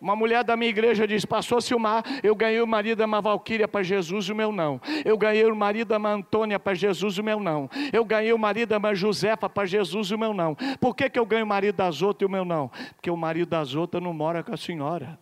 Uma 0.00 0.14
mulher 0.14 0.44
da 0.44 0.56
minha 0.56 0.70
igreja 0.70 1.06
diz: 1.06 1.24
Pastor 1.24 1.60
Silmar, 1.60 2.04
eu 2.22 2.34
ganhei 2.34 2.60
o 2.62 2.66
marido 2.66 2.98
da 2.98 3.04
uma 3.04 3.20
Valquíria 3.20 3.66
para 3.66 3.82
Jesus, 3.82 4.28
o 4.28 4.34
meu 4.34 4.52
não. 4.52 4.80
Eu 5.04 5.18
ganhei 5.18 5.44
o 5.44 5.56
marido 5.56 5.88
da 5.88 5.98
uma 5.98 6.12
Antônia 6.12 6.58
para 6.58 6.72
Jesus, 6.72 7.18
o 7.18 7.22
meu 7.22 7.40
não. 7.40 7.68
Eu 7.92 8.04
ganhei 8.04 8.32
o 8.32 8.38
marido 8.38 8.68
da 8.68 8.78
uma 8.78 8.94
Josefa 8.94 9.48
para 9.48 9.66
Jesus, 9.66 10.12
o 10.12 10.18
meu 10.18 10.32
não. 10.32 10.54
Por 10.80 10.94
que, 10.94 11.10
que 11.10 11.18
eu 11.18 11.26
ganho 11.26 11.44
o 11.44 11.48
marido 11.48 11.74
das 11.74 12.00
outras 12.00 12.22
e 12.22 12.26
o 12.26 12.30
meu 12.30 12.44
não? 12.44 12.68
Porque 12.94 13.10
o 13.10 13.16
marido 13.16 13.48
das 13.48 13.74
outras 13.74 14.02
não 14.02 14.12
mora 14.12 14.42
com 14.44 14.54
a 14.54 14.56
senhora. 14.56 15.18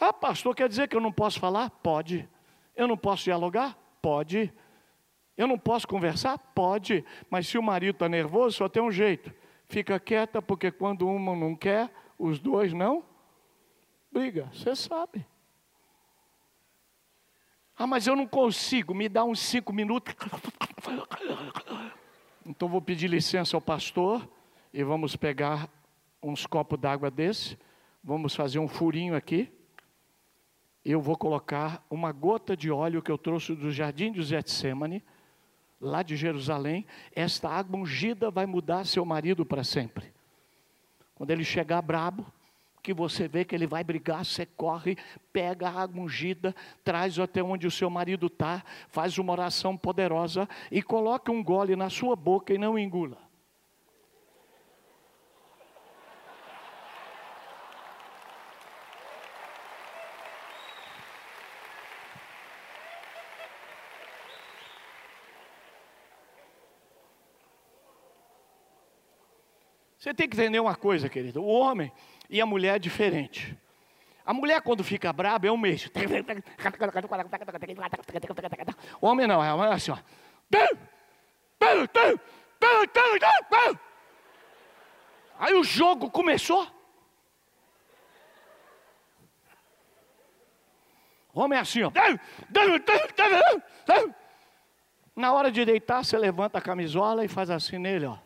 Ah, 0.00 0.12
pastor, 0.12 0.54
quer 0.54 0.68
dizer 0.68 0.88
que 0.88 0.96
eu 0.96 1.00
não 1.00 1.12
posso 1.12 1.38
falar? 1.38 1.68
Pode. 1.70 2.28
Eu 2.76 2.88
não 2.88 2.96
posso 2.96 3.24
dialogar? 3.24 3.78
Pode. 4.02 4.52
Eu 5.36 5.46
não 5.46 5.58
posso 5.58 5.86
conversar? 5.86 6.38
Pode. 6.38 7.04
Mas 7.30 7.46
se 7.46 7.56
o 7.58 7.62
marido 7.62 7.94
está 7.94 8.08
nervoso, 8.08 8.56
só 8.56 8.68
tem 8.68 8.82
um 8.82 8.90
jeito. 8.90 9.32
Fica 9.66 9.98
quieta, 9.98 10.42
porque 10.42 10.70
quando 10.70 11.08
uma 11.08 11.34
não 11.34 11.56
quer, 11.56 11.90
os 12.18 12.38
dois 12.38 12.72
não 12.72 13.04
briga. 14.12 14.48
Você 14.52 14.76
sabe. 14.76 15.26
Ah, 17.76 17.86
mas 17.86 18.06
eu 18.06 18.14
não 18.14 18.26
consigo, 18.26 18.94
me 18.94 19.08
dá 19.08 19.24
uns 19.24 19.40
cinco 19.40 19.72
minutos. 19.72 20.14
Então 22.46 22.68
vou 22.68 22.80
pedir 22.80 23.08
licença 23.08 23.56
ao 23.56 23.60
pastor 23.60 24.28
e 24.72 24.84
vamos 24.84 25.16
pegar 25.16 25.68
uns 26.22 26.46
copos 26.46 26.78
d'água 26.78 27.10
desse. 27.10 27.58
Vamos 28.02 28.34
fazer 28.34 28.58
um 28.58 28.68
furinho 28.68 29.16
aqui 29.16 29.50
eu 30.92 31.00
vou 31.00 31.16
colocar 31.16 31.84
uma 31.88 32.12
gota 32.12 32.56
de 32.56 32.70
óleo 32.70 33.02
que 33.02 33.10
eu 33.10 33.16
trouxe 33.16 33.54
do 33.54 33.70
jardim 33.70 34.12
de 34.12 34.22
Getsemane, 34.22 35.02
lá 35.80 36.02
de 36.02 36.16
Jerusalém. 36.16 36.86
Esta 37.14 37.48
água 37.48 37.78
ungida 37.78 38.30
vai 38.30 38.44
mudar 38.44 38.84
seu 38.84 39.04
marido 39.04 39.46
para 39.46 39.64
sempre. 39.64 40.12
Quando 41.14 41.30
ele 41.30 41.44
chegar 41.44 41.80
brabo, 41.80 42.26
que 42.82 42.92
você 42.92 43.26
vê 43.26 43.46
que 43.46 43.54
ele 43.54 43.66
vai 43.66 43.82
brigar, 43.82 44.26
você 44.26 44.44
corre, 44.44 44.98
pega 45.32 45.68
a 45.68 45.80
água 45.80 46.02
ungida, 46.02 46.54
traz 46.84 47.18
até 47.18 47.42
onde 47.42 47.66
o 47.66 47.70
seu 47.70 47.88
marido 47.88 48.26
está, 48.26 48.62
faz 48.88 49.16
uma 49.16 49.32
oração 49.32 49.74
poderosa 49.74 50.46
e 50.70 50.82
coloca 50.82 51.32
um 51.32 51.42
gole 51.42 51.74
na 51.74 51.88
sua 51.88 52.14
boca 52.14 52.52
e 52.52 52.58
não 52.58 52.78
engula. 52.78 53.16
Você 70.04 70.12
tem 70.12 70.28
que 70.28 70.36
entender 70.36 70.60
uma 70.60 70.74
coisa, 70.76 71.08
querido. 71.08 71.42
O 71.42 71.46
homem 71.46 71.90
e 72.28 72.38
a 72.38 72.44
mulher 72.44 72.76
é 72.76 72.78
diferente. 72.78 73.56
A 74.22 74.34
mulher, 74.34 74.60
quando 74.60 74.84
fica 74.84 75.10
braba, 75.10 75.46
é 75.46 75.50
um 75.50 75.56
mês. 75.56 75.90
O 79.00 79.06
homem 79.06 79.26
não, 79.26 79.42
é 79.42 79.72
assim, 79.72 79.92
ó. 79.92 79.96
Aí 85.38 85.54
o 85.54 85.64
jogo 85.64 86.10
começou. 86.10 86.68
O 91.32 91.40
homem 91.40 91.56
é 91.58 91.62
assim, 91.62 91.82
ó. 91.82 91.90
Na 95.16 95.32
hora 95.32 95.50
de 95.50 95.64
deitar, 95.64 96.04
você 96.04 96.18
levanta 96.18 96.58
a 96.58 96.60
camisola 96.60 97.24
e 97.24 97.28
faz 97.28 97.48
assim 97.48 97.78
nele, 97.78 98.04
ó. 98.04 98.18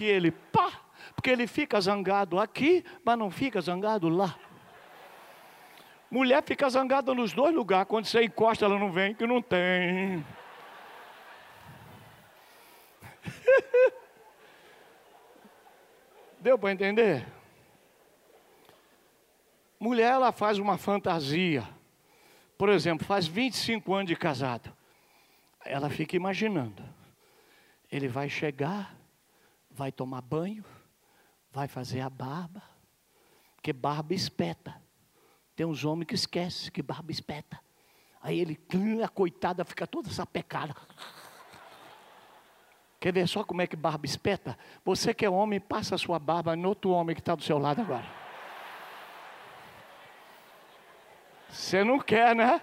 Que 0.00 0.06
ele, 0.06 0.30
pá, 0.30 0.72
porque 1.14 1.28
ele 1.28 1.46
fica 1.46 1.78
zangado 1.78 2.40
aqui, 2.40 2.82
mas 3.04 3.18
não 3.18 3.30
fica 3.30 3.60
zangado 3.60 4.08
lá. 4.08 4.34
Mulher 6.10 6.42
fica 6.42 6.70
zangada 6.70 7.12
nos 7.12 7.34
dois 7.34 7.54
lugares. 7.54 7.86
Quando 7.86 8.06
você 8.06 8.24
encosta, 8.24 8.64
ela 8.64 8.78
não 8.78 8.90
vem, 8.90 9.14
que 9.14 9.26
não 9.26 9.42
tem. 9.42 10.24
Deu 16.40 16.58
para 16.58 16.72
entender? 16.72 17.26
Mulher, 19.78 20.12
ela 20.12 20.32
faz 20.32 20.58
uma 20.58 20.78
fantasia. 20.78 21.68
Por 22.56 22.70
exemplo, 22.70 23.06
faz 23.06 23.26
25 23.26 23.92
anos 23.92 24.08
de 24.08 24.16
casado. 24.16 24.74
Ela 25.62 25.90
fica 25.90 26.16
imaginando. 26.16 26.82
Ele 27.92 28.08
vai 28.08 28.30
chegar, 28.30 28.98
vai 29.80 29.90
tomar 29.90 30.20
banho, 30.20 30.62
vai 31.50 31.66
fazer 31.66 32.02
a 32.02 32.10
barba, 32.10 32.62
porque 33.54 33.72
barba 33.72 34.12
espeta. 34.12 34.78
Tem 35.56 35.64
uns 35.64 35.86
homens 35.86 36.06
que 36.06 36.14
esquecem 36.14 36.70
que 36.70 36.82
barba 36.82 37.10
espeta. 37.10 37.58
Aí 38.20 38.38
ele, 38.38 38.60
a 39.02 39.08
coitada, 39.08 39.64
fica 39.64 39.86
toda 39.86 40.10
essa 40.10 40.26
pecada. 40.26 40.76
Quer 43.00 43.10
ver 43.14 43.26
só 43.26 43.42
como 43.42 43.62
é 43.62 43.66
que 43.66 43.74
barba 43.74 44.04
espeta? 44.04 44.58
Você 44.84 45.14
que 45.14 45.24
é 45.24 45.30
homem, 45.30 45.58
passa 45.58 45.94
a 45.94 45.98
sua 45.98 46.18
barba 46.18 46.54
no 46.54 46.68
outro 46.68 46.90
homem 46.90 47.16
que 47.16 47.22
está 47.22 47.34
do 47.34 47.42
seu 47.42 47.56
lado 47.56 47.80
agora. 47.80 48.04
Você 51.48 51.82
não 51.82 51.98
quer, 51.98 52.36
né? 52.36 52.60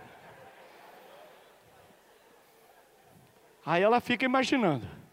Aí 3.66 3.82
ela 3.82 4.00
fica 4.00 4.24
imaginando. 4.24 5.07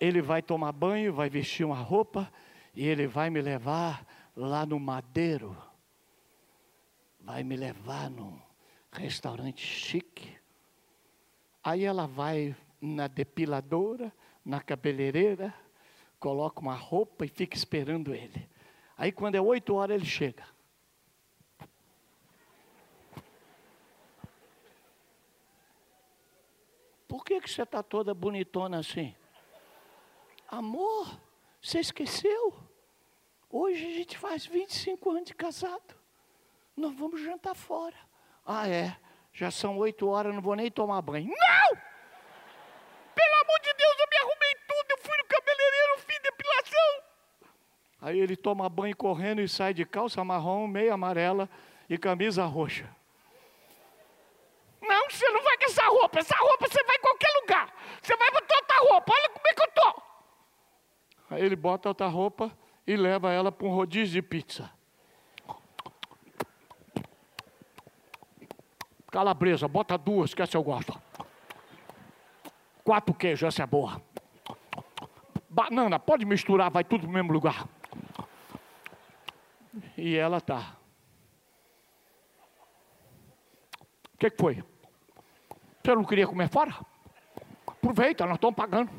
Ele 0.00 0.20
vai 0.20 0.42
tomar 0.42 0.72
banho, 0.72 1.12
vai 1.12 1.30
vestir 1.30 1.64
uma 1.64 1.76
roupa 1.76 2.30
e 2.74 2.86
ele 2.86 3.06
vai 3.06 3.30
me 3.30 3.40
levar 3.40 4.06
lá 4.36 4.66
no 4.66 4.78
madeiro. 4.78 5.56
Vai 7.20 7.42
me 7.42 7.56
levar 7.56 8.10
num 8.10 8.38
restaurante 8.92 9.64
chique. 9.64 10.36
Aí 11.64 11.84
ela 11.84 12.06
vai 12.06 12.54
na 12.80 13.08
depiladora, 13.08 14.12
na 14.44 14.60
cabeleireira, 14.60 15.52
coloca 16.20 16.60
uma 16.60 16.74
roupa 16.74 17.24
e 17.24 17.28
fica 17.28 17.56
esperando 17.56 18.14
ele. 18.14 18.48
Aí 18.96 19.10
quando 19.10 19.34
é 19.34 19.40
oito 19.40 19.74
horas 19.74 19.96
ele 19.96 20.06
chega. 20.06 20.44
Por 27.08 27.24
que, 27.24 27.40
que 27.40 27.50
você 27.50 27.62
está 27.62 27.82
toda 27.82 28.14
bonitona 28.14 28.78
assim? 28.78 29.14
Amor, 30.48 31.20
você 31.60 31.80
esqueceu? 31.80 32.54
Hoje 33.50 33.84
a 33.84 33.90
gente 33.90 34.18
faz 34.18 34.46
25 34.46 35.10
anos 35.10 35.24
de 35.24 35.34
casado. 35.34 35.96
Nós 36.76 36.94
vamos 36.94 37.20
jantar 37.20 37.54
fora. 37.54 37.96
Ah, 38.44 38.68
é. 38.68 38.96
Já 39.32 39.50
são 39.50 39.76
oito 39.78 40.08
horas, 40.08 40.34
não 40.34 40.40
vou 40.40 40.54
nem 40.54 40.70
tomar 40.70 41.02
banho. 41.02 41.26
Não! 41.26 41.68
Pelo 43.14 43.34
amor 43.42 43.60
de 43.60 43.72
Deus, 43.74 43.96
eu 43.98 44.06
me 44.10 44.16
arrumei 44.18 44.54
tudo. 44.68 44.90
Eu 44.90 44.98
fui 44.98 45.16
no 45.18 45.24
cabeleireiro, 45.24 45.98
fiz 45.98 46.18
depilação. 46.22 47.02
Aí 48.00 48.20
ele 48.20 48.36
toma 48.36 48.68
banho 48.68 48.96
correndo 48.96 49.40
e 49.40 49.48
sai 49.48 49.74
de 49.74 49.84
calça 49.84 50.22
marrom, 50.24 50.66
meia 50.66 50.94
amarela 50.94 51.48
e 51.88 51.98
camisa 51.98 52.44
roxa. 52.44 52.88
Não, 54.80 55.10
você 55.10 55.28
não 55.30 55.42
vai 55.42 55.56
com 55.58 55.64
essa 55.64 55.86
roupa. 55.88 56.18
Essa 56.20 56.36
roupa 56.36 56.68
você 56.68 56.82
vai 56.84 56.96
em 56.96 57.00
qualquer 57.00 57.32
lugar. 57.40 57.74
Você 58.00 58.16
vai 58.16 58.30
botar 58.30 58.56
outra 58.56 58.78
roupa. 58.78 59.12
Olha 59.12 59.28
como 59.30 59.48
é 59.48 59.54
que 59.54 59.62
eu 59.62 59.72
tô. 59.72 60.05
Aí 61.30 61.44
ele 61.44 61.56
bota 61.56 61.88
outra 61.88 62.06
roupa 62.06 62.50
e 62.86 62.96
leva 62.96 63.32
ela 63.32 63.50
para 63.50 63.66
um 63.66 63.74
rodízio 63.74 64.14
de 64.14 64.22
pizza. 64.22 64.70
Calabresa, 69.10 69.66
bota 69.66 69.96
duas, 69.96 70.34
que 70.34 70.42
essa 70.42 70.56
eu 70.56 70.62
gosto. 70.62 71.00
Quatro 72.84 73.14
queijos, 73.14 73.48
essa 73.48 73.62
é 73.62 73.66
boa. 73.66 74.00
Banana, 75.48 75.98
pode 75.98 76.24
misturar, 76.24 76.70
vai 76.70 76.84
tudo 76.84 77.06
no 77.06 77.12
mesmo 77.12 77.32
lugar. 77.32 77.66
E 79.96 80.14
ela 80.16 80.40
tá. 80.40 80.76
O 84.14 84.18
que, 84.18 84.30
que 84.30 84.36
foi? 84.36 84.62
Você 85.82 85.94
não 85.94 86.04
queria 86.04 86.26
comer 86.26 86.48
fora? 86.48 86.74
Aproveita, 87.66 88.26
nós 88.26 88.36
estamos 88.36 88.56
pagando. 88.56 88.90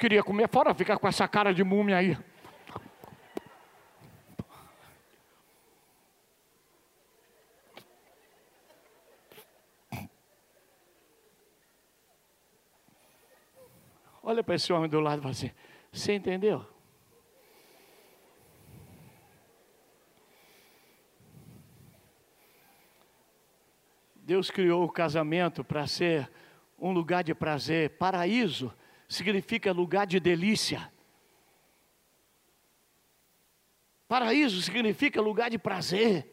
Queria 0.00 0.22
comer 0.22 0.48
fora, 0.48 0.72
ficar 0.72 0.98
com 0.98 1.06
essa 1.06 1.28
cara 1.28 1.52
de 1.52 1.62
múmia 1.62 1.98
aí. 1.98 2.16
Olha 14.22 14.42
para 14.42 14.54
esse 14.54 14.72
homem 14.72 14.88
do 14.88 15.00
lado 15.00 15.18
e 15.18 15.20
fala 15.20 15.32
assim: 15.32 15.50
Você 15.92 16.14
entendeu? 16.14 16.64
Deus 24.14 24.50
criou 24.50 24.82
o 24.84 24.90
casamento 24.90 25.62
para 25.62 25.86
ser 25.86 26.30
um 26.78 26.90
lugar 26.90 27.22
de 27.22 27.34
prazer. 27.34 27.98
Paraíso 27.98 28.72
significa 29.10 29.72
lugar 29.72 30.06
de 30.06 30.20
delícia. 30.20 30.90
Paraíso 34.06 34.62
significa 34.62 35.20
lugar 35.20 35.50
de 35.50 35.58
prazer. 35.58 36.32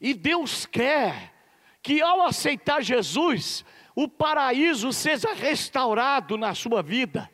E 0.00 0.14
Deus 0.14 0.64
quer 0.64 1.34
que 1.82 2.00
ao 2.00 2.22
aceitar 2.22 2.82
Jesus, 2.82 3.64
o 3.96 4.08
paraíso 4.08 4.92
seja 4.92 5.34
restaurado 5.34 6.38
na 6.38 6.54
sua 6.54 6.82
vida. 6.82 7.28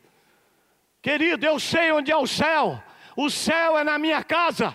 Querido, 1.03 1.45
eu 1.45 1.61
sei 1.61 1.93
onde 1.93 2.11
é 2.11 2.17
o 2.17 2.27
céu. 2.27 2.83
O 3.15 3.29
céu 3.29 3.79
é 3.79 3.85
na 3.85 3.99
minha 3.99 4.25
casa. 4.25 4.75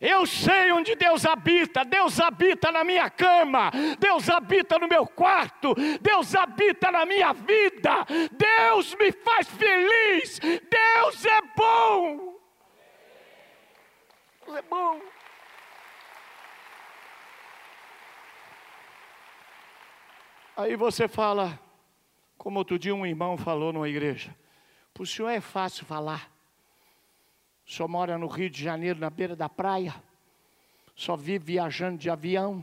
Eu 0.00 0.26
sei 0.26 0.72
onde 0.72 0.94
Deus 0.94 1.24
habita. 1.24 1.84
Deus 1.84 2.20
habita 2.20 2.70
na 2.70 2.84
minha 2.84 3.08
cama. 3.08 3.70
Deus 3.98 4.28
habita 4.28 4.78
no 4.78 4.88
meu 4.88 5.06
quarto. 5.06 5.74
Deus 6.00 6.34
habita 6.34 6.90
na 6.90 7.06
minha 7.06 7.32
vida. 7.32 8.04
Deus 8.32 8.94
me 8.96 9.12
faz 9.12 9.48
feliz. 9.48 10.38
Deus 10.38 11.24
é 11.24 11.40
bom. 11.56 12.38
Deus 14.44 14.56
é 14.58 14.62
bom. 14.62 15.00
Aí 20.56 20.76
você 20.76 21.08
fala, 21.08 21.58
como 22.38 22.58
outro 22.58 22.78
dia 22.78 22.94
um 22.94 23.04
irmão 23.04 23.36
falou 23.36 23.72
numa 23.72 23.88
igreja: 23.88 24.34
para 24.92 25.02
o 25.02 25.06
senhor 25.06 25.28
é 25.28 25.40
fácil 25.40 25.84
falar. 25.84 26.33
O 27.66 27.72
senhor 27.72 27.88
mora 27.88 28.18
no 28.18 28.26
Rio 28.26 28.50
de 28.50 28.62
Janeiro, 28.62 28.98
na 28.98 29.08
beira 29.08 29.34
da 29.34 29.48
praia, 29.48 29.94
só 30.94 31.16
vive 31.16 31.44
viajando 31.44 31.98
de 31.98 32.10
avião, 32.10 32.62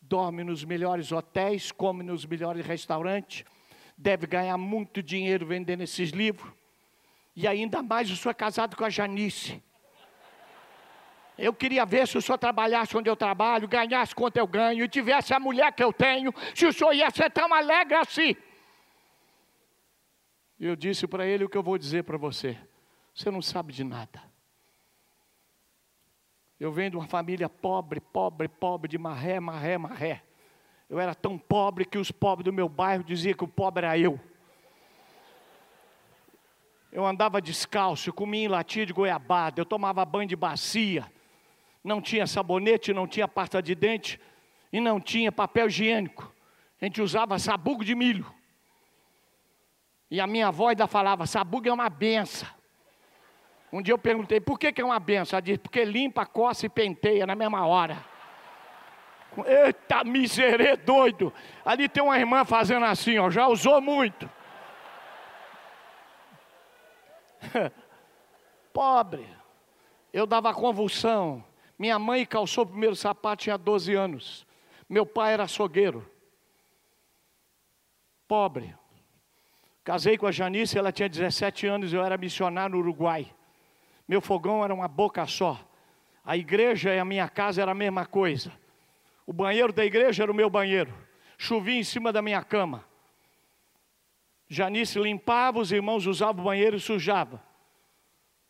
dorme 0.00 0.42
nos 0.42 0.64
melhores 0.64 1.12
hotéis, 1.12 1.70
come 1.70 2.02
nos 2.02 2.24
melhores 2.24 2.64
restaurantes, 2.66 3.44
deve 3.96 4.26
ganhar 4.26 4.56
muito 4.56 5.02
dinheiro 5.02 5.46
vendendo 5.46 5.82
esses 5.82 6.10
livros, 6.10 6.52
e 7.36 7.46
ainda 7.46 7.82
mais 7.82 8.10
o 8.10 8.16
senhor 8.16 8.32
é 8.32 8.34
casado 8.34 8.76
com 8.76 8.84
a 8.84 8.90
Janice. 8.90 9.62
Eu 11.38 11.54
queria 11.54 11.86
ver 11.86 12.08
se 12.08 12.18
o 12.18 12.22
senhor 12.22 12.36
trabalhasse 12.36 12.96
onde 12.96 13.08
eu 13.08 13.16
trabalho, 13.16 13.68
ganhasse 13.68 14.14
quanto 14.14 14.36
eu 14.36 14.46
ganho, 14.46 14.84
e 14.84 14.88
tivesse 14.88 15.32
a 15.32 15.40
mulher 15.40 15.72
que 15.72 15.84
eu 15.84 15.92
tenho, 15.92 16.34
se 16.54 16.66
o 16.66 16.72
senhor 16.72 16.92
ia 16.92 17.10
ser 17.10 17.30
tão 17.30 17.52
alegre 17.54 17.94
assim. 17.94 18.36
Eu 20.58 20.76
disse 20.76 21.06
para 21.06 21.24
ele 21.24 21.44
o 21.44 21.48
que 21.48 21.56
eu 21.56 21.62
vou 21.62 21.78
dizer 21.78 22.04
para 22.04 22.18
você: 22.18 22.58
você 23.14 23.30
não 23.30 23.40
sabe 23.40 23.72
de 23.72 23.84
nada. 23.84 24.29
Eu 26.60 26.70
venho 26.70 26.90
de 26.90 26.96
uma 26.98 27.06
família 27.06 27.48
pobre, 27.48 28.00
pobre, 28.00 28.46
pobre, 28.46 28.86
de 28.86 28.98
marré, 28.98 29.40
marré, 29.40 29.78
marré. 29.78 30.22
Eu 30.90 31.00
era 31.00 31.14
tão 31.14 31.38
pobre 31.38 31.86
que 31.86 31.96
os 31.96 32.12
pobres 32.12 32.44
do 32.44 32.52
meu 32.52 32.68
bairro 32.68 33.02
diziam 33.02 33.34
que 33.34 33.44
o 33.44 33.48
pobre 33.48 33.86
era 33.86 33.98
eu. 33.98 34.20
Eu 36.92 37.06
andava 37.06 37.40
descalço, 37.40 38.12
comia 38.12 38.44
em 38.44 38.48
latinha 38.48 38.84
de 38.84 38.92
goiabada, 38.92 39.58
eu 39.58 39.64
tomava 39.64 40.04
banho 40.04 40.28
de 40.28 40.36
bacia. 40.36 41.10
Não 41.82 42.02
tinha 42.02 42.26
sabonete, 42.26 42.92
não 42.92 43.06
tinha 43.06 43.26
pasta 43.26 43.62
de 43.62 43.74
dente 43.74 44.20
e 44.70 44.80
não 44.80 45.00
tinha 45.00 45.32
papel 45.32 45.66
higiênico. 45.68 46.30
A 46.78 46.84
gente 46.84 47.00
usava 47.00 47.38
sabugo 47.38 47.82
de 47.82 47.94
milho. 47.94 48.26
E 50.10 50.20
a 50.20 50.26
minha 50.26 50.48
avó 50.48 50.68
ainda 50.68 50.86
falava: 50.86 51.26
sabugo 51.26 51.68
é 51.68 51.72
uma 51.72 51.88
benção. 51.88 52.59
Um 53.72 53.80
dia 53.80 53.94
eu 53.94 53.98
perguntei: 53.98 54.40
por 54.40 54.58
que, 54.58 54.72
que 54.72 54.80
é 54.80 54.84
uma 54.84 54.98
benção? 54.98 55.36
Ela 55.36 55.42
disse: 55.42 55.58
porque 55.58 55.84
limpa, 55.84 56.26
coça 56.26 56.66
e 56.66 56.68
penteia 56.68 57.26
na 57.26 57.34
mesma 57.34 57.66
hora. 57.66 58.04
Eita 59.46 60.02
miserê 60.02 60.76
doido! 60.76 61.32
Ali 61.64 61.88
tem 61.88 62.02
uma 62.02 62.18
irmã 62.18 62.44
fazendo 62.44 62.84
assim, 62.84 63.18
ó, 63.18 63.30
já 63.30 63.46
usou 63.46 63.80
muito. 63.80 64.28
Pobre. 68.72 69.26
Eu 70.12 70.26
dava 70.26 70.52
convulsão. 70.52 71.44
Minha 71.78 71.98
mãe 71.98 72.26
calçou 72.26 72.64
o 72.64 72.66
primeiro 72.66 72.96
sapato, 72.96 73.44
tinha 73.44 73.56
12 73.56 73.94
anos. 73.94 74.46
Meu 74.88 75.06
pai 75.06 75.32
era 75.32 75.44
açougueiro. 75.44 76.10
Pobre. 78.26 78.74
Casei 79.84 80.18
com 80.18 80.26
a 80.26 80.32
Janice, 80.32 80.76
ela 80.76 80.92
tinha 80.92 81.08
17 81.08 81.66
anos, 81.66 81.92
eu 81.92 82.04
era 82.04 82.18
missionário 82.18 82.74
no 82.74 82.80
Uruguai. 82.80 83.32
Meu 84.10 84.20
fogão 84.20 84.64
era 84.64 84.74
uma 84.74 84.88
boca 84.88 85.24
só. 85.24 85.64
A 86.24 86.36
igreja 86.36 86.92
e 86.92 86.98
a 86.98 87.04
minha 87.04 87.28
casa 87.28 87.62
era 87.62 87.70
a 87.70 87.74
mesma 87.76 88.04
coisa. 88.04 88.50
O 89.24 89.32
banheiro 89.32 89.72
da 89.72 89.84
igreja 89.84 90.24
era 90.24 90.32
o 90.32 90.34
meu 90.34 90.50
banheiro. 90.50 90.92
Chovia 91.38 91.78
em 91.78 91.84
cima 91.84 92.12
da 92.12 92.20
minha 92.20 92.42
cama. 92.42 92.84
Janice 94.48 94.98
limpava, 94.98 95.60
os 95.60 95.70
irmãos 95.70 96.06
usavam 96.06 96.42
o 96.42 96.44
banheiro 96.44 96.76
e 96.76 96.80
sujava. 96.80 97.40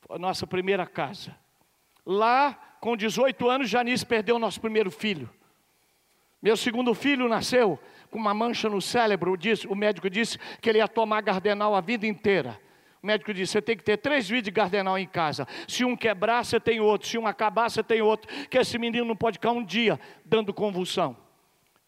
Foi 0.00 0.16
a 0.16 0.18
nossa 0.18 0.46
primeira 0.46 0.86
casa. 0.86 1.36
Lá, 2.06 2.54
com 2.80 2.96
18 2.96 3.46
anos, 3.46 3.68
Janice 3.68 4.06
perdeu 4.06 4.36
o 4.36 4.38
nosso 4.38 4.62
primeiro 4.62 4.90
filho. 4.90 5.28
Meu 6.40 6.56
segundo 6.56 6.94
filho 6.94 7.28
nasceu 7.28 7.78
com 8.11 8.18
uma 8.18 8.32
mancha 8.32 8.70
no 8.70 8.80
cérebro. 8.80 9.36
O 9.68 9.74
médico 9.74 10.08
disse 10.08 10.38
que 10.62 10.70
ele 10.70 10.78
ia 10.78 10.88
tomar 10.88 11.20
gardenal 11.20 11.74
a 11.74 11.82
vida 11.82 12.06
inteira. 12.06 12.58
O 13.03 13.07
médico 13.07 13.32
disse: 13.32 13.53
você 13.53 13.62
tem 13.62 13.76
que 13.76 13.82
ter 13.82 13.96
três 13.96 14.28
vidros 14.28 14.44
de 14.44 14.51
gardenal 14.51 14.98
em 14.98 15.07
casa. 15.07 15.46
Se 15.66 15.84
um 15.84 15.96
quebrar, 15.96 16.44
você 16.44 16.61
tem 16.61 16.80
outro. 16.80 17.09
Se 17.09 17.16
um 17.16 17.26
acabar, 17.26 17.70
você 17.70 17.82
tem 17.82 18.03
outro. 18.03 18.30
Que 18.48 18.59
esse 18.59 18.78
menino 18.78 19.05
não 19.05 19.16
pode 19.16 19.36
ficar 19.36 19.53
um 19.53 19.64
dia 19.64 19.98
dando 20.24 20.53
convulsão. 20.53 21.16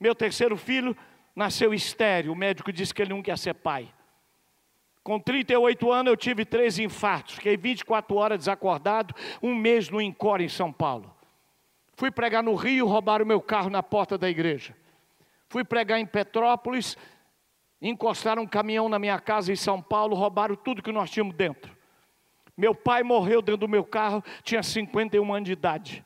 Meu 0.01 0.15
terceiro 0.15 0.57
filho 0.57 0.97
nasceu 1.37 1.75
estéreo. 1.75 2.33
O 2.33 2.37
médico 2.37 2.73
disse 2.73 2.95
que 2.95 3.03
ele 3.03 3.15
nunca 3.15 3.31
ia 3.31 3.37
ser 3.37 3.55
pai. 3.55 3.93
Com 5.03 5.19
38 5.19 5.91
anos 5.91 6.11
eu 6.11 6.17
tive 6.17 6.45
três 6.45 6.79
infartos. 6.79 7.35
Fiquei 7.35 7.57
24 7.57 8.17
horas 8.17 8.39
desacordado, 8.39 9.15
um 9.43 9.55
mês 9.55 9.91
no 9.91 10.01
Encore 10.01 10.43
em 10.43 10.49
São 10.49 10.73
Paulo. 10.73 11.15
Fui 11.95 12.11
pregar 12.11 12.43
no 12.43 12.55
Rio, 12.55 12.87
roubaram 12.87 13.27
meu 13.27 13.41
carro 13.41 13.69
na 13.69 13.83
porta 13.83 14.17
da 14.17 14.31
igreja. 14.31 14.75
Fui 15.49 15.65
pregar 15.65 15.99
em 15.99 16.07
Petrópolis, 16.07 16.97
encostaram 17.91 18.43
um 18.43 18.47
caminhão 18.47 18.89
na 18.89 18.99
minha 18.99 19.19
casa 19.19 19.53
em 19.53 19.57
São 19.57 19.83
Paulo, 19.83 20.15
roubaram 20.15 20.55
tudo 20.55 20.83
que 20.83 20.93
nós 20.93 21.11
tínhamos 21.11 21.35
dentro. 21.35 21.77
Meu 22.57 22.75
pai 22.75 23.03
morreu 23.03 23.43
dentro 23.43 23.59
do 23.59 23.69
meu 23.69 23.85
carro, 23.85 24.23
tinha 24.45 24.63
51 24.63 25.35
anos 25.35 25.47
de 25.47 25.53
idade. 25.53 26.05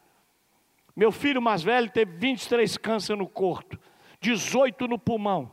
Meu 0.95 1.12
filho 1.12 1.43
mais 1.43 1.62
velho 1.62 1.91
teve 1.91 2.12
23 2.12 2.79
câncer 2.79 3.16
no 3.16 3.29
corpo, 3.29 3.79
18 4.20 4.89
no 4.89 4.99
pulmão, 4.99 5.53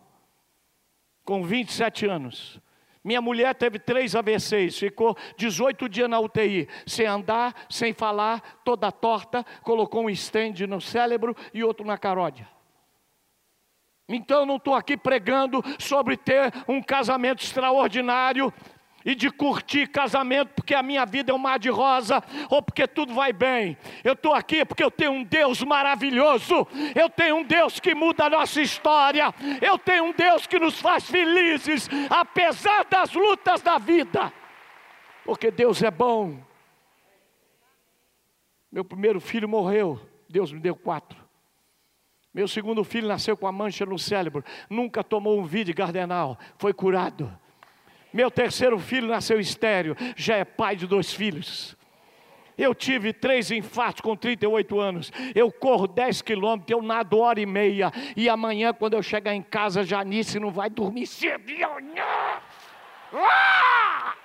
com 1.25 1.43
27 1.43 2.05
anos. 2.05 2.61
Minha 3.03 3.21
mulher 3.21 3.53
teve 3.53 3.77
três 3.77 4.15
AVCs, 4.15 4.79
ficou 4.79 5.17
18 5.35 5.89
dias 5.89 6.09
na 6.09 6.21
UTI, 6.21 6.69
sem 6.87 7.05
andar, 7.05 7.53
sem 7.69 7.91
falar, 7.91 8.61
toda 8.63 8.89
torta, 8.89 9.45
colocou 9.61 10.03
um 10.05 10.09
estende 10.09 10.65
no 10.65 10.79
cérebro 10.79 11.35
e 11.53 11.65
outro 11.65 11.85
na 11.85 11.97
caródia. 11.97 12.47
Então 14.07 14.41
eu 14.41 14.45
não 14.45 14.57
estou 14.57 14.73
aqui 14.73 14.97
pregando 14.97 15.63
sobre 15.79 16.17
ter 16.17 16.51
um 16.67 16.81
casamento 16.81 17.43
extraordinário 17.43 18.53
e 19.05 19.15
de 19.15 19.29
curtir 19.29 19.87
casamento 19.87 20.53
porque 20.55 20.73
a 20.73 20.83
minha 20.83 21.05
vida 21.05 21.31
é 21.31 21.35
um 21.35 21.39
mar 21.39 21.59
de 21.59 21.69
rosa 21.69 22.23
ou 22.49 22.61
porque 22.61 22.87
tudo 22.87 23.13
vai 23.13 23.33
bem. 23.33 23.77
Eu 24.03 24.13
estou 24.13 24.33
aqui 24.33 24.65
porque 24.65 24.83
eu 24.83 24.91
tenho 24.91 25.11
um 25.11 25.23
Deus 25.23 25.61
maravilhoso, 25.61 26.67
eu 26.95 27.09
tenho 27.09 27.37
um 27.37 27.43
Deus 27.43 27.79
que 27.79 27.93
muda 27.93 28.25
a 28.25 28.29
nossa 28.29 28.61
história, 28.61 29.33
eu 29.61 29.77
tenho 29.77 30.05
um 30.05 30.13
Deus 30.13 30.47
que 30.47 30.59
nos 30.59 30.79
faz 30.79 31.09
felizes, 31.09 31.89
apesar 32.09 32.85
das 32.85 33.13
lutas 33.13 33.61
da 33.61 33.77
vida, 33.77 34.31
porque 35.25 35.51
Deus 35.51 35.81
é 35.81 35.91
bom. 35.91 36.37
Meu 38.71 38.83
primeiro 38.83 39.21
filho 39.21 39.47
morreu, 39.47 39.99
Deus 40.27 40.51
me 40.51 40.59
deu 40.59 40.75
quatro. 40.75 41.22
Meu 42.33 42.47
segundo 42.47 42.83
filho 42.83 43.07
nasceu 43.07 43.37
com 43.37 43.45
a 43.45 43.51
mancha 43.51 43.85
no 43.85 43.99
cérebro, 43.99 44.43
nunca 44.69 45.03
tomou 45.03 45.39
um 45.39 45.45
vídeo 45.45 45.75
cardenal, 45.75 46.37
foi 46.57 46.73
curado. 46.73 47.31
Meu 48.11 48.31
terceiro 48.31 48.79
filho 48.79 49.07
nasceu 49.07 49.39
estéreo, 49.39 49.95
já 50.15 50.37
é 50.37 50.43
pai 50.43 50.75
de 50.75 50.87
dois 50.87 51.13
filhos. 51.13 51.77
Eu 52.57 52.75
tive 52.75 53.13
três 53.13 53.49
infartos 53.49 54.01
com 54.01 54.15
38 54.15 54.79
anos. 54.79 55.11
Eu 55.33 55.51
corro 55.51 55.87
10 55.87 56.21
quilômetros, 56.21 56.69
eu 56.69 56.83
nado 56.83 57.17
hora 57.17 57.41
e 57.41 57.45
meia. 57.47 57.91
E 58.15 58.29
amanhã, 58.29 58.71
quando 58.71 58.93
eu 58.93 59.01
chegar 59.01 59.33
em 59.33 59.41
casa, 59.41 59.83
Janice 59.83 60.39
não 60.39 60.51
vai 60.51 60.69
dormir 60.69 61.07
cedo. 61.07 61.51
Ah! 63.11 64.15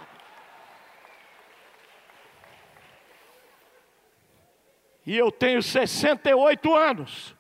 E 5.07 5.17
eu 5.17 5.33
tenho 5.33 5.63
68 5.63 6.75
anos. 6.75 7.38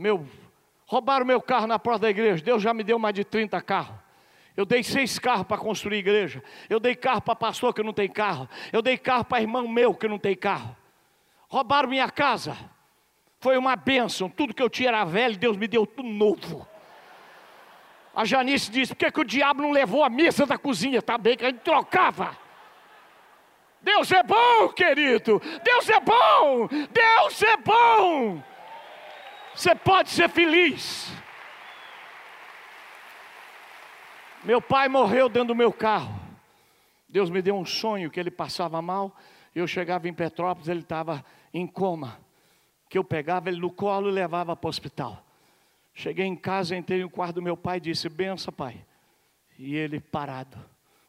Meu, 0.00 0.26
roubaram 0.86 1.26
meu 1.26 1.42
carro 1.42 1.66
na 1.66 1.78
porta 1.78 2.00
da 2.00 2.10
igreja. 2.10 2.42
Deus 2.42 2.62
já 2.62 2.72
me 2.72 2.82
deu 2.82 2.98
mais 2.98 3.14
de 3.14 3.22
30 3.22 3.60
carros. 3.60 3.94
Eu 4.56 4.64
dei 4.64 4.82
seis 4.82 5.18
carros 5.18 5.46
para 5.46 5.58
construir 5.58 5.98
igreja. 5.98 6.42
Eu 6.70 6.80
dei 6.80 6.94
carro 6.94 7.20
para 7.20 7.36
pastor 7.36 7.74
que 7.74 7.82
não 7.82 7.92
tem 7.92 8.08
carro. 8.08 8.48
Eu 8.72 8.80
dei 8.80 8.96
carro 8.96 9.26
para 9.26 9.42
irmão 9.42 9.68
meu 9.68 9.94
que 9.94 10.08
não 10.08 10.18
tem 10.18 10.34
carro. 10.34 10.74
Roubaram 11.50 11.86
minha 11.86 12.08
casa. 12.10 12.56
Foi 13.40 13.58
uma 13.58 13.76
bênção. 13.76 14.30
Tudo 14.30 14.54
que 14.54 14.62
eu 14.62 14.70
tinha 14.70 14.88
era 14.88 15.04
velho, 15.04 15.36
Deus 15.36 15.58
me 15.58 15.68
deu 15.68 15.86
tudo 15.86 16.08
novo. 16.08 16.66
A 18.14 18.24
Janice 18.24 18.70
disse: 18.70 18.94
por 18.94 19.00
que, 19.00 19.12
que 19.12 19.20
o 19.20 19.24
diabo 19.24 19.60
não 19.60 19.70
levou 19.70 20.02
a 20.02 20.08
mesa 20.08 20.46
da 20.46 20.56
cozinha? 20.56 21.02
Tá 21.02 21.18
bem 21.18 21.36
que 21.36 21.44
a 21.44 21.50
gente 21.50 21.60
trocava. 21.60 22.38
Deus 23.82 24.10
é 24.12 24.22
bom, 24.22 24.70
querido. 24.70 25.42
Deus 25.62 25.90
é 25.90 26.00
bom. 26.00 26.68
Deus 26.90 27.42
é 27.42 27.56
bom. 27.58 28.42
Você 29.60 29.74
pode 29.74 30.08
ser 30.08 30.30
feliz. 30.30 31.12
Meu 34.42 34.62
pai 34.62 34.88
morreu 34.88 35.28
dentro 35.28 35.48
do 35.48 35.54
meu 35.54 35.70
carro. 35.70 36.18
Deus 37.06 37.28
me 37.28 37.42
deu 37.42 37.54
um 37.54 37.66
sonho 37.66 38.10
que 38.10 38.18
ele 38.18 38.30
passava 38.30 38.80
mal. 38.80 39.14
Eu 39.54 39.66
chegava 39.66 40.08
em 40.08 40.14
Petrópolis, 40.14 40.66
ele 40.66 40.80
estava 40.80 41.22
em 41.52 41.66
coma. 41.66 42.18
Que 42.88 42.96
eu 42.96 43.04
pegava 43.04 43.50
ele 43.50 43.60
no 43.60 43.70
colo 43.70 44.08
e 44.08 44.12
levava 44.12 44.56
para 44.56 44.66
o 44.66 44.70
hospital. 44.70 45.22
Cheguei 45.92 46.24
em 46.24 46.36
casa, 46.36 46.74
entrei 46.74 47.02
no 47.02 47.10
quarto 47.10 47.34
do 47.34 47.42
meu 47.42 47.54
pai 47.54 47.76
e 47.76 47.80
disse: 47.80 48.08
Bença, 48.08 48.50
pai. 48.50 48.82
E 49.58 49.76
ele 49.76 50.00
parado: 50.00 50.56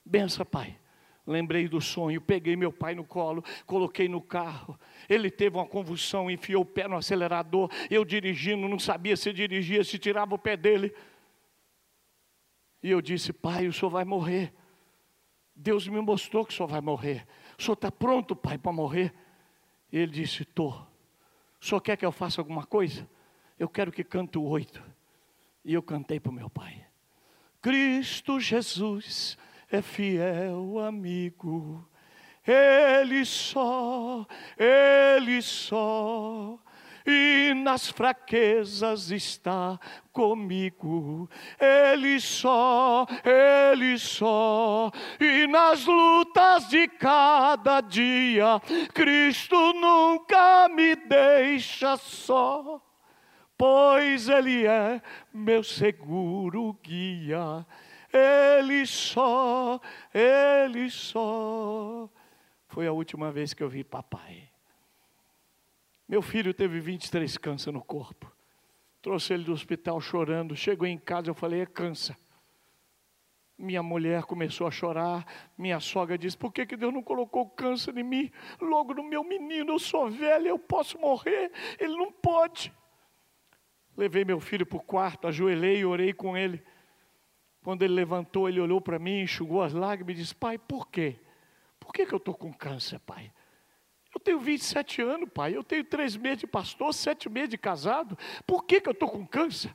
Bença, 0.05 0.43
pai. 0.43 0.77
Lembrei 1.25 1.67
do 1.67 1.79
sonho, 1.79 2.19
peguei 2.19 2.55
meu 2.55 2.73
pai 2.73 2.95
no 2.95 3.03
colo, 3.03 3.43
coloquei 3.65 4.09
no 4.09 4.21
carro. 4.21 4.79
Ele 5.07 5.29
teve 5.29 5.55
uma 5.55 5.67
convulsão, 5.67 6.31
enfiou 6.31 6.63
o 6.63 6.65
pé 6.65 6.87
no 6.87 6.97
acelerador. 6.97 7.69
Eu 7.89 8.03
dirigindo, 8.03 8.67
não 8.67 8.79
sabia 8.79 9.15
se 9.15 9.31
dirigia, 9.31 9.83
se 9.83 9.99
tirava 9.99 10.33
o 10.33 10.39
pé 10.39 10.57
dele. 10.57 10.93
E 12.81 12.89
eu 12.89 13.01
disse: 13.01 13.31
Pai, 13.31 13.67
o 13.67 13.73
senhor 13.73 13.91
vai 13.91 14.03
morrer. 14.03 14.51
Deus 15.55 15.87
me 15.87 16.01
mostrou 16.01 16.43
que 16.43 16.53
o 16.53 16.55
senhor 16.55 16.67
vai 16.67 16.81
morrer. 16.81 17.27
O 17.57 17.61
senhor 17.61 17.75
está 17.75 17.91
pronto, 17.91 18.35
pai, 18.35 18.57
para 18.57 18.71
morrer? 18.71 19.13
E 19.91 19.99
ele 19.99 20.11
disse: 20.11 20.41
Estou. 20.41 20.87
O 21.61 21.65
senhor 21.65 21.81
quer 21.81 21.95
que 21.95 22.05
eu 22.05 22.11
faça 22.11 22.41
alguma 22.41 22.65
coisa? 22.65 23.07
Eu 23.59 23.69
quero 23.69 23.91
que 23.91 24.03
cante 24.03 24.39
o 24.39 24.43
oito. 24.43 24.83
E 25.63 25.71
eu 25.71 25.83
cantei 25.83 26.19
para 26.19 26.31
o 26.31 26.33
meu 26.33 26.49
pai. 26.49 26.83
Cristo 27.61 28.39
Jesus 28.39 29.37
é 29.71 29.81
fiel 29.81 30.79
amigo. 30.79 31.87
Ele 32.45 33.23
só, 33.23 34.25
Ele 34.57 35.41
só, 35.41 36.57
e 37.05 37.53
nas 37.53 37.87
fraquezas 37.89 39.11
está 39.11 39.79
comigo. 40.11 41.29
Ele 41.59 42.19
só, 42.19 43.05
Ele 43.23 43.97
só, 43.99 44.91
e 45.19 45.47
nas 45.47 45.85
lutas 45.85 46.67
de 46.67 46.87
cada 46.87 47.79
dia, 47.81 48.59
Cristo 48.93 49.73
nunca 49.73 50.67
me 50.67 50.95
deixa 50.95 51.95
só. 51.97 52.81
pois 53.55 54.27
Ele 54.27 54.65
é 54.65 54.99
meu 55.31 55.63
seguro 55.63 56.75
guia. 56.83 57.65
Ele 58.13 58.85
só, 58.85 59.79
Ele 60.13 60.89
só. 60.89 62.09
Foi 62.67 62.87
a 62.87 62.91
última 62.91 63.31
vez 63.31 63.53
que 63.53 63.61
eu 63.61 63.69
vi 63.69 63.83
papai. 63.83 64.49
Meu 66.07 66.21
filho 66.21 66.53
teve 66.53 66.79
23 66.79 67.37
câncer 67.37 67.71
no 67.71 67.81
corpo. 67.81 68.29
Trouxe 69.01 69.33
ele 69.33 69.45
do 69.45 69.53
hospital 69.53 69.99
chorando. 69.99 70.55
Chegou 70.55 70.85
em 70.85 70.97
casa, 70.97 71.29
eu 71.29 71.33
falei: 71.33 71.61
é 71.61 71.65
câncer. 71.65 72.17
Minha 73.57 73.81
mulher 73.81 74.23
começou 74.23 74.67
a 74.67 74.71
chorar. 74.71 75.25
Minha 75.57 75.79
sogra 75.79 76.17
disse: 76.17 76.37
Por 76.37 76.51
que, 76.51 76.65
que 76.65 76.75
Deus 76.75 76.93
não 76.93 77.01
colocou 77.01 77.49
câncer 77.49 77.97
em 77.97 78.03
mim? 78.03 78.31
Logo 78.59 78.93
no 78.93 79.03
meu 79.03 79.23
menino, 79.23 79.73
eu 79.73 79.79
sou 79.79 80.09
velha, 80.09 80.49
eu 80.49 80.59
posso 80.59 80.99
morrer. 80.99 81.51
Ele 81.79 81.95
não 81.95 82.11
pode. 82.11 82.73
Levei 83.95 84.25
meu 84.25 84.39
filho 84.39 84.65
para 84.65 84.77
o 84.77 84.83
quarto, 84.83 85.27
ajoelhei 85.27 85.79
e 85.79 85.85
orei 85.85 86.11
com 86.11 86.35
ele. 86.35 86.63
Quando 87.63 87.83
ele 87.83 87.93
levantou, 87.93 88.49
ele 88.49 88.59
olhou 88.59 88.81
para 88.81 88.97
mim, 88.97 89.21
enxugou 89.21 89.61
as 89.61 89.73
lágrimas 89.73 90.15
e 90.15 90.21
disse: 90.21 90.35
Pai, 90.35 90.57
por 90.57 90.87
quê? 90.87 91.19
Por 91.79 91.93
que, 91.93 92.05
que 92.05 92.13
eu 92.13 92.17
estou 92.17 92.33
com 92.33 92.51
câncer, 92.53 92.99
pai? 92.99 93.31
Eu 94.13 94.19
tenho 94.19 94.39
27 94.39 95.01
anos, 95.01 95.29
pai. 95.33 95.55
Eu 95.55 95.63
tenho 95.63 95.83
três 95.83 96.15
meses 96.15 96.39
de 96.39 96.47
pastor, 96.47 96.93
sete 96.93 97.29
meses 97.29 97.49
de 97.49 97.57
casado. 97.57 98.17
Por 98.45 98.65
que, 98.65 98.81
que 98.81 98.89
eu 98.89 98.93
estou 98.93 99.09
com 99.09 99.25
câncer? 99.25 99.73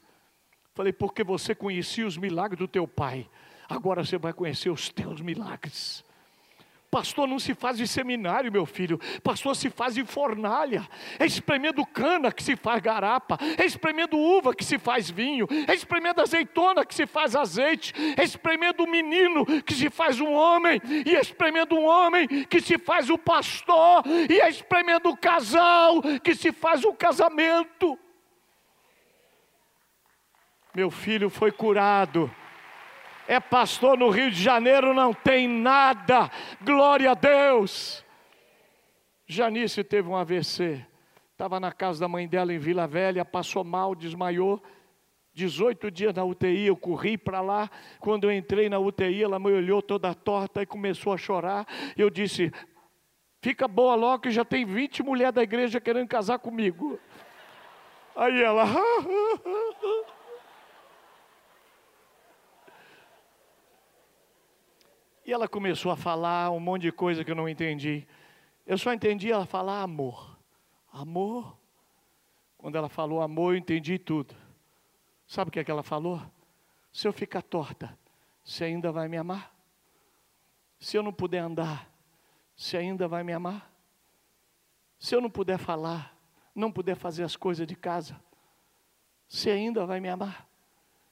Falei, 0.74 0.92
porque 0.92 1.24
você 1.24 1.54
conhecia 1.54 2.06
os 2.06 2.18
milagres 2.18 2.58
do 2.58 2.68
teu 2.68 2.86
pai. 2.86 3.28
Agora 3.68 4.04
você 4.04 4.18
vai 4.18 4.32
conhecer 4.32 4.68
os 4.68 4.90
teus 4.90 5.20
milagres. 5.20 6.04
Pastor 6.90 7.26
não 7.26 7.38
se 7.38 7.54
faz 7.54 7.80
em 7.80 7.86
seminário, 7.86 8.50
meu 8.50 8.64
filho. 8.64 8.98
Pastor 9.22 9.54
se 9.56 9.68
faz 9.68 9.96
em 9.96 10.04
fornalha. 10.04 10.86
É 11.18 11.26
espremendo 11.26 11.84
cana 11.84 12.32
que 12.32 12.42
se 12.42 12.56
faz 12.56 12.80
garapa. 12.80 13.38
É 13.58 13.64
espremendo 13.64 14.16
uva 14.16 14.54
que 14.54 14.64
se 14.64 14.78
faz 14.78 15.10
vinho. 15.10 15.46
É 15.66 15.74
espremendo 15.74 16.20
azeitona 16.20 16.84
que 16.84 16.94
se 16.94 17.06
faz 17.06 17.34
azeite. 17.34 17.92
É 18.16 18.22
espremendo 18.22 18.86
menino 18.86 19.44
que 19.62 19.74
se 19.74 19.90
faz 19.90 20.20
um 20.20 20.32
homem. 20.32 20.80
E 21.04 21.14
é 21.16 21.20
espremendo 21.20 21.76
um 21.76 21.84
homem 21.84 22.26
que 22.44 22.60
se 22.60 22.78
faz 22.78 23.10
o 23.10 23.18
pastor. 23.18 24.04
E 24.30 24.40
é 24.40 24.48
espremendo 24.48 25.10
o 25.10 25.16
casal 25.16 26.00
que 26.22 26.34
se 26.34 26.52
faz 26.52 26.84
o 26.84 26.92
casamento. 26.94 27.98
Meu 30.74 30.90
filho 30.90 31.30
foi 31.30 31.50
curado 31.50 32.30
é 33.26 33.40
pastor 33.40 33.98
no 33.98 34.08
Rio 34.08 34.30
de 34.30 34.42
Janeiro, 34.42 34.94
não 34.94 35.12
tem 35.12 35.48
nada, 35.48 36.30
glória 36.62 37.10
a 37.10 37.14
Deus. 37.14 38.04
Janice 39.26 39.82
teve 39.82 40.08
um 40.08 40.16
AVC, 40.16 40.86
estava 41.32 41.58
na 41.58 41.72
casa 41.72 42.00
da 42.00 42.08
mãe 42.08 42.28
dela 42.28 42.52
em 42.52 42.58
Vila 42.58 42.86
Velha, 42.86 43.24
passou 43.24 43.64
mal, 43.64 43.94
desmaiou. 43.94 44.62
18 45.34 45.90
dias 45.90 46.14
na 46.14 46.24
UTI, 46.24 46.66
eu 46.66 46.76
corri 46.76 47.18
para 47.18 47.42
lá. 47.42 47.68
Quando 48.00 48.24
eu 48.24 48.32
entrei 48.32 48.70
na 48.70 48.78
UTI, 48.78 49.22
ela 49.22 49.38
me 49.38 49.52
olhou 49.52 49.82
toda 49.82 50.14
torta 50.14 50.62
e 50.62 50.66
começou 50.66 51.12
a 51.12 51.18
chorar. 51.18 51.66
Eu 51.94 52.08
disse: 52.08 52.50
Fica 53.42 53.68
boa 53.68 53.94
logo, 53.94 54.22
que 54.22 54.30
já 54.30 54.46
tem 54.46 54.64
20 54.64 55.02
mulheres 55.02 55.34
da 55.34 55.42
igreja 55.42 55.78
querendo 55.78 56.08
casar 56.08 56.38
comigo. 56.38 56.98
Aí 58.16 58.42
ela. 58.42 58.64
E 65.26 65.32
ela 65.32 65.48
começou 65.48 65.90
a 65.90 65.96
falar 65.96 66.52
um 66.52 66.60
monte 66.60 66.82
de 66.82 66.92
coisa 66.92 67.24
que 67.24 67.30
eu 67.32 67.34
não 67.34 67.48
entendi. 67.48 68.06
Eu 68.64 68.78
só 68.78 68.92
entendi 68.92 69.32
ela 69.32 69.44
falar 69.44 69.82
amor. 69.82 70.38
Amor. 70.92 71.58
Quando 72.56 72.76
ela 72.76 72.88
falou 72.88 73.20
amor, 73.20 73.52
eu 73.52 73.58
entendi 73.58 73.98
tudo. 73.98 74.36
Sabe 75.26 75.48
o 75.48 75.52
que 75.52 75.58
é 75.58 75.64
que 75.64 75.70
ela 75.70 75.82
falou? 75.82 76.22
Se 76.92 77.08
eu 77.08 77.12
ficar 77.12 77.42
torta, 77.42 77.98
você 78.44 78.66
ainda 78.66 78.92
vai 78.92 79.08
me 79.08 79.16
amar? 79.16 79.52
Se 80.78 80.96
eu 80.96 81.02
não 81.02 81.12
puder 81.12 81.40
andar, 81.40 81.90
você 82.54 82.76
ainda 82.76 83.08
vai 83.08 83.24
me 83.24 83.32
amar? 83.32 83.68
Se 84.96 85.12
eu 85.12 85.20
não 85.20 85.28
puder 85.28 85.58
falar, 85.58 86.16
não 86.54 86.70
puder 86.70 86.94
fazer 86.94 87.24
as 87.24 87.34
coisas 87.34 87.66
de 87.66 87.74
casa, 87.74 88.16
você 89.26 89.50
ainda 89.50 89.84
vai 89.84 89.98
me 89.98 90.08
amar? 90.08 90.48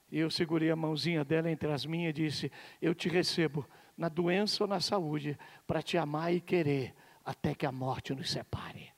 E 0.09 0.19
eu 0.19 0.31
segurei 0.31 0.71
a 0.71 0.75
mãozinha 0.75 1.25
dela 1.25 1.51
entre 1.51 1.69
as 1.69 1.85
minhas 1.85 2.11
e 2.11 2.13
disse: 2.13 2.51
Eu 2.81 2.95
te 2.95 3.09
recebo 3.09 3.67
na 3.97 4.09
doença 4.09 4.63
ou 4.63 4.67
na 4.67 4.79
saúde, 4.79 5.37
para 5.65 5.81
te 5.81 5.97
amar 5.97 6.33
e 6.33 6.41
querer, 6.41 6.93
até 7.23 7.55
que 7.55 7.65
a 7.65 7.71
morte 7.71 8.13
nos 8.13 8.29
separe. 8.29 8.95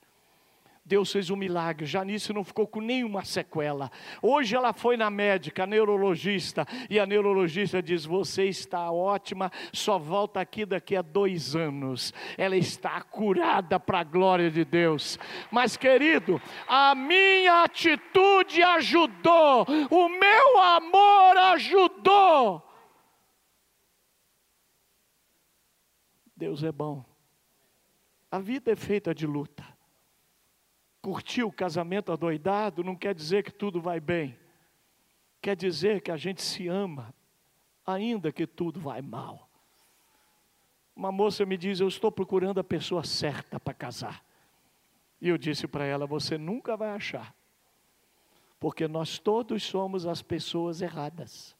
Deus 0.88 1.12
fez 1.12 1.30
um 1.30 1.36
milagre, 1.36 1.86
Janice 1.86 2.32
não 2.32 2.46
ficou 2.46 2.66
com 2.66 2.80
nenhuma 2.80 3.26
sequela. 3.26 3.92
Hoje 4.22 4.56
ela 4.56 4.72
foi 4.72 4.96
na 4.96 5.10
médica, 5.10 5.64
a 5.64 5.68
neurologista, 5.68 6.66
e 6.90 6.98
a 6.98 7.06
neurologista 7.06 7.84
diz: 7.84 8.06
Você 8.06 8.46
está 8.46 8.90
ótima, 8.90 9.52
só 9.74 10.00
volta 10.00 10.40
aqui 10.40 10.66
daqui 10.66 10.96
a 10.96 11.02
dois 11.02 11.58
anos. 11.58 12.14
Ela 12.38 12.56
está 12.56 13.02
curada 13.02 13.78
para 13.78 14.00
a 14.00 14.04
glória 14.06 14.50
de 14.50 14.64
Deus. 14.64 15.20
Mas, 15.52 15.76
querido, 15.76 16.42
a 16.66 16.96
minha 16.96 17.64
atitude 17.64 18.64
ajudou, 18.64 19.66
o 19.92 20.08
meu 20.08 20.58
amor 20.58 21.38
ajudou. 21.54 22.67
Deus 26.38 26.64
é 26.64 26.72
bom. 26.72 27.04
A 28.30 28.38
vida 28.38 28.72
é 28.72 28.76
feita 28.76 29.14
de 29.14 29.26
luta. 29.26 29.66
Curtir 31.02 31.44
o 31.44 31.52
casamento 31.52 32.12
adoidado 32.12 32.84
não 32.84 32.96
quer 32.96 33.16
dizer 33.16 33.44
que 33.44 33.52
tudo 33.52 33.82
vai 33.82 34.00
bem. 34.00 34.38
Quer 35.42 35.56
dizer 35.56 36.02
que 36.02 36.12
a 36.12 36.18
gente 36.18 36.44
se 36.44 36.68
ama, 36.68 37.14
ainda 37.86 38.32
que 38.32 38.46
tudo 38.46 38.80
vai 38.80 39.02
mal. 39.02 39.50
Uma 40.96 41.12
moça 41.12 41.46
me 41.46 41.58
diz: 41.58 41.80
Eu 41.80 41.88
estou 41.88 42.12
procurando 42.12 42.60
a 42.60 42.64
pessoa 42.64 43.04
certa 43.04 43.60
para 43.60 43.74
casar. 43.74 44.24
E 45.20 45.30
eu 45.30 45.38
disse 45.38 45.68
para 45.68 45.86
ela: 45.86 46.06
Você 46.06 46.38
nunca 46.38 46.78
vai 46.78 46.90
achar, 46.90 47.34
porque 48.60 48.88
nós 48.88 49.18
todos 49.18 49.64
somos 49.64 50.06
as 50.06 50.22
pessoas 50.22 50.82
erradas. 50.82 51.56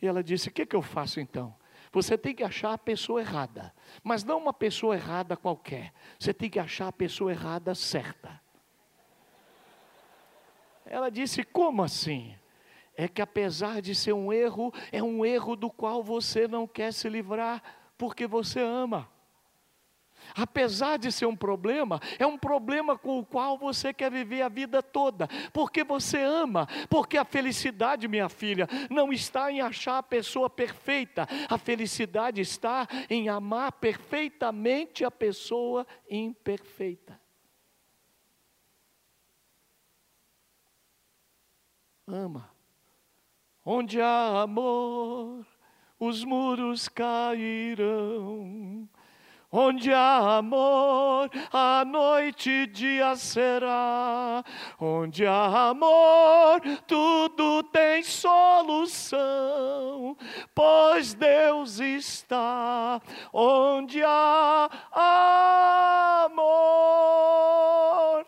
E 0.00 0.06
ela 0.06 0.22
disse: 0.22 0.48
O 0.48 0.52
que, 0.52 0.66
que 0.66 0.74
eu 0.74 0.82
faço 0.82 1.20
então? 1.20 1.54
Você 1.92 2.18
tem 2.18 2.34
que 2.34 2.44
achar 2.44 2.72
a 2.72 2.78
pessoa 2.78 3.20
errada, 3.20 3.74
mas 4.02 4.24
não 4.24 4.38
uma 4.38 4.52
pessoa 4.52 4.94
errada 4.94 5.36
qualquer. 5.36 5.92
Você 6.18 6.34
tem 6.34 6.50
que 6.50 6.58
achar 6.58 6.88
a 6.88 6.92
pessoa 6.92 7.30
errada 7.30 7.74
certa. 7.74 8.40
Ela 10.84 11.10
disse: 11.10 11.42
Como 11.44 11.82
assim? 11.82 12.34
É 12.96 13.06
que 13.06 13.22
apesar 13.22 13.80
de 13.80 13.94
ser 13.94 14.12
um 14.12 14.32
erro, 14.32 14.72
é 14.90 15.02
um 15.02 15.24
erro 15.24 15.54
do 15.54 15.70
qual 15.70 16.02
você 16.02 16.48
não 16.48 16.66
quer 16.66 16.92
se 16.92 17.08
livrar, 17.08 17.62
porque 17.96 18.26
você 18.26 18.60
ama. 18.60 19.08
Apesar 20.34 20.98
de 20.98 21.10
ser 21.10 21.26
um 21.26 21.36
problema, 21.36 22.00
é 22.18 22.26
um 22.26 22.38
problema 22.38 22.96
com 22.96 23.18
o 23.18 23.24
qual 23.24 23.58
você 23.58 23.92
quer 23.92 24.10
viver 24.10 24.42
a 24.42 24.48
vida 24.48 24.82
toda, 24.82 25.28
porque 25.52 25.84
você 25.84 26.18
ama, 26.18 26.66
porque 26.88 27.16
a 27.16 27.24
felicidade, 27.24 28.08
minha 28.08 28.28
filha, 28.28 28.68
não 28.90 29.12
está 29.12 29.50
em 29.50 29.60
achar 29.60 29.98
a 29.98 30.02
pessoa 30.02 30.48
perfeita, 30.48 31.26
a 31.48 31.58
felicidade 31.58 32.40
está 32.40 32.86
em 33.08 33.28
amar 33.28 33.72
perfeitamente 33.72 35.04
a 35.04 35.10
pessoa 35.10 35.86
imperfeita. 36.08 37.20
Ama. 42.06 42.50
Onde 43.64 44.00
há 44.00 44.40
amor, 44.40 45.44
os 46.00 46.24
muros 46.24 46.88
cairão 46.88 47.68
Onde 49.50 49.90
há 49.90 50.36
amor, 50.36 51.30
a 51.50 51.82
noite 51.82 52.50
e 52.50 52.66
dia 52.66 53.16
será. 53.16 54.44
Onde 54.78 55.24
há 55.24 55.70
amor, 55.70 56.60
tudo 56.86 57.62
tem 57.62 58.02
solução, 58.02 60.14
pois 60.54 61.14
Deus 61.14 61.80
está. 61.80 63.00
Onde 63.32 64.02
há 64.04 64.68
amor, 66.26 68.26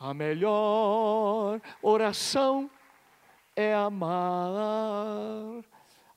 a 0.00 0.12
melhor 0.12 1.60
oração 1.80 2.68
é 3.54 3.72
amar. 3.72 5.62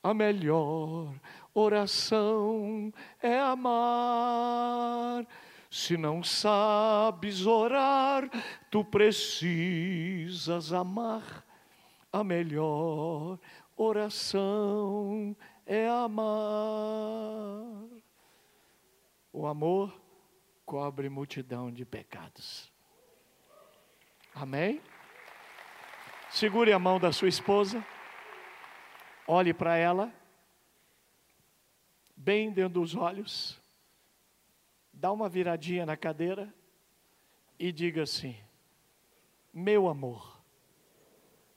A 0.02 0.12
melhor 0.12 1.14
Oração 1.54 2.92
é 3.22 3.38
amar. 3.38 5.24
Se 5.70 5.96
não 5.96 6.22
sabes 6.22 7.46
orar, 7.46 8.28
tu 8.70 8.84
precisas 8.84 10.72
amar. 10.72 11.44
A 12.12 12.24
melhor 12.24 13.38
oração 13.76 15.36
é 15.64 15.88
amar. 15.88 16.24
O 19.32 19.46
amor 19.46 20.00
cobre 20.66 21.08
multidão 21.08 21.70
de 21.70 21.84
pecados. 21.84 22.72
Amém? 24.34 24.80
Segure 26.30 26.72
a 26.72 26.78
mão 26.78 26.98
da 26.98 27.12
sua 27.12 27.28
esposa, 27.28 27.84
olhe 29.26 29.54
para 29.54 29.76
ela, 29.76 30.12
bem 32.24 32.50
dentro 32.50 32.80
dos 32.80 32.94
olhos, 32.94 33.60
dá 34.90 35.12
uma 35.12 35.28
viradinha 35.28 35.84
na 35.84 35.94
cadeira 35.94 36.52
e 37.58 37.70
diga 37.70 38.02
assim: 38.02 38.34
Meu 39.52 39.88
amor, 39.88 40.40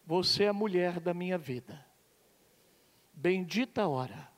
você 0.06 0.44
é 0.44 0.48
a 0.50 0.54
mulher 0.54 1.00
da 1.00 1.14
minha 1.14 1.38
vida. 1.38 1.86
Bendita 3.14 3.84
a 3.84 3.88
hora 3.88 4.30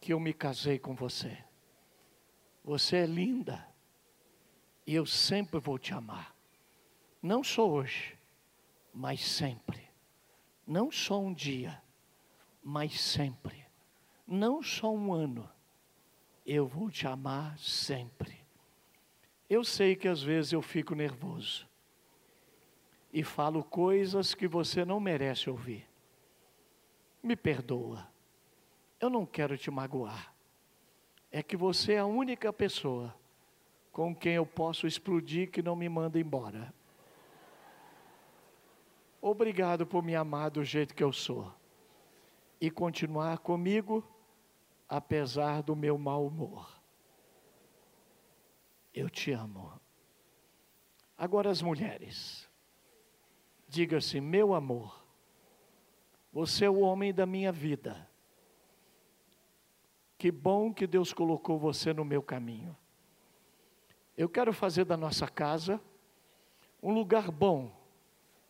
que 0.00 0.12
eu 0.12 0.20
me 0.20 0.34
casei 0.34 0.78
com 0.78 0.94
você. 0.94 1.42
Você 2.62 2.98
é 2.98 3.06
linda 3.06 3.66
e 4.86 4.94
eu 4.94 5.06
sempre 5.06 5.58
vou 5.58 5.78
te 5.78 5.94
amar. 5.94 6.36
Não 7.22 7.42
só 7.42 7.68
hoje, 7.68 8.18
mas 8.92 9.24
sempre. 9.24 9.88
Não 10.66 10.92
só 10.92 11.18
um 11.18 11.32
dia, 11.32 11.82
mas 12.62 13.00
sempre. 13.00 13.61
Não 14.26 14.62
só 14.62 14.92
um 14.92 15.12
ano. 15.12 15.48
Eu 16.44 16.66
vou 16.66 16.90
te 16.90 17.06
amar 17.06 17.58
sempre. 17.58 18.38
Eu 19.48 19.62
sei 19.64 19.94
que 19.94 20.08
às 20.08 20.22
vezes 20.22 20.52
eu 20.52 20.62
fico 20.62 20.94
nervoso 20.94 21.68
e 23.12 23.22
falo 23.22 23.62
coisas 23.62 24.34
que 24.34 24.48
você 24.48 24.84
não 24.84 24.98
merece 24.98 25.50
ouvir. 25.50 25.86
Me 27.22 27.36
perdoa. 27.36 28.08
Eu 28.98 29.10
não 29.10 29.26
quero 29.26 29.58
te 29.58 29.70
magoar. 29.70 30.34
É 31.30 31.42
que 31.42 31.56
você 31.56 31.94
é 31.94 31.98
a 31.98 32.06
única 32.06 32.52
pessoa 32.52 33.14
com 33.92 34.14
quem 34.14 34.34
eu 34.34 34.46
posso 34.46 34.86
explodir 34.86 35.50
que 35.50 35.62
não 35.62 35.76
me 35.76 35.88
manda 35.88 36.18
embora. 36.18 36.72
Obrigado 39.20 39.86
por 39.86 40.02
me 40.02 40.16
amar 40.16 40.50
do 40.50 40.64
jeito 40.64 40.94
que 40.94 41.04
eu 41.04 41.12
sou 41.12 41.52
e 42.62 42.70
continuar 42.70 43.38
comigo 43.38 44.08
apesar 44.88 45.64
do 45.64 45.74
meu 45.74 45.98
mau 45.98 46.24
humor. 46.24 46.80
Eu 48.94 49.10
te 49.10 49.32
amo. 49.32 49.72
Agora 51.18 51.50
as 51.50 51.60
mulheres. 51.60 52.48
Diga 53.66 53.96
assim: 53.96 54.20
meu 54.20 54.54
amor, 54.54 55.04
você 56.32 56.66
é 56.66 56.70
o 56.70 56.78
homem 56.78 57.12
da 57.12 57.26
minha 57.26 57.50
vida. 57.50 58.08
Que 60.16 60.30
bom 60.30 60.72
que 60.72 60.86
Deus 60.86 61.12
colocou 61.12 61.58
você 61.58 61.92
no 61.92 62.04
meu 62.04 62.22
caminho. 62.22 62.76
Eu 64.16 64.28
quero 64.28 64.52
fazer 64.52 64.84
da 64.84 64.96
nossa 64.96 65.26
casa 65.26 65.80
um 66.80 66.94
lugar 66.94 67.28
bom 67.32 67.72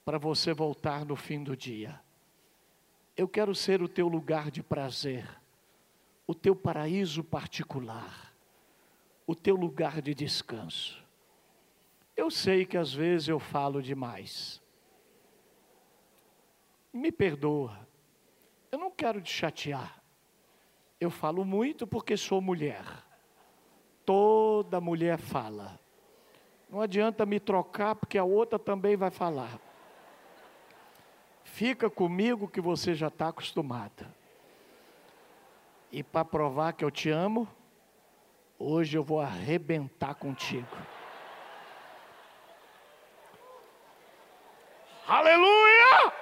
para 0.04 0.18
você 0.18 0.52
voltar 0.52 1.06
no 1.06 1.16
fim 1.16 1.42
do 1.42 1.56
dia. 1.56 1.98
Eu 3.16 3.28
quero 3.28 3.54
ser 3.54 3.82
o 3.82 3.88
teu 3.88 4.08
lugar 4.08 4.50
de 4.50 4.62
prazer, 4.62 5.28
o 6.26 6.34
teu 6.34 6.56
paraíso 6.56 7.22
particular, 7.22 8.32
o 9.26 9.34
teu 9.34 9.54
lugar 9.54 10.00
de 10.00 10.14
descanso. 10.14 11.02
Eu 12.16 12.30
sei 12.30 12.64
que 12.64 12.76
às 12.76 12.92
vezes 12.92 13.28
eu 13.28 13.38
falo 13.38 13.82
demais. 13.82 14.60
Me 16.92 17.10
perdoa. 17.10 17.86
Eu 18.70 18.78
não 18.78 18.90
quero 18.90 19.20
te 19.20 19.30
chatear. 19.30 20.02
Eu 21.00 21.10
falo 21.10 21.44
muito 21.44 21.86
porque 21.86 22.16
sou 22.16 22.40
mulher. 22.40 22.84
Toda 24.04 24.80
mulher 24.80 25.18
fala. 25.18 25.78
Não 26.68 26.80
adianta 26.80 27.26
me 27.26 27.38
trocar, 27.38 27.94
porque 27.94 28.16
a 28.16 28.24
outra 28.24 28.58
também 28.58 28.96
vai 28.96 29.10
falar. 29.10 29.60
Fica 31.52 31.90
comigo 31.90 32.48
que 32.48 32.62
você 32.62 32.94
já 32.94 33.08
está 33.08 33.28
acostumada. 33.28 34.08
E 35.92 36.02
para 36.02 36.24
provar 36.24 36.72
que 36.72 36.82
eu 36.82 36.90
te 36.90 37.10
amo, 37.10 37.46
hoje 38.58 38.96
eu 38.96 39.04
vou 39.04 39.20
arrebentar 39.20 40.14
contigo. 40.14 40.74
Aleluia! 45.06 46.12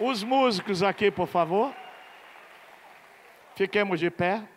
Os 0.00 0.22
músicos 0.22 0.82
aqui, 0.82 1.10
por 1.10 1.26
favor. 1.26 1.70
Fiquemos 3.54 4.00
de 4.00 4.10
pé. 4.10 4.48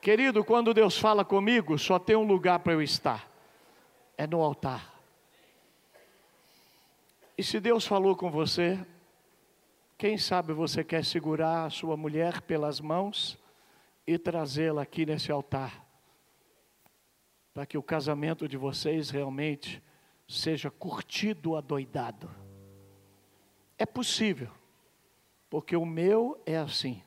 Querido, 0.00 0.42
quando 0.42 0.72
Deus 0.72 0.98
fala 0.98 1.24
comigo, 1.24 1.78
só 1.78 1.98
tem 1.98 2.16
um 2.16 2.26
lugar 2.26 2.60
para 2.60 2.72
eu 2.72 2.80
estar: 2.80 3.30
é 4.16 4.26
no 4.26 4.40
altar. 4.40 4.98
E 7.36 7.42
se 7.42 7.60
Deus 7.60 7.86
falou 7.86 8.16
com 8.16 8.30
você, 8.30 8.78
quem 9.98 10.16
sabe 10.16 10.52
você 10.52 10.82
quer 10.82 11.04
segurar 11.04 11.64
a 11.66 11.70
sua 11.70 11.96
mulher 11.96 12.40
pelas 12.42 12.80
mãos 12.80 13.38
e 14.06 14.18
trazê-la 14.18 14.82
aqui 14.82 15.04
nesse 15.04 15.30
altar, 15.30 15.86
para 17.52 17.66
que 17.66 17.76
o 17.76 17.82
casamento 17.82 18.48
de 18.48 18.56
vocês 18.56 19.10
realmente 19.10 19.82
seja 20.26 20.70
curtido 20.70 21.56
adoidado. 21.56 22.30
É 23.76 23.84
possível 23.84 24.50
porque 25.50 25.74
o 25.74 25.84
meu 25.84 26.40
é 26.46 26.56
assim. 26.56 27.02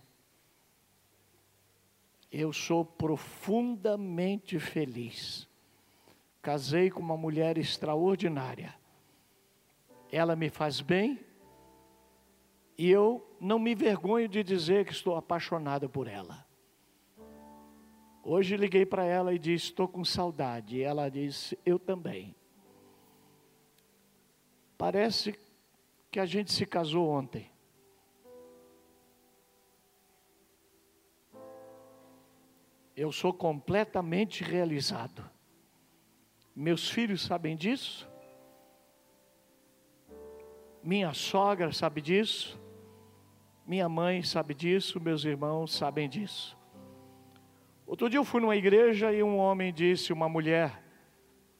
Eu 2.34 2.52
sou 2.52 2.84
profundamente 2.84 4.58
feliz. 4.60 5.48
Casei 6.42 6.90
com 6.90 7.00
uma 7.00 7.16
mulher 7.16 7.60
extraordinária. 7.60 8.74
Ela 10.12 10.36
me 10.36 10.50
faz 10.50 10.82
bem 10.82 11.24
e 12.76 12.90
eu 12.90 13.24
não 13.40 13.60
me 13.60 13.76
vergonho 13.76 14.28
de 14.28 14.44
dizer 14.44 14.84
que 14.84 14.92
estou 14.92 15.16
apaixonado 15.16 15.88
por 15.88 16.08
ela. 16.08 16.44
Hoje 18.24 18.58
liguei 18.58 18.84
para 18.84 19.06
ela 19.06 19.32
e 19.32 19.38
disse: 19.38 19.66
Estou 19.66 19.88
com 19.88 20.04
saudade. 20.04 20.78
E 20.78 20.82
ela 20.82 21.10
disse: 21.10 21.56
Eu 21.64 21.78
também. 21.78 22.36
Parece 24.76 25.38
que 26.10 26.20
a 26.20 26.26
gente 26.26 26.52
se 26.52 26.66
casou 26.66 27.08
ontem. 27.10 27.53
Eu 32.96 33.12
sou 33.12 33.34
completamente 33.34 34.44
realizado. 34.44 35.28
Meus 36.56 36.90
filhos 36.90 37.24
sabem 37.24 37.56
disso. 37.56 38.08
Minha 40.84 41.14
sogra 41.14 41.72
sabe 41.72 42.02
disso. 42.02 42.60
Minha 43.66 43.90
mãe 43.90 44.22
sabe 44.22 44.54
disso. 44.54 45.00
Meus 45.00 45.26
irmãos 45.26 45.74
sabem 45.74 46.08
disso. 46.08 46.58
Outro 47.88 48.10
dia 48.10 48.20
eu 48.20 48.24
fui 48.24 48.42
numa 48.42 48.56
igreja 48.56 49.12
e 49.12 49.24
um 49.24 49.38
homem 49.38 49.74
disse, 49.74 50.14
uma 50.14 50.30
mulher, 50.30 50.84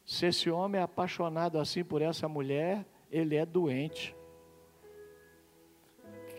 se 0.06 0.28
esse 0.28 0.50
homem 0.50 0.80
é 0.80 0.84
apaixonado 0.84 1.60
assim 1.60 1.84
por 1.84 2.02
essa 2.02 2.28
mulher, 2.28 2.86
ele 3.12 3.36
é 3.36 3.46
doente. 3.46 4.16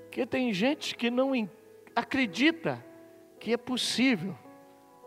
Porque 0.03 0.25
tem 0.25 0.53
gente 0.53 0.95
que 0.95 1.11
não 1.11 1.33
acredita 1.95 2.85
que 3.41 3.53
é 3.53 3.57
possível 3.57 4.37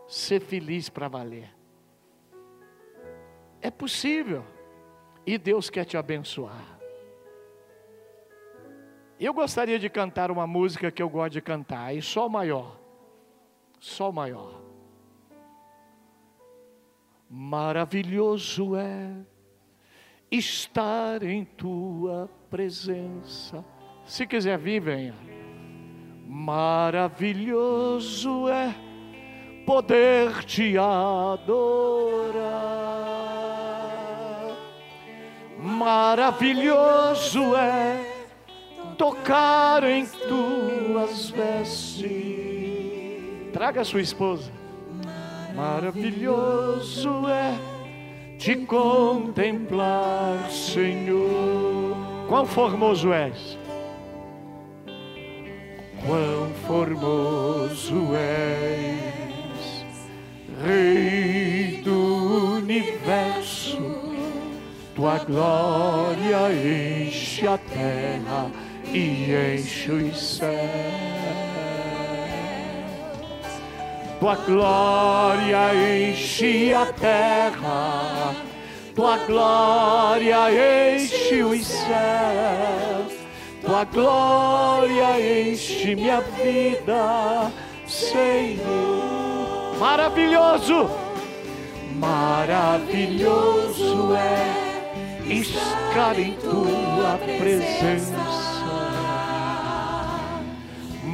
ser 0.08 0.40
feliz 0.40 0.88
para 0.88 1.06
valer. 1.06 1.54
É 3.60 3.70
possível. 3.70 4.44
E 5.26 5.36
Deus 5.36 5.68
quer 5.68 5.84
te 5.84 5.96
abençoar. 5.96 6.78
Eu 9.20 9.34
gostaria 9.34 9.78
de 9.78 9.90
cantar 9.90 10.30
uma 10.30 10.46
música 10.46 10.90
que 10.90 11.02
eu 11.02 11.10
gosto 11.10 11.34
de 11.34 11.42
cantar, 11.42 11.94
e 11.94 12.00
Sol 12.00 12.30
maior. 12.30 12.80
Sol 13.78 14.12
maior. 14.12 14.62
Maravilhoso 17.28 18.74
é 18.74 19.14
estar 20.30 21.22
em 21.22 21.44
tua 21.44 22.30
presença. 22.48 23.62
Se 24.06 24.26
quiser 24.26 24.56
vir, 24.56 24.80
venha. 24.80 25.14
Maravilhoso 26.26 28.48
é 28.48 28.87
poder 29.68 30.44
te 30.46 30.78
adorar. 30.78 31.44
Maravilhoso 35.60 37.54
é 37.54 38.00
tocar 38.96 39.84
em 39.84 40.06
tuas 40.06 41.28
vestes. 41.28 42.00
Traga 43.52 43.84
sua 43.84 44.00
esposa. 44.00 44.50
Maravilhoso 45.54 47.28
é 47.28 47.54
te 48.38 48.56
contemplar, 48.56 50.50
Senhor. 50.50 51.94
Quão 52.26 52.46
formoso 52.46 53.12
és! 53.12 53.58
Quão 56.06 56.54
formoso 56.66 58.14
és! 58.16 58.97
Rei 60.64 61.82
do 61.84 62.56
universo, 62.56 63.78
tua 64.92 65.18
glória 65.18 66.50
enche 66.52 67.46
a 67.46 67.56
terra 67.56 68.50
e 68.86 69.54
enche 69.54 69.92
os 69.92 70.20
céus. 70.36 70.58
Tua 74.18 74.34
glória 74.34 75.74
enche 75.74 76.74
a 76.74 76.86
terra, 76.86 78.34
tua 78.96 79.16
glória 79.18 80.96
enche 80.96 81.40
os 81.44 81.64
céus, 81.64 83.12
tua 83.64 83.84
glória 83.84 85.20
enche 85.20 85.94
minha 85.94 86.20
vida, 86.20 87.52
Senhor. 87.86 89.27
Maravilhoso, 89.78 90.90
maravilhoso 91.94 94.12
é 94.16 95.32
estar 95.32 96.18
em 96.18 96.32
tua 96.32 97.16
presença. 97.38 98.16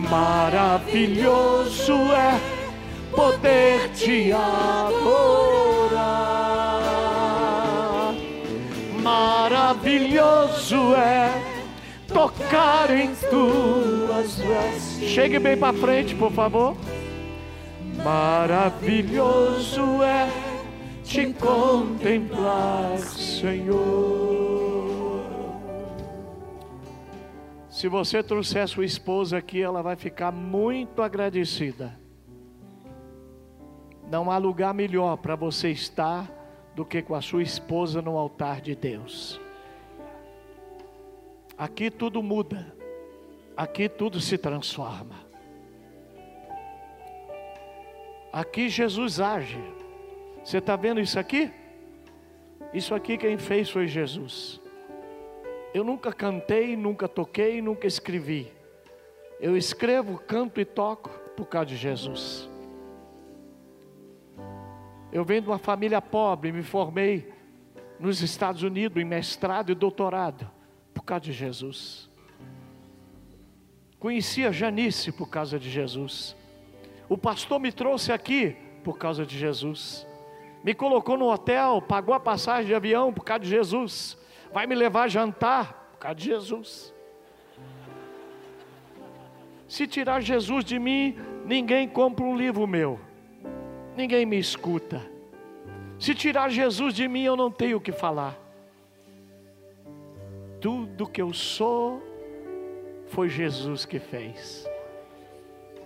Maravilhoso 0.08 1.92
é 2.12 2.40
poder 3.14 3.90
te 3.90 4.32
adorar. 4.32 4.94
Maravilhoso 9.02 10.94
é 10.94 11.30
tocar 12.08 12.90
em 12.90 13.14
tuas 13.14 14.36
vestes. 14.36 15.10
Chegue 15.10 15.38
bem 15.38 15.54
para 15.56 15.76
frente, 15.76 16.14
por 16.14 16.32
favor. 16.32 16.74
Maravilhoso 18.04 20.02
é 20.02 20.28
te 21.02 21.32
contemplar, 21.32 22.98
Senhor. 22.98 24.44
Se 27.70 27.88
você 27.88 28.22
trouxer 28.22 28.68
sua 28.68 28.84
esposa 28.84 29.38
aqui, 29.38 29.62
ela 29.62 29.80
vai 29.82 29.96
ficar 29.96 30.30
muito 30.30 31.00
agradecida. 31.00 31.98
Não 34.10 34.30
há 34.30 34.36
lugar 34.36 34.74
melhor 34.74 35.16
para 35.16 35.34
você 35.34 35.70
estar 35.70 36.30
do 36.74 36.84
que 36.84 37.00
com 37.00 37.14
a 37.14 37.22
sua 37.22 37.42
esposa 37.42 38.02
no 38.02 38.18
altar 38.18 38.60
de 38.60 38.76
Deus. 38.76 39.40
Aqui 41.56 41.90
tudo 41.90 42.22
muda, 42.22 42.76
aqui 43.56 43.88
tudo 43.88 44.20
se 44.20 44.36
transforma. 44.36 45.23
Aqui 48.34 48.68
Jesus 48.68 49.20
age. 49.20 49.62
Você 50.42 50.58
está 50.58 50.74
vendo 50.74 50.98
isso 50.98 51.16
aqui? 51.20 51.52
Isso 52.72 52.92
aqui 52.92 53.16
quem 53.16 53.38
fez 53.38 53.70
foi 53.70 53.86
Jesus. 53.86 54.60
Eu 55.72 55.84
nunca 55.84 56.12
cantei, 56.12 56.76
nunca 56.76 57.06
toquei, 57.06 57.62
nunca 57.62 57.86
escrevi. 57.86 58.52
Eu 59.40 59.56
escrevo, 59.56 60.18
canto 60.18 60.60
e 60.60 60.64
toco 60.64 61.10
por 61.36 61.46
causa 61.46 61.66
de 61.66 61.76
Jesus. 61.76 62.50
Eu 65.12 65.24
venho 65.24 65.42
de 65.42 65.48
uma 65.48 65.58
família 65.58 66.02
pobre, 66.02 66.50
me 66.50 66.64
formei 66.64 67.32
nos 68.00 68.20
Estados 68.20 68.64
Unidos 68.64 69.00
em 69.00 69.04
mestrado 69.04 69.70
e 69.70 69.76
doutorado 69.76 70.50
por 70.92 71.04
causa 71.04 71.26
de 71.26 71.32
Jesus. 71.32 72.10
Conheci 74.00 74.44
a 74.44 74.50
Janice 74.50 75.12
por 75.12 75.30
causa 75.30 75.56
de 75.56 75.70
Jesus. 75.70 76.34
O 77.08 77.18
pastor 77.18 77.60
me 77.60 77.70
trouxe 77.70 78.12
aqui 78.12 78.56
por 78.82 78.98
causa 78.98 79.24
de 79.24 79.38
Jesus. 79.38 80.06
Me 80.62 80.74
colocou 80.74 81.16
no 81.16 81.30
hotel, 81.30 81.82
pagou 81.82 82.14
a 82.14 82.20
passagem 82.20 82.66
de 82.66 82.74
avião 82.74 83.12
por 83.12 83.24
causa 83.24 83.44
de 83.44 83.50
Jesus. 83.50 84.16
Vai 84.52 84.66
me 84.66 84.74
levar 84.74 85.04
a 85.04 85.08
jantar 85.08 85.88
por 85.92 85.98
causa 85.98 86.14
de 86.14 86.24
Jesus. 86.24 86.94
Se 89.68 89.86
tirar 89.86 90.20
Jesus 90.20 90.64
de 90.64 90.78
mim, 90.78 91.16
ninguém 91.44 91.88
compra 91.88 92.24
um 92.24 92.36
livro 92.36 92.66
meu 92.66 93.00
ninguém 93.96 94.26
me 94.26 94.38
escuta. 94.38 95.00
Se 95.98 96.14
tirar 96.14 96.50
Jesus 96.50 96.94
de 96.94 97.06
mim, 97.08 97.22
eu 97.22 97.36
não 97.36 97.50
tenho 97.50 97.78
o 97.78 97.80
que 97.80 97.92
falar. 97.92 98.36
Tudo 100.60 101.06
que 101.06 101.22
eu 101.22 101.32
sou 101.32 102.02
foi 103.06 103.28
Jesus 103.28 103.84
que 103.84 103.98
fez. 103.98 104.68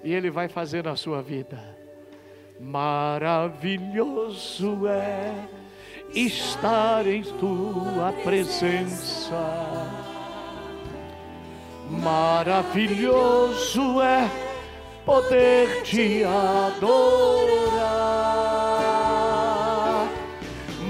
E 0.03 0.13
Ele 0.13 0.31
vai 0.31 0.49
fazer 0.49 0.85
na 0.85 0.97
sua 0.97 1.23
vida. 1.23 1.79
Maravilhoso 2.61 4.87
é 4.87 5.33
estar 6.15 7.07
em 7.07 7.23
tua 7.23 8.13
presença. 8.25 9.37
Maravilhoso 11.91 14.03
é 14.03 14.29
poder 15.05 15.83
te 15.83 16.25
adorar. 16.25 16.89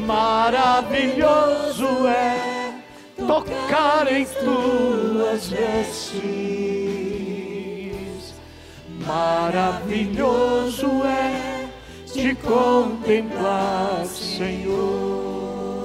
Maravilhoso 0.06 2.06
é 2.08 2.72
tocar 3.26 4.10
em 4.10 4.24
tuas 4.24 5.50
vestes. 5.50 6.97
Maravilhoso 9.08 11.02
é 11.02 11.66
te 12.04 12.34
contemplar, 12.34 14.04
Senhor. 14.04 15.82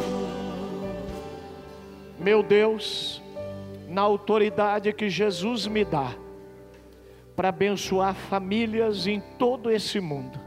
Meu 2.20 2.44
Deus, 2.44 3.24
na 3.88 4.02
autoridade 4.02 4.92
que 4.92 5.10
Jesus 5.10 5.68
me 5.68 5.86
dá, 5.86 6.14
para 7.34 7.48
abençoar 7.48 8.14
famílias 8.14 9.08
em 9.08 9.22
todo 9.40 9.72
esse 9.72 10.02
mundo. 10.02 10.38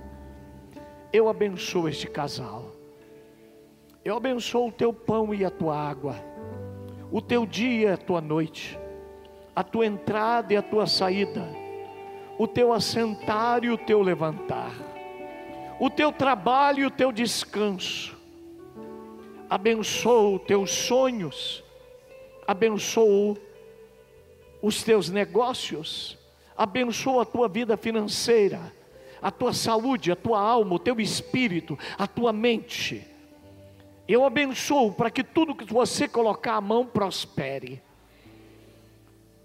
Eu 1.11 1.31
abençoo 1.31 1.89
este 1.89 2.07
casal. 2.07 2.73
Eu 4.05 4.19
abençoo 4.19 4.69
o 4.69 4.73
teu 4.73 4.93
pão 4.93 5.35
e 5.35 5.47
a 5.47 5.51
tua 5.51 5.75
água, 5.75 6.15
o 7.11 7.23
teu 7.23 7.47
dia 7.47 7.89
e 7.89 7.93
a 7.93 7.97
tua 7.97 8.21
noite, 8.21 8.79
a 9.55 9.65
tua 9.65 9.87
entrada 9.87 10.53
e 10.53 10.57
a 10.59 10.63
tua 10.63 10.87
saída, 10.87 11.65
o 12.39 12.47
teu 12.47 12.73
assentar 12.73 13.65
e 13.65 13.71
o 13.71 13.79
teu 13.79 14.03
levantar, 14.03 14.73
o 15.81 15.89
teu 15.89 16.13
trabalho 16.13 16.81
e 16.81 16.87
o 16.87 16.91
teu 16.91 17.11
descanso. 17.13 18.17
Abençoo 19.49 20.39
teus 20.41 20.71
sonhos, 20.71 21.63
abençoo 22.47 23.39
os 24.61 24.83
teus 24.83 25.09
negócios, 25.09 26.19
abençoa 26.57 27.23
a 27.23 27.27
tua 27.27 27.49
vida 27.49 27.77
financeira, 27.77 28.73
a 29.23 29.31
tua 29.31 29.53
saúde, 29.53 30.11
a 30.11 30.17
tua 30.17 30.41
alma, 30.41 30.75
o 30.75 30.79
teu 30.79 31.01
espírito, 31.01 31.79
a 31.97 32.07
tua 32.07 32.33
mente. 32.33 33.07
Eu 34.09 34.25
abençoo 34.25 34.93
para 34.93 35.11
que 35.11 35.25
tudo 35.25 35.55
que 35.55 35.65
você 35.65 36.07
colocar 36.07 36.55
a 36.55 36.61
mão 36.61 36.87
prospere. 36.87 37.83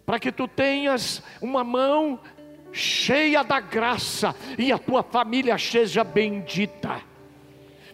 Para 0.06 0.20
que 0.20 0.32
tu 0.32 0.48
tenhas 0.48 1.24
uma 1.42 1.64
mão 1.64 2.20
cheia 2.72 3.44
da 3.44 3.60
graça 3.60 4.36
e 4.58 4.72
a 4.72 4.78
tua 4.78 5.04
família 5.04 5.58
seja 5.58 6.04
bendita. 6.04 7.12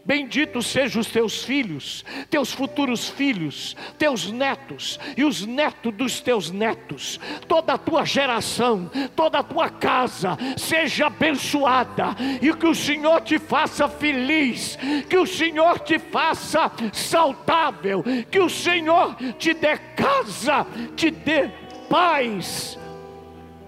Bendito 0.08 0.62
sejam 0.62 1.02
os 1.02 1.08
teus 1.08 1.44
filhos, 1.44 2.06
teus 2.30 2.54
futuros 2.54 3.10
filhos, 3.10 3.76
teus 3.98 4.32
netos 4.32 4.98
e 5.18 5.26
os 5.26 5.46
netos 5.46 5.94
dos 5.94 6.22
teus 6.22 6.50
netos, 6.50 7.20
toda 7.46 7.74
a 7.74 7.78
tua 7.78 8.06
geração, 8.06 8.90
toda 9.18 9.40
a 9.40 9.44
tua 9.44 9.70
casa 9.70 10.38
seja 10.56 11.08
abençoada 11.08 12.16
e 12.42 12.54
que 12.54 12.68
o 12.68 12.74
Senhor 12.74 13.20
te 13.20 13.38
faça 13.38 13.90
feliz, 13.90 14.80
que 15.10 15.18
o 15.18 15.28
Senhor 15.28 15.78
te 15.80 16.00
faça 16.00 16.72
saudável, 16.94 18.02
que 18.32 18.40
o 18.40 18.50
Senhor 18.50 19.14
te 19.38 19.54
dê 19.54 19.78
casa, 19.78 20.66
te 20.96 21.12
dê 21.12 21.50
paz 21.90 22.80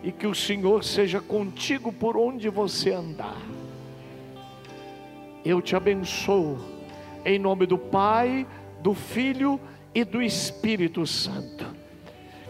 e 0.03 0.11
que 0.11 0.27
o 0.27 0.35
Senhor 0.35 0.84
seja 0.84 1.19
contigo 1.19 1.91
por 1.91 2.15
onde 2.15 2.49
você 2.49 2.91
andar. 2.91 3.38
Eu 5.43 5.61
te 5.61 5.76
abençoo, 5.76 6.57
em 7.26 7.39
nome 7.39 7.65
do 7.65 7.77
Pai, 7.77 8.45
do 8.81 8.93
Filho 8.93 9.59
e 9.93 10.03
do 10.03 10.21
Espírito 10.21 11.05
Santo. 11.05 11.65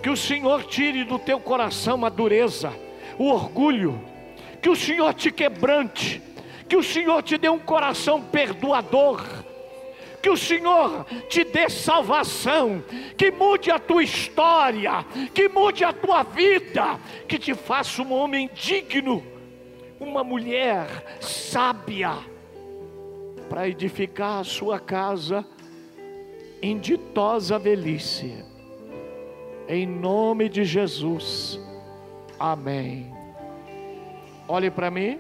Que 0.01 0.09
o 0.09 0.17
Senhor 0.17 0.63
tire 0.63 1.03
do 1.03 1.19
teu 1.19 1.39
coração 1.39 2.05
a 2.05 2.09
dureza, 2.09 2.73
o 3.17 3.25
orgulho, 3.25 3.99
que 4.61 4.69
o 4.69 4.75
Senhor 4.75 5.13
te 5.13 5.31
quebrante, 5.31 6.21
que 6.67 6.77
o 6.77 6.83
Senhor 6.83 7.21
te 7.23 7.37
dê 7.37 7.49
um 7.49 7.59
coração 7.59 8.21
perdoador, 8.21 9.25
que 10.21 10.29
o 10.29 10.37
Senhor 10.37 11.05
te 11.27 11.43
dê 11.43 11.69
salvação, 11.69 12.83
que 13.17 13.31
mude 13.31 13.71
a 13.71 13.79
tua 13.79 14.03
história, 14.03 15.05
que 15.33 15.47
mude 15.47 15.83
a 15.83 15.93
tua 15.93 16.23
vida, 16.23 16.99
que 17.27 17.37
te 17.37 17.53
faça 17.53 18.01
um 18.01 18.13
homem 18.13 18.49
digno, 18.53 19.23
uma 19.99 20.23
mulher 20.23 21.17
sábia 21.19 22.17
para 23.49 23.67
edificar 23.67 24.39
a 24.39 24.43
sua 24.43 24.79
casa 24.79 25.45
em 26.61 26.77
ditosa 26.77 27.57
velhice. 27.57 28.45
Em 29.67 29.85
nome 29.85 30.49
de 30.49 30.63
Jesus. 30.63 31.59
Amém. 32.39 33.13
Olhe 34.47 34.71
para 34.71 34.89
mim. 34.89 35.19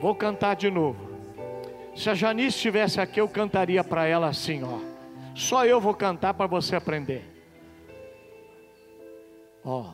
Vou 0.00 0.14
cantar 0.14 0.56
de 0.56 0.70
novo. 0.70 1.11
Se 1.94 2.08
a 2.08 2.14
Janice 2.14 2.56
estivesse 2.56 3.00
aqui, 3.00 3.20
eu 3.20 3.28
cantaria 3.28 3.84
para 3.84 4.06
ela 4.06 4.28
assim, 4.28 4.62
ó. 4.62 4.78
Só 5.34 5.66
eu 5.66 5.80
vou 5.80 5.94
cantar 5.94 6.34
para 6.34 6.46
você 6.46 6.76
aprender. 6.76 7.24
Ó. 9.64 9.92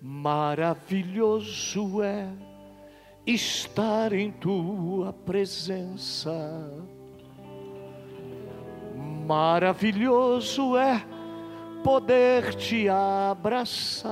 Maravilhoso 0.00 2.02
é 2.02 2.28
estar 3.26 4.12
em 4.12 4.30
tua 4.30 5.12
presença. 5.12 6.32
Maravilhoso 9.26 10.76
é 10.76 11.04
poder 11.82 12.54
te 12.54 12.88
abraçar. 12.88 14.08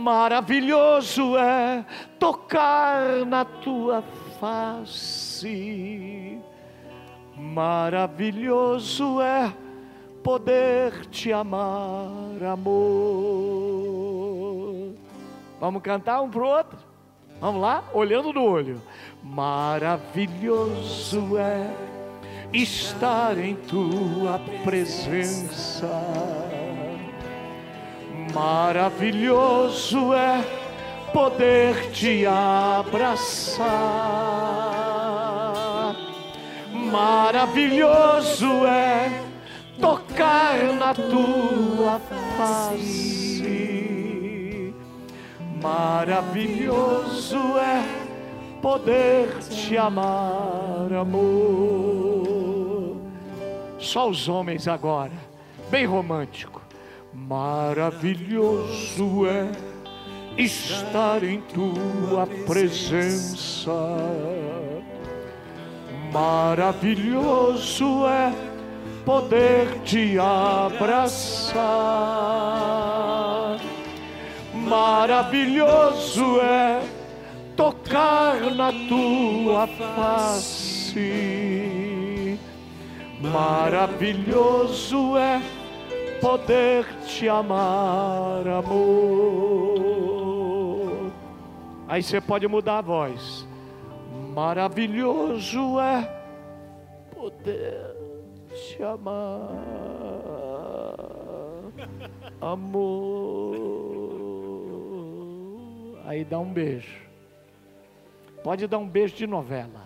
Maravilhoso 0.00 1.36
é 1.36 1.84
tocar 2.18 3.26
na 3.26 3.44
tua 3.44 4.02
face. 4.40 6.38
Maravilhoso 7.36 9.20
é 9.20 9.52
poder 10.22 11.04
te 11.06 11.30
amar, 11.30 12.42
amor. 12.50 12.80
Vamos 15.60 15.82
cantar 15.82 16.22
um 16.22 16.30
pro 16.30 16.48
outro? 16.48 16.78
Vamos 17.38 17.60
lá? 17.60 17.84
Olhando 17.92 18.32
no 18.32 18.42
olho. 18.42 18.80
Maravilhoso 19.22 19.76
é 21.36 21.70
estar 22.54 23.36
em 23.36 23.54
tua 23.54 24.40
presença. 24.64 26.49
Maravilhoso 28.34 30.14
é 30.14 30.42
poder 31.12 31.90
te 31.90 32.24
abraçar. 32.26 33.66
Maravilhoso 36.72 38.66
é 38.66 39.10
tocar 39.80 40.74
na 40.74 40.94
tua 40.94 42.00
face. 42.36 43.40
Maravilhoso 45.62 47.38
é 47.58 47.82
poder 48.62 49.38
te 49.48 49.76
amar, 49.76 50.92
amor. 50.92 52.96
Só 53.78 54.08
os 54.08 54.28
homens 54.28 54.68
agora, 54.68 55.12
bem 55.70 55.86
romântico. 55.86 56.59
Maravilhoso 57.30 59.24
é 59.24 59.46
estar 60.36 61.22
em 61.22 61.40
tua 61.42 62.26
presença. 62.44 63.70
Maravilhoso 66.12 68.04
é 68.08 68.34
poder 69.04 69.68
te 69.84 70.18
abraçar. 70.18 71.60
Maravilhoso 74.52 76.40
é 76.40 76.82
tocar 77.54 78.40
na 78.56 78.72
tua 78.88 79.68
face. 79.68 80.80
Maravilhoso 83.20 85.16
é 85.16 85.59
poder 86.20 86.86
te 87.06 87.28
amar, 87.28 88.46
amor. 88.46 89.80
Aí 91.88 92.02
você 92.02 92.20
pode 92.20 92.46
mudar 92.46 92.78
a 92.78 92.82
voz. 92.82 93.46
Maravilhoso 94.32 95.80
é 95.80 96.08
poder 97.12 97.96
te 98.54 98.80
amar, 98.82 99.50
amor. 102.40 103.58
Aí 106.04 106.24
dá 106.24 106.38
um 106.38 106.52
beijo. 106.52 107.10
Pode 108.44 108.66
dar 108.68 108.78
um 108.78 108.88
beijo 108.88 109.16
de 109.16 109.26
novela, 109.26 109.82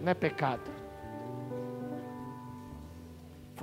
não 0.00 0.10
é 0.10 0.14
pecado. 0.14 0.71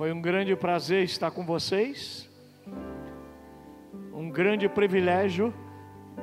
Foi 0.00 0.12
um 0.12 0.20
grande 0.22 0.56
prazer 0.56 1.04
estar 1.04 1.30
com 1.30 1.44
vocês, 1.44 2.26
um 4.14 4.30
grande 4.30 4.66
privilégio 4.66 5.52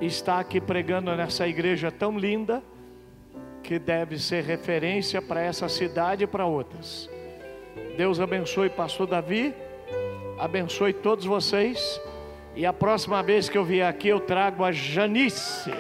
estar 0.02 0.40
aqui 0.40 0.60
pregando 0.60 1.16
nessa 1.16 1.48
igreja 1.48 1.92
tão 1.92 2.18
linda, 2.18 2.64
que 3.62 3.78
deve 3.78 4.18
ser 4.18 4.44
referência 4.44 5.22
para 5.22 5.44
essa 5.44 5.70
cidade 5.70 6.24
e 6.24 6.28
para 6.28 6.44
outras. 6.44 7.08
Deus 7.96 8.20
abençoe 8.20 8.68
pastor 8.68 9.06
Davi, 9.06 9.54
abençoe 10.40 10.92
todos 10.92 11.26
vocês. 11.26 12.02
E 12.56 12.66
a 12.66 12.74
próxima 12.74 13.22
vez 13.22 13.48
que 13.48 13.60
eu 13.60 13.64
vier 13.64 13.88
aqui 13.88 14.08
eu 14.08 14.20
trago 14.20 14.64
a 14.64 14.72
Janice. 14.72 15.72